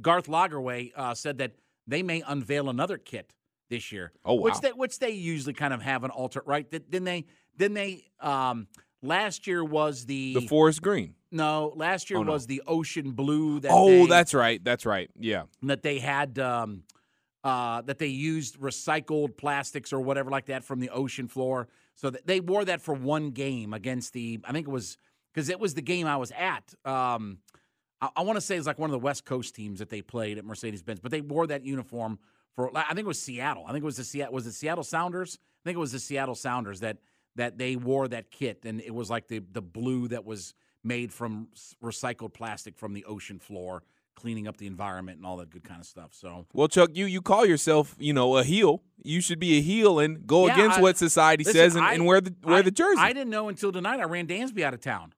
Garth 0.00 0.26
Lagerwey 0.26 0.92
uh, 0.96 1.14
said 1.14 1.38
that 1.38 1.52
they 1.86 2.02
may 2.02 2.22
unveil 2.26 2.70
another 2.70 2.96
kit 2.96 3.34
this 3.72 3.90
year. 3.90 4.12
Oh, 4.24 4.34
Which 4.34 4.54
wow. 4.54 4.60
they 4.60 4.70
which 4.72 4.98
they 4.98 5.10
usually 5.10 5.54
kind 5.54 5.72
of 5.74 5.82
have 5.82 6.04
an 6.04 6.10
alter 6.10 6.42
right. 6.46 6.70
Th- 6.70 6.84
Then 6.88 7.04
they 7.04 7.24
then 7.56 7.74
they 7.74 8.04
um 8.20 8.66
last 9.02 9.46
year 9.46 9.64
was 9.64 10.04
the 10.06 10.34
The 10.34 10.46
forest 10.46 10.80
green. 10.82 11.14
no 11.32 11.72
last 11.74 12.10
year 12.10 12.18
Oh, 12.20 12.22
no. 12.22 12.32
was 12.32 12.46
the 12.46 12.62
ocean 12.66 13.12
blue 13.12 13.60
that 13.60 13.70
Oh, 13.72 13.88
they, 13.88 14.06
that's 14.06 14.34
right. 14.34 14.62
That's 14.62 14.86
right. 14.86 15.10
Yeah. 15.18 15.44
that 15.62 15.82
they 15.82 15.98
had 15.98 16.38
um, 16.38 16.84
uh, 17.44 17.80
that 17.82 17.98
they 17.98 18.06
used 18.06 18.60
recycled 18.60 19.36
plastics 19.36 19.92
or 19.92 20.00
whatever 20.00 20.30
like 20.30 20.46
that 20.46 20.62
from 20.64 20.78
the 20.80 20.90
ocean 20.90 21.26
floor. 21.28 21.68
So 21.94 22.10
that 22.10 22.26
they 22.26 22.40
wore 22.40 22.64
that 22.64 22.80
for 22.80 22.94
one 22.94 23.30
game 23.30 23.72
against 23.74 24.12
the 24.12 24.38
I 24.44 24.52
think 24.52 24.68
it 24.68 24.70
was 24.70 24.96
because 25.32 25.48
it 25.48 25.58
was 25.58 25.74
the 25.74 25.82
game 25.82 26.06
I 26.06 26.16
was 26.16 26.30
at. 26.32 26.74
Um, 26.84 27.38
I, 28.00 28.08
I 28.16 28.22
want 28.22 28.36
to 28.36 28.40
say 28.40 28.56
it's 28.56 28.66
like 28.66 28.78
one 28.78 28.90
of 28.90 28.92
the 28.92 28.98
West 29.04 29.24
Coast 29.24 29.54
teams 29.54 29.78
that 29.80 29.88
they 29.90 30.02
played 30.02 30.38
at 30.38 30.44
Mercedes 30.44 30.82
Benz, 30.82 31.00
but 31.00 31.10
they 31.10 31.20
wore 31.20 31.46
that 31.48 31.64
uniform 31.64 32.18
for 32.54 32.70
I 32.76 32.88
think 32.88 33.00
it 33.00 33.06
was 33.06 33.20
Seattle. 33.20 33.64
I 33.66 33.72
think 33.72 33.82
it 33.82 33.86
was 33.86 33.96
the 33.96 34.04
Seattle 34.04 34.34
was 34.34 34.46
it 34.46 34.52
Seattle 34.52 34.84
Sounders. 34.84 35.38
I 35.40 35.68
think 35.68 35.76
it 35.76 35.80
was 35.80 35.92
the 35.92 35.98
Seattle 36.00 36.34
Sounders 36.34 36.80
that 36.80 36.98
that 37.36 37.56
they 37.58 37.76
wore 37.76 38.08
that 38.08 38.30
kit, 38.30 38.64
and 38.64 38.80
it 38.80 38.94
was 38.94 39.08
like 39.10 39.28
the 39.28 39.38
the 39.52 39.62
blue 39.62 40.08
that 40.08 40.24
was 40.24 40.54
made 40.84 41.12
from 41.12 41.48
recycled 41.82 42.34
plastic 42.34 42.76
from 42.76 42.92
the 42.92 43.04
ocean 43.04 43.38
floor, 43.38 43.84
cleaning 44.16 44.48
up 44.48 44.56
the 44.56 44.66
environment 44.66 45.16
and 45.18 45.24
all 45.26 45.36
that 45.36 45.48
good 45.48 45.62
kind 45.64 45.80
of 45.80 45.86
stuff. 45.86 46.10
So 46.12 46.44
Well, 46.52 46.68
Chuck, 46.68 46.90
you 46.92 47.06
you 47.06 47.22
call 47.22 47.46
yourself, 47.46 47.94
you 47.98 48.12
know, 48.12 48.36
a 48.36 48.44
heel. 48.44 48.82
You 49.02 49.20
should 49.20 49.38
be 49.38 49.58
a 49.58 49.60
heel 49.62 49.98
and 50.00 50.26
go 50.26 50.46
Yeah, 50.46 50.54
against 50.54 50.78
I- 50.78 50.82
what 50.82 50.96
society 50.98 51.44
listen, 51.44 51.58
says 51.58 51.76
and, 51.76 51.84
I- 51.84 51.94
and 51.94 52.04
wear 52.04 52.20
the 52.20 52.34
wear 52.44 52.58
I- 52.58 52.62
the 52.62 52.70
jersey. 52.70 52.98
I 53.00 53.12
didn't 53.12 53.30
know 53.30 53.48
until 53.48 53.72
tonight. 53.72 54.00
I 54.00 54.04
ran 54.04 54.26
Dansby 54.26 54.62
out 54.62 54.74
of 54.74 54.80
town. 54.80 55.14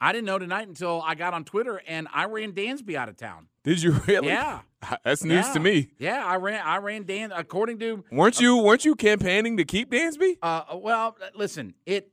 I 0.00 0.12
didn't 0.12 0.26
know 0.26 0.38
tonight 0.38 0.68
until 0.68 1.02
I 1.04 1.14
got 1.14 1.32
on 1.34 1.44
Twitter 1.44 1.80
and 1.86 2.06
I 2.12 2.26
ran 2.26 2.52
Dansby 2.52 2.94
out 2.96 3.08
of 3.08 3.16
town. 3.16 3.48
Did 3.66 3.82
you 3.82 3.92
really? 4.06 4.28
Yeah. 4.28 4.60
That's 5.04 5.24
news 5.24 5.46
Yeah. 5.46 5.52
to 5.52 5.60
me. 5.60 5.90
Yeah, 5.98 6.24
I 6.24 6.36
ran. 6.36 6.62
I 6.64 6.78
ran 6.78 7.04
Dan. 7.04 7.32
According 7.32 7.80
to 7.80 8.04
Weren't 8.10 8.38
uh, 8.38 8.42
you 8.42 8.56
weren't 8.58 8.84
you 8.84 8.94
campaigning 8.94 9.56
to 9.58 9.64
keep 9.64 9.90
Dansby? 9.90 10.38
Uh, 10.42 10.62
uh 10.70 10.76
well, 10.78 11.16
uh, 11.20 11.26
listen, 11.34 11.74
it 11.84 12.12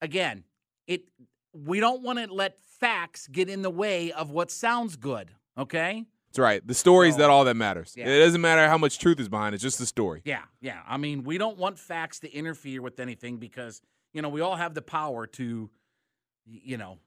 again, 0.00 0.44
it 0.86 1.02
we 1.52 1.80
don't 1.80 2.02
want 2.02 2.18
to 2.20 2.32
let 2.32 2.62
facts 2.62 3.26
get 3.26 3.48
in 3.48 3.62
the 3.62 3.70
way 3.70 4.12
of 4.12 4.30
what 4.30 4.50
sounds 4.50 4.96
good, 4.96 5.30
okay? 5.58 6.04
That's 6.28 6.38
right. 6.38 6.66
The 6.66 6.74
story 6.74 7.10
story's 7.10 7.16
that 7.18 7.30
all 7.30 7.44
that 7.44 7.54
matters. 7.54 7.94
Yeah. 7.96 8.06
It 8.06 8.18
doesn't 8.20 8.40
matter 8.40 8.68
how 8.68 8.78
much 8.78 8.98
truth 8.98 9.20
is 9.20 9.28
behind 9.28 9.54
it, 9.54 9.58
just 9.58 9.78
the 9.78 9.86
story. 9.86 10.22
Yeah, 10.24 10.42
yeah. 10.60 10.80
I 10.86 10.96
mean, 10.96 11.22
we 11.22 11.38
don't 11.38 11.58
want 11.58 11.78
facts 11.78 12.20
to 12.20 12.32
interfere 12.32 12.82
with 12.82 12.98
anything 12.98 13.36
because, 13.36 13.80
you 14.12 14.20
know, 14.20 14.28
we 14.28 14.40
all 14.40 14.56
have 14.56 14.74
the 14.74 14.82
power 14.82 15.26
to 15.28 15.70
you 16.46 16.76
know, 16.76 16.98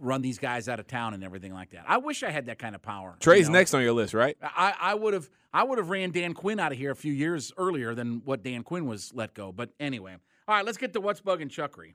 run 0.00 0.22
these 0.22 0.38
guys 0.38 0.68
out 0.68 0.80
of 0.80 0.86
town 0.86 1.14
and 1.14 1.24
everything 1.24 1.52
like 1.52 1.70
that. 1.70 1.84
I 1.86 1.98
wish 1.98 2.22
I 2.22 2.30
had 2.30 2.46
that 2.46 2.58
kind 2.58 2.74
of 2.74 2.82
power. 2.82 3.16
Trey's 3.20 3.40
you 3.40 3.44
know? 3.46 3.58
next 3.58 3.74
on 3.74 3.82
your 3.82 3.92
list, 3.92 4.14
right? 4.14 4.36
I, 4.42 4.74
I 4.80 4.94
would 4.94 5.14
have 5.14 5.28
I 5.52 5.62
would 5.62 5.78
have 5.78 5.90
ran 5.90 6.10
Dan 6.10 6.34
Quinn 6.34 6.60
out 6.60 6.72
of 6.72 6.78
here 6.78 6.90
a 6.90 6.96
few 6.96 7.12
years 7.12 7.52
earlier 7.56 7.94
than 7.94 8.22
what 8.24 8.42
Dan 8.42 8.62
Quinn 8.62 8.86
was 8.86 9.12
let 9.14 9.34
go. 9.34 9.52
But 9.52 9.70
anyway, 9.80 10.16
all 10.46 10.54
right, 10.54 10.64
let's 10.64 10.78
get 10.78 10.92
to 10.94 11.00
what's 11.00 11.20
bugging 11.20 11.48
Chuckery. 11.48 11.94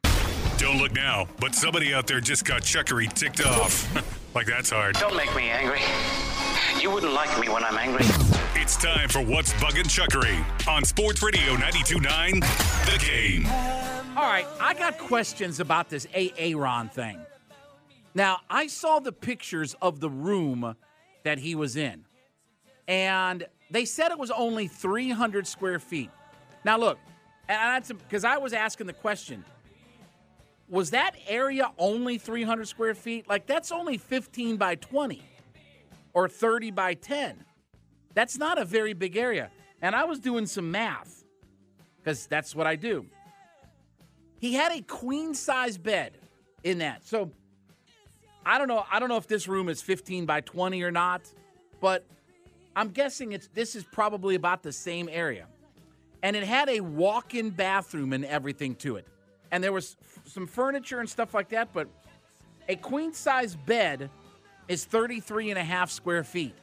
Don't 0.57 0.77
look 0.77 0.93
now, 0.93 1.27
but 1.39 1.55
somebody 1.55 1.93
out 1.93 2.07
there 2.07 2.19
just 2.19 2.45
got 2.45 2.61
Chuckery 2.61 3.11
ticked 3.13 3.45
off. 3.45 4.33
like 4.35 4.47
that's 4.47 4.69
hard. 4.69 4.95
Don't 4.95 5.15
make 5.15 5.33
me 5.35 5.49
angry. 5.49 5.81
You 6.81 6.91
wouldn't 6.91 7.13
like 7.13 7.37
me 7.39 7.49
when 7.49 7.63
I'm 7.63 7.77
angry. 7.77 8.05
It's 8.55 8.77
time 8.77 9.09
for 9.09 9.21
What's 9.21 9.53
Bugging 9.53 9.83
Chuckery 9.83 10.43
on 10.67 10.83
Sports 10.85 11.21
Radio 11.21 11.55
92.9 11.55 12.39
The 12.85 13.05
Game. 13.05 13.45
All 14.15 14.29
right, 14.29 14.45
I 14.61 14.73
got 14.73 14.97
questions 14.97 15.59
about 15.59 15.89
this 15.89 16.07
Aaron 16.13 16.89
thing. 16.89 17.19
Now, 18.15 18.39
I 18.49 18.67
saw 18.67 18.99
the 18.99 19.11
pictures 19.11 19.75
of 19.81 19.99
the 19.99 20.09
room 20.09 20.75
that 21.23 21.39
he 21.39 21.55
was 21.55 21.75
in, 21.75 22.05
and 22.87 23.45
they 23.71 23.85
said 23.85 24.11
it 24.11 24.19
was 24.19 24.31
only 24.31 24.67
300 24.67 25.47
square 25.47 25.79
feet. 25.79 26.11
Now, 26.63 26.77
look, 26.77 26.99
and 27.49 27.85
because 27.87 28.23
I 28.23 28.37
was 28.37 28.53
asking 28.53 28.87
the 28.87 28.93
question 28.93 29.43
was 30.69 30.91
that 30.91 31.15
area 31.27 31.71
only 31.77 32.17
300 32.17 32.67
square 32.67 32.95
feet? 32.95 33.27
Like, 33.29 33.45
that's 33.45 33.71
only 33.71 33.97
15 33.97 34.57
by 34.57 34.75
20 34.75 35.21
or 36.13 36.27
30 36.27 36.71
by 36.71 36.93
10. 36.95 37.43
That's 38.13 38.37
not 38.37 38.57
a 38.57 38.65
very 38.65 38.93
big 38.93 39.15
area. 39.17 39.51
And 39.81 39.95
I 39.95 40.05
was 40.05 40.19
doing 40.19 40.45
some 40.45 40.71
math 40.71 41.25
because 41.97 42.27
that's 42.27 42.55
what 42.55 42.65
I 42.65 42.75
do. 42.75 43.05
He 44.39 44.53
had 44.53 44.71
a 44.71 44.81
queen 44.81 45.33
size 45.33 45.77
bed 45.77 46.17
in 46.63 46.79
that. 46.79 47.05
So 47.05 47.31
I 48.45 48.57
don't 48.57 48.67
know. 48.67 48.85
I 48.91 48.99
don't 48.99 49.09
know 49.09 49.17
if 49.17 49.27
this 49.27 49.47
room 49.47 49.69
is 49.69 49.81
15 49.81 50.25
by 50.25 50.41
20 50.41 50.81
or 50.83 50.91
not, 50.91 51.21
but 51.79 52.05
I'm 52.75 52.89
guessing 52.89 53.31
it's 53.31 53.47
this 53.53 53.75
is 53.75 53.83
probably 53.83 54.35
about 54.35 54.63
the 54.63 54.71
same 54.71 55.09
area. 55.11 55.47
And 56.21 56.35
it 56.35 56.43
had 56.43 56.69
a 56.69 56.79
walk-in 56.79 57.49
bathroom 57.49 58.13
and 58.13 58.25
everything 58.25 58.75
to 58.75 58.95
it. 58.95 59.07
And 59.51 59.63
there 59.63 59.73
was 59.73 59.97
f- 60.01 60.19
some 60.25 60.47
furniture 60.47 60.99
and 60.99 61.09
stuff 61.09 61.33
like 61.33 61.49
that, 61.49 61.73
but 61.73 61.87
a 62.69 62.75
queen 62.75 63.13
size 63.13 63.55
bed 63.55 64.09
is 64.67 64.85
33 64.85 65.51
and 65.51 65.59
a 65.59 65.63
half 65.63 65.91
square 65.91 66.23
feet. 66.23 66.55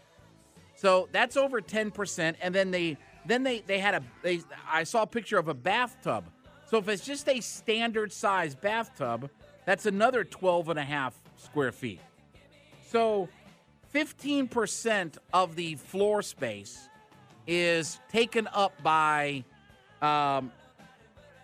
So 0.77 1.09
that's 1.13 1.37
over 1.37 1.61
10%. 1.61 2.35
And 2.41 2.55
then 2.55 2.71
they 2.71 2.97
then 3.27 3.43
they 3.43 3.61
they 3.61 3.79
had 3.79 3.95
a 3.95 4.03
they 4.23 4.41
I 4.71 4.85
saw 4.85 5.03
a 5.03 5.07
picture 5.07 5.39
of 5.39 5.49
a 5.49 5.55
bathtub. 5.55 6.25
So 6.67 6.79
if 6.79 6.89
it's 6.89 7.05
just 7.05 7.29
a 7.29 7.41
standard 7.41 8.13
size 8.13 8.55
bathtub, 8.55 9.29
that's 9.67 9.87
another 9.87 10.25
12 10.25 10.71
and 10.71 10.79
a 10.79 10.85
half 10.85 11.15
square 11.41 11.73
feet. 11.73 12.01
So 12.89 13.29
15% 13.95 15.19
of 15.33 15.57
the 15.57 15.75
floor 15.77 16.23
space 16.23 16.89
is 17.47 17.99
taken 18.11 18.49
up 18.53 18.73
by 18.83 19.45
um, 20.01 20.53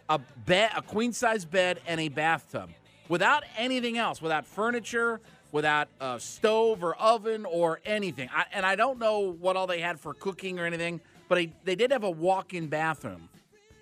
a 0.09 0.19
bed, 0.47 0.71
a 0.77 0.83
queen 0.83 1.13
size 1.13 1.45
bed, 1.45 1.81
and 1.87 2.01
a 2.01 2.09
bathtub, 2.09 2.71
without 3.09 3.43
anything 3.57 3.99
else, 3.99 4.23
without 4.23 4.47
furniture, 4.47 5.21
without 5.53 5.89
a 6.01 6.21
stove 6.21 6.85
or 6.85 6.95
oven 6.97 7.45
or 7.45 7.81
anything. 7.85 8.29
I, 8.33 8.45
and 8.53 8.65
I 8.65 8.77
don't 8.77 8.99
know 8.99 9.33
what 9.33 9.57
all 9.57 9.67
they 9.67 9.81
had 9.81 9.99
for 9.99 10.15
cooking 10.15 10.59
or 10.59 10.67
anything, 10.67 11.01
but 11.29 11.37
they, 11.37 11.53
they 11.65 11.75
did 11.75 11.91
have 11.91 12.05
a 12.05 12.11
walk-in 12.11 12.69
bathroom. 12.69 13.29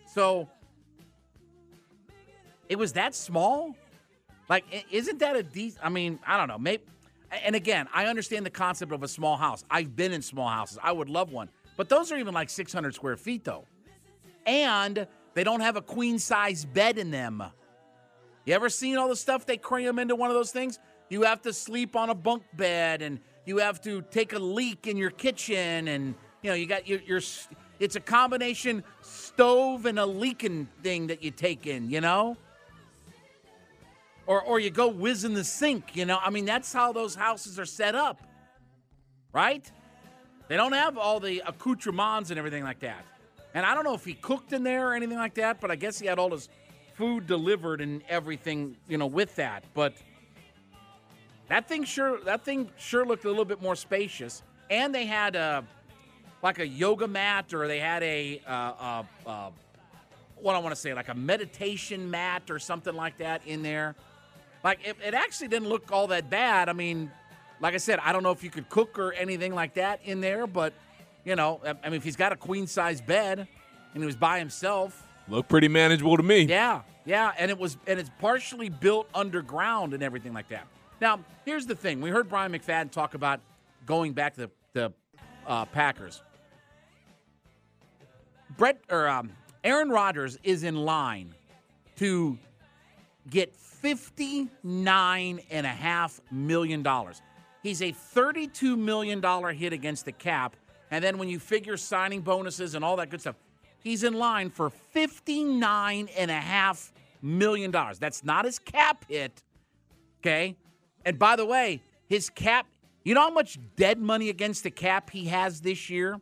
So 0.06 0.48
it 2.68 2.76
was 2.76 2.92
that 2.94 3.14
small. 3.14 3.76
Like, 4.48 4.64
isn't 4.90 5.18
that 5.20 5.36
a 5.36 5.42
decent? 5.42 5.84
I 5.84 5.88
mean, 5.88 6.18
I 6.26 6.36
don't 6.36 6.48
know. 6.48 6.58
Maybe. 6.58 6.82
And 7.44 7.56
again, 7.56 7.88
I 7.92 8.06
understand 8.06 8.46
the 8.46 8.50
concept 8.50 8.92
of 8.92 9.02
a 9.02 9.08
small 9.08 9.36
house. 9.36 9.64
I've 9.70 9.96
been 9.96 10.12
in 10.12 10.22
small 10.22 10.48
houses. 10.48 10.78
I 10.82 10.92
would 10.92 11.08
love 11.08 11.32
one, 11.32 11.48
but 11.76 11.88
those 11.88 12.12
are 12.12 12.16
even 12.16 12.34
like 12.34 12.48
600 12.50 12.94
square 12.94 13.16
feet, 13.16 13.44
though. 13.44 13.64
And 14.46 15.06
they 15.32 15.42
don't 15.42 15.60
have 15.60 15.76
a 15.76 15.82
queen 15.82 16.18
size 16.18 16.64
bed 16.64 16.98
in 16.98 17.10
them. 17.10 17.42
You 18.44 18.54
ever 18.54 18.68
seen 18.68 18.98
all 18.98 19.08
the 19.08 19.16
stuff 19.16 19.46
they 19.46 19.56
cram 19.56 19.98
into 19.98 20.14
one 20.14 20.30
of 20.30 20.34
those 20.34 20.52
things? 20.52 20.78
You 21.08 21.22
have 21.22 21.42
to 21.42 21.52
sleep 21.52 21.96
on 21.96 22.10
a 22.10 22.14
bunk 22.14 22.44
bed, 22.54 23.02
and 23.02 23.18
you 23.46 23.58
have 23.58 23.80
to 23.82 24.02
take 24.02 24.32
a 24.32 24.38
leak 24.38 24.86
in 24.86 24.96
your 24.96 25.10
kitchen, 25.10 25.88
and 25.88 26.14
you 26.42 26.50
know 26.50 26.54
you 26.54 26.66
got 26.66 26.86
your 26.86 27.00
your. 27.00 27.20
It's 27.80 27.96
a 27.96 28.00
combination 28.00 28.84
stove 29.00 29.86
and 29.86 29.98
a 29.98 30.06
leaking 30.06 30.68
thing 30.82 31.08
that 31.08 31.22
you 31.22 31.30
take 31.30 31.66
in. 31.66 31.90
You 31.90 32.00
know 32.00 32.36
or 34.26 34.42
or 34.42 34.60
you 34.60 34.70
go 34.70 34.88
whiz 34.88 35.24
in 35.24 35.34
the 35.34 35.44
sink. 35.44 35.96
You 35.96 36.06
know, 36.06 36.18
I 36.22 36.30
mean 36.30 36.44
that's 36.44 36.72
how 36.72 36.92
those 36.92 37.14
houses 37.14 37.58
are 37.58 37.66
set 37.66 37.94
up, 37.94 38.20
right? 39.32 39.70
They 40.48 40.56
don't 40.56 40.72
have 40.72 40.98
all 40.98 41.20
the 41.20 41.42
accoutrements 41.46 42.30
and 42.30 42.38
everything 42.38 42.64
like 42.64 42.80
that. 42.80 43.04
And 43.54 43.64
I 43.64 43.74
don't 43.74 43.84
know 43.84 43.94
if 43.94 44.04
he 44.04 44.14
cooked 44.14 44.52
in 44.52 44.64
there 44.64 44.90
or 44.90 44.94
anything 44.94 45.16
like 45.16 45.34
that, 45.34 45.60
but 45.60 45.70
I 45.70 45.76
guess 45.76 45.98
he 45.98 46.06
had 46.06 46.18
all 46.18 46.30
his 46.30 46.48
food 46.94 47.26
delivered 47.26 47.80
and 47.80 48.02
everything, 48.08 48.76
you 48.88 48.98
know, 48.98 49.06
with 49.06 49.34
that. 49.36 49.64
But 49.74 49.94
that 51.48 51.68
thing 51.68 51.84
sure 51.84 52.20
that 52.24 52.44
thing 52.44 52.70
sure 52.76 53.06
looked 53.06 53.24
a 53.24 53.28
little 53.28 53.44
bit 53.44 53.62
more 53.62 53.76
spacious. 53.76 54.42
And 54.70 54.94
they 54.94 55.06
had 55.06 55.36
a 55.36 55.64
like 56.42 56.58
a 56.58 56.66
yoga 56.66 57.08
mat, 57.08 57.54
or 57.54 57.66
they 57.66 57.78
had 57.78 58.02
a 58.02 58.40
uh, 58.46 58.50
uh, 58.50 59.02
uh, 59.26 59.50
what 60.36 60.54
I 60.54 60.58
want 60.58 60.74
to 60.74 60.80
say, 60.80 60.92
like 60.92 61.08
a 61.08 61.14
meditation 61.14 62.10
mat 62.10 62.50
or 62.50 62.58
something 62.58 62.94
like 62.94 63.18
that 63.18 63.46
in 63.46 63.62
there. 63.62 63.94
Like 64.64 64.80
it, 64.82 64.96
it 65.04 65.14
actually 65.14 65.48
didn't 65.48 65.68
look 65.68 65.92
all 65.92 66.06
that 66.08 66.30
bad. 66.30 66.68
I 66.68 66.72
mean, 66.72 67.10
like 67.60 67.74
I 67.74 67.76
said, 67.76 67.98
I 68.02 68.12
don't 68.12 68.22
know 68.22 68.30
if 68.32 68.42
you 68.42 68.50
could 68.50 68.68
cook 68.70 68.98
or 68.98 69.12
anything 69.12 69.54
like 69.54 69.74
that 69.74 70.00
in 70.04 70.20
there, 70.22 70.46
but 70.46 70.72
you 71.24 71.36
know, 71.36 71.60
I 71.64 71.74
I 71.84 71.90
mean, 71.90 71.98
if 71.98 72.04
he's 72.04 72.16
got 72.16 72.32
a 72.32 72.36
queen 72.36 72.66
size 72.66 73.00
bed 73.00 73.38
and 73.38 74.02
he 74.02 74.06
was 74.06 74.16
by 74.16 74.38
himself, 74.38 75.06
Look 75.28 75.48
pretty 75.48 75.68
manageable 75.68 76.16
to 76.16 76.22
me. 76.22 76.42
yeah, 76.42 76.82
yeah, 77.04 77.32
and 77.38 77.50
it 77.50 77.58
was 77.58 77.76
and 77.86 78.00
it's 78.00 78.10
partially 78.18 78.70
built 78.70 79.08
underground 79.14 79.94
and 79.94 80.02
everything 80.02 80.32
like 80.32 80.48
that. 80.48 80.66
Now, 81.00 81.20
here's 81.44 81.66
the 81.66 81.74
thing: 81.74 82.00
we 82.00 82.10
heard 82.10 82.28
Bryant 82.28 82.54
McFadden 82.54 82.90
talk 82.90 83.14
about 83.14 83.40
going 83.86 84.12
back 84.14 84.34
to 84.34 84.40
the, 84.40 84.50
the 84.72 84.92
uh, 85.46 85.66
Packers. 85.66 86.22
Brett 88.56 88.80
or 88.88 89.08
um, 89.08 89.30
Aaron 89.62 89.90
Rodgers 89.90 90.38
is 90.42 90.62
in 90.62 90.76
line 90.76 91.34
to 91.96 92.38
get 93.28 93.54
fifty-nine 93.84 95.40
and 95.50 95.66
a 95.66 95.68
half 95.68 96.18
million 96.30 96.82
dollars. 96.82 97.20
He's 97.62 97.82
a 97.82 97.92
thirty-two 97.92 98.78
million 98.78 99.20
dollar 99.20 99.52
hit 99.52 99.74
against 99.74 100.06
the 100.06 100.12
cap, 100.12 100.56
and 100.90 101.04
then 101.04 101.18
when 101.18 101.28
you 101.28 101.38
figure 101.38 101.76
signing 101.76 102.22
bonuses 102.22 102.74
and 102.74 102.82
all 102.82 102.96
that 102.96 103.10
good 103.10 103.20
stuff, 103.20 103.36
he's 103.80 104.02
in 104.02 104.14
line 104.14 104.48
for 104.48 104.70
fifty-nine 104.70 106.08
and 106.16 106.30
a 106.30 106.40
half 106.40 106.94
million 107.20 107.70
dollars. 107.70 107.98
That's 107.98 108.24
not 108.24 108.46
his 108.46 108.58
cap 108.58 109.04
hit, 109.06 109.42
okay? 110.22 110.56
And 111.04 111.18
by 111.18 111.36
the 111.36 111.44
way, 111.44 111.82
his 112.08 112.30
cap, 112.30 112.66
you 113.04 113.12
know 113.12 113.20
how 113.20 113.30
much 113.30 113.58
dead 113.76 113.98
money 113.98 114.30
against 114.30 114.62
the 114.62 114.70
cap 114.70 115.10
he 115.10 115.26
has 115.26 115.60
this 115.60 115.90
year? 115.90 116.18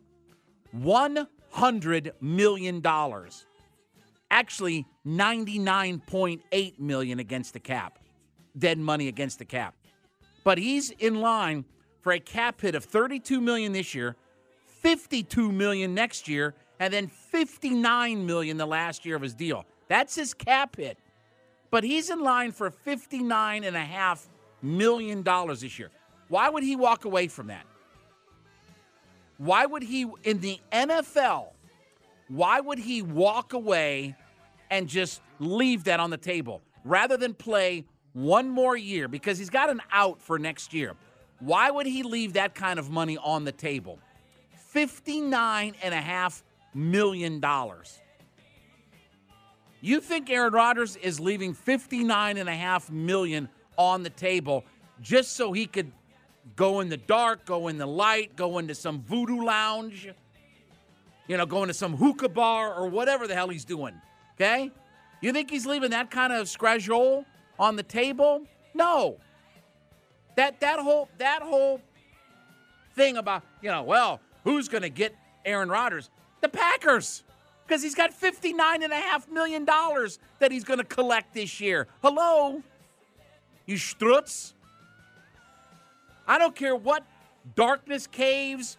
$100 0.77 2.11
million. 2.19 2.81
Actually, 4.33 4.87
99.8 5.05 6.79
million 6.79 7.19
against 7.19 7.53
the 7.53 7.59
cap. 7.59 7.99
Dead 8.57 8.79
money 8.79 9.07
against 9.07 9.37
the 9.37 9.45
cap. 9.45 9.75
But 10.43 10.57
he's 10.57 10.89
in 10.89 11.21
line 11.21 11.65
for 12.01 12.13
a 12.13 12.19
cap 12.19 12.59
hit 12.59 12.73
of 12.73 12.83
32 12.83 13.39
million 13.39 13.73
this 13.73 13.93
year, 13.93 14.15
52 14.65 15.51
million 15.51 15.93
next 15.93 16.27
year, 16.27 16.55
and 16.79 16.91
then 16.91 17.05
59 17.09 18.25
million 18.25 18.57
the 18.57 18.65
last 18.65 19.05
year 19.05 19.15
of 19.15 19.21
his 19.21 19.35
deal. 19.35 19.67
That's 19.87 20.15
his 20.15 20.33
cap 20.33 20.77
hit. 20.77 20.97
But 21.69 21.83
he's 21.83 22.09
in 22.09 22.23
line 22.23 22.53
for 22.53 22.71
59 22.71 23.63
and 23.63 23.75
a 23.75 23.79
half 23.79 24.27
million 24.63 25.21
dollars 25.21 25.61
this 25.61 25.77
year. 25.77 25.91
Why 26.29 26.49
would 26.49 26.63
he 26.63 26.75
walk 26.75 27.05
away 27.05 27.27
from 27.27 27.47
that? 27.47 27.67
Why 29.37 29.67
would 29.67 29.83
he 29.83 30.07
in 30.23 30.39
the 30.39 30.59
NFL? 30.71 31.49
Why 32.29 32.59
would 32.61 32.79
he 32.79 33.03
walk 33.03 33.53
away 33.53 34.15
and 34.73 34.87
just 34.87 35.21
leave 35.39 35.83
that 35.83 35.99
on 35.99 36.09
the 36.09 36.17
table 36.17 36.63
rather 36.83 37.15
than 37.15 37.35
play 37.35 37.85
one 38.13 38.49
more 38.49 38.75
year 38.75 39.07
because 39.07 39.37
he's 39.37 39.51
got 39.51 39.69
an 39.69 39.79
out 39.91 40.19
for 40.19 40.39
next 40.39 40.73
year? 40.73 40.95
Why 41.39 41.69
would 41.69 41.85
he 41.85 42.01
leave 42.01 42.33
that 42.33 42.55
kind 42.55 42.79
of 42.79 42.89
money 42.89 43.15
on 43.17 43.45
the 43.45 43.51
table? 43.51 43.99
59 44.69 45.75
and 45.83 45.93
a 45.93 46.01
half 46.01 46.43
million 46.73 47.39
dollars. 47.39 47.99
You 49.79 50.01
think 50.01 50.31
Aaron 50.31 50.53
Rodgers 50.53 50.95
is 50.95 51.19
leaving 51.19 51.53
59 51.53 52.37
and 52.37 52.49
a 52.49 52.55
half 52.55 52.89
million 52.89 53.49
on 53.77 54.01
the 54.01 54.09
table 54.09 54.63
just 55.01 55.33
so 55.33 55.51
he 55.51 55.67
could 55.67 55.91
go 56.55 56.79
in 56.79 56.89
the 56.89 56.97
dark, 56.97 57.45
go 57.45 57.67
in 57.67 57.77
the 57.77 57.85
light, 57.85 58.35
go 58.35 58.57
into 58.57 58.73
some 58.73 59.03
voodoo 59.03 59.43
lounge, 59.43 60.09
you 61.27 61.37
know, 61.37 61.45
go 61.45 61.61
into 61.61 61.75
some 61.75 61.95
hookah 61.95 62.29
bar 62.29 62.73
or 62.73 62.87
whatever 62.87 63.27
the 63.27 63.35
hell 63.35 63.49
he's 63.49 63.65
doing. 63.65 63.93
Okay? 64.35 64.71
You 65.21 65.31
think 65.31 65.49
he's 65.49 65.65
leaving 65.65 65.91
that 65.91 66.11
kind 66.11 66.33
of 66.33 66.47
scrajole 66.47 67.25
on 67.57 67.75
the 67.75 67.83
table? 67.83 68.43
No. 68.73 69.17
That 70.35 70.59
that 70.61 70.79
whole 70.79 71.09
that 71.19 71.41
whole 71.41 71.79
thing 72.95 73.17
about 73.17 73.43
you 73.61 73.69
know, 73.69 73.83
well, 73.83 74.19
who's 74.43 74.67
going 74.67 74.81
to 74.81 74.89
get 74.89 75.15
Aaron 75.45 75.69
Rodgers? 75.69 76.09
The 76.41 76.49
Packers, 76.49 77.23
because 77.65 77.83
he's 77.83 77.95
got 77.95 78.13
fifty 78.13 78.51
nine 78.51 78.83
and 78.83 78.91
a 78.91 78.97
half 78.97 79.29
million 79.29 79.63
dollars 79.63 80.19
that 80.39 80.51
he's 80.51 80.63
going 80.63 80.79
to 80.79 80.85
collect 80.85 81.33
this 81.33 81.61
year. 81.61 81.87
Hello, 82.01 82.63
you 83.65 83.75
strutz. 83.75 84.53
I 86.27 86.37
don't 86.37 86.55
care 86.55 86.75
what 86.75 87.05
darkness 87.55 88.07
caves, 88.07 88.77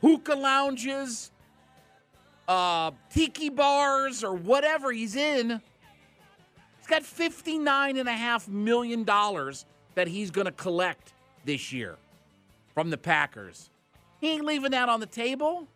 hookah 0.00 0.34
lounges, 0.34 1.30
uh, 2.48 2.90
tiki 3.10 3.50
bars, 3.50 4.24
or 4.24 4.34
whatever 4.34 4.90
he's 4.90 5.14
in. 5.14 5.60
He's 6.78 6.86
got 6.88 7.02
$59.5 7.02 8.48
million 8.48 9.04
that 9.04 10.08
he's 10.08 10.30
going 10.30 10.46
to 10.46 10.52
collect 10.52 11.12
this 11.44 11.72
year 11.72 11.96
from 12.74 12.90
the 12.90 12.96
Packers. 12.96 13.70
He 14.20 14.30
ain't 14.30 14.44
leaving 14.44 14.70
that 14.72 14.88
on 14.88 15.00
the 15.00 15.06
table. 15.06 15.68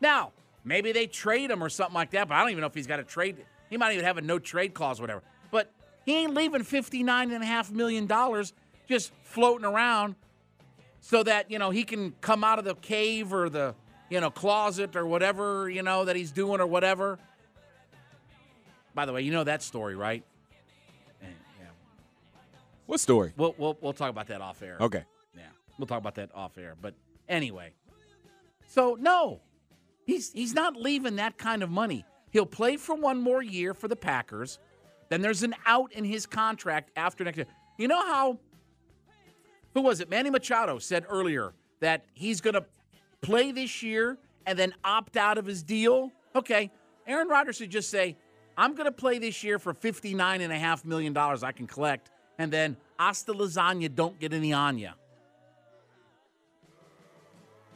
Now, 0.00 0.32
maybe 0.64 0.92
they 0.92 1.06
trade 1.06 1.50
him 1.50 1.62
or 1.62 1.68
something 1.68 1.94
like 1.94 2.12
that, 2.12 2.28
but 2.28 2.34
I 2.34 2.40
don't 2.40 2.50
even 2.50 2.60
know 2.60 2.66
if 2.68 2.74
he's 2.74 2.86
got 2.86 3.00
a 3.00 3.04
trade. 3.04 3.36
He 3.68 3.76
might 3.76 3.92
even 3.92 4.04
have 4.04 4.18
a 4.18 4.20
no 4.20 4.38
trade 4.38 4.74
clause 4.74 5.00
whatever. 5.00 5.22
But 5.50 5.70
he 6.04 6.16
ain't 6.16 6.34
leaving 6.34 6.62
$59.5 6.62 7.70
million 7.72 8.08
just 8.88 9.12
floating 9.24 9.64
around 9.64 10.14
so 11.00 11.22
that, 11.22 11.50
you 11.50 11.58
know, 11.58 11.70
he 11.70 11.84
can 11.84 12.12
come 12.20 12.44
out 12.44 12.58
of 12.58 12.64
the 12.64 12.74
cave 12.76 13.32
or 13.32 13.48
the, 13.48 13.74
you 14.12 14.20
know, 14.20 14.30
closet 14.30 14.94
or 14.94 15.06
whatever, 15.06 15.70
you 15.70 15.82
know, 15.82 16.04
that 16.04 16.16
he's 16.16 16.30
doing 16.30 16.60
or 16.60 16.66
whatever. 16.66 17.18
By 18.94 19.06
the 19.06 19.12
way, 19.14 19.22
you 19.22 19.32
know 19.32 19.44
that 19.44 19.62
story, 19.62 19.96
right? 19.96 20.22
Eh, 21.22 21.26
yeah. 21.58 21.68
What 22.84 23.00
story? 23.00 23.32
We'll, 23.38 23.54
we'll, 23.56 23.78
we'll 23.80 23.94
talk 23.94 24.10
about 24.10 24.26
that 24.26 24.42
off 24.42 24.62
air. 24.62 24.76
Okay. 24.78 25.02
Yeah, 25.34 25.44
we'll 25.78 25.86
talk 25.86 25.98
about 25.98 26.16
that 26.16 26.28
off 26.34 26.58
air. 26.58 26.76
But 26.78 26.92
anyway, 27.26 27.72
so 28.68 28.98
no, 29.00 29.40
he's 30.04 30.30
he's 30.30 30.52
not 30.52 30.76
leaving 30.76 31.16
that 31.16 31.38
kind 31.38 31.62
of 31.62 31.70
money. 31.70 32.04
He'll 32.32 32.44
play 32.44 32.76
for 32.76 32.94
one 32.94 33.18
more 33.18 33.42
year 33.42 33.72
for 33.72 33.88
the 33.88 33.96
Packers. 33.96 34.58
Then 35.08 35.22
there's 35.22 35.42
an 35.42 35.54
out 35.64 35.90
in 35.92 36.04
his 36.04 36.26
contract 36.26 36.90
after 36.96 37.24
next 37.24 37.38
year. 37.38 37.46
You 37.78 37.88
know 37.88 38.00
how? 38.00 38.38
Who 39.72 39.80
was 39.80 40.00
it? 40.00 40.10
Manny 40.10 40.28
Machado 40.28 40.78
said 40.78 41.06
earlier 41.08 41.54
that 41.80 42.04
he's 42.12 42.42
going 42.42 42.54
to 42.54 42.66
play 43.22 43.52
this 43.52 43.82
year 43.82 44.18
and 44.46 44.58
then 44.58 44.74
opt 44.84 45.16
out 45.16 45.38
of 45.38 45.46
his 45.46 45.62
deal. 45.62 46.12
Okay, 46.36 46.70
Aaron 47.06 47.28
Rodgers 47.28 47.56
should 47.56 47.70
just 47.70 47.90
say, 47.90 48.16
"I'm 48.56 48.74
going 48.74 48.86
to 48.86 48.92
play 48.92 49.18
this 49.18 49.42
year 49.42 49.58
for 49.58 49.72
fifty-nine 49.72 50.40
and 50.40 50.52
a 50.52 50.58
half 50.58 50.84
million 50.84 51.12
dollars 51.12 51.42
I 51.42 51.52
can 51.52 51.66
collect." 51.66 52.10
and 52.38 52.52
then 52.52 52.76
hasta 52.98 53.32
lasagna, 53.32 53.94
don't 53.94 54.18
get 54.18 54.32
any 54.32 54.52
on 54.52 54.78
ya. 54.78 54.92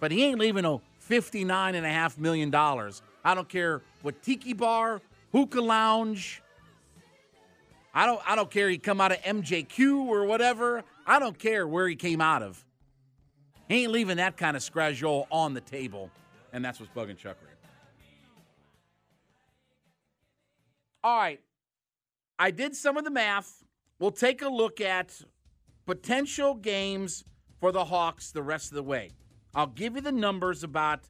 But 0.01 0.11
he 0.11 0.24
ain't 0.24 0.38
leaving 0.38 0.62
no 0.62 0.82
$59.5 1.09 2.18
million. 2.18 2.55
I 2.55 3.34
don't 3.34 3.49
care 3.49 3.82
what 4.03 4.22
tiki 4.22 4.53
bar, 4.53 5.01
hookah 5.32 5.61
lounge. 5.61 6.42
I 7.94 8.07
don't, 8.07 8.20
I 8.28 8.34
don't 8.34 8.51
care 8.51 8.68
he 8.68 8.76
come 8.76 9.01
out 9.01 9.12
of 9.12 9.18
MJQ 9.18 10.07
or 10.07 10.24
whatever. 10.26 10.82
I 11.07 11.18
don't 11.18 11.38
care 11.38 11.66
where 11.66 11.88
he 11.88 11.97
came 11.97 12.20
out 12.20 12.42
of. 12.42 12.62
He 13.69 13.83
ain't 13.83 13.93
leaving 13.93 14.17
that 14.19 14.37
kind 14.37 14.57
of 14.57 14.62
scrajole 14.62 15.27
on 15.31 15.55
the 15.55 15.61
table. 15.61 16.11
And 16.53 16.64
that's 16.64 16.81
what's 16.81 16.93
bugging 16.93 17.17
Chuck 17.17 17.37
right 17.43 17.53
All 21.03 21.19
right. 21.19 21.41
I 22.39 22.51
did 22.51 22.77
some 22.77 22.97
of 22.97 23.05
the 23.05 23.11
math 23.11 23.64
we'll 23.99 24.11
take 24.11 24.43
a 24.43 24.49
look 24.49 24.81
at 24.81 25.21
potential 25.87 26.55
games 26.55 27.25
for 27.61 27.73
the 27.73 27.85
Hawks 27.85 28.33
the 28.33 28.43
rest 28.43 28.71
of 28.71 28.77
the 28.77 28.83
way. 28.83 29.11
I'll 29.55 29.67
give 29.67 29.95
you 29.95 30.03
the 30.03 30.12
numbers 30.12 30.62
about 30.62 31.01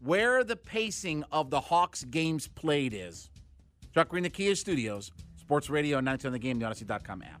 where 0.00 0.44
the 0.44 0.56
pacing 0.56 1.24
of 1.32 1.50
the 1.50 1.60
Hawks 1.60 2.04
games 2.04 2.46
played 2.48 2.92
is. 2.94 3.30
Chuck 3.94 4.10
Green, 4.10 4.22
the 4.22 4.30
Kia 4.30 4.54
Studios, 4.54 5.10
Sports 5.36 5.70
Radio, 5.70 5.98
9 6.00 6.18
on 6.24 6.32
the 6.32 6.38
game, 6.38 6.58
the 6.58 6.66
Audacy.com 6.66 7.22
app. 7.22 7.40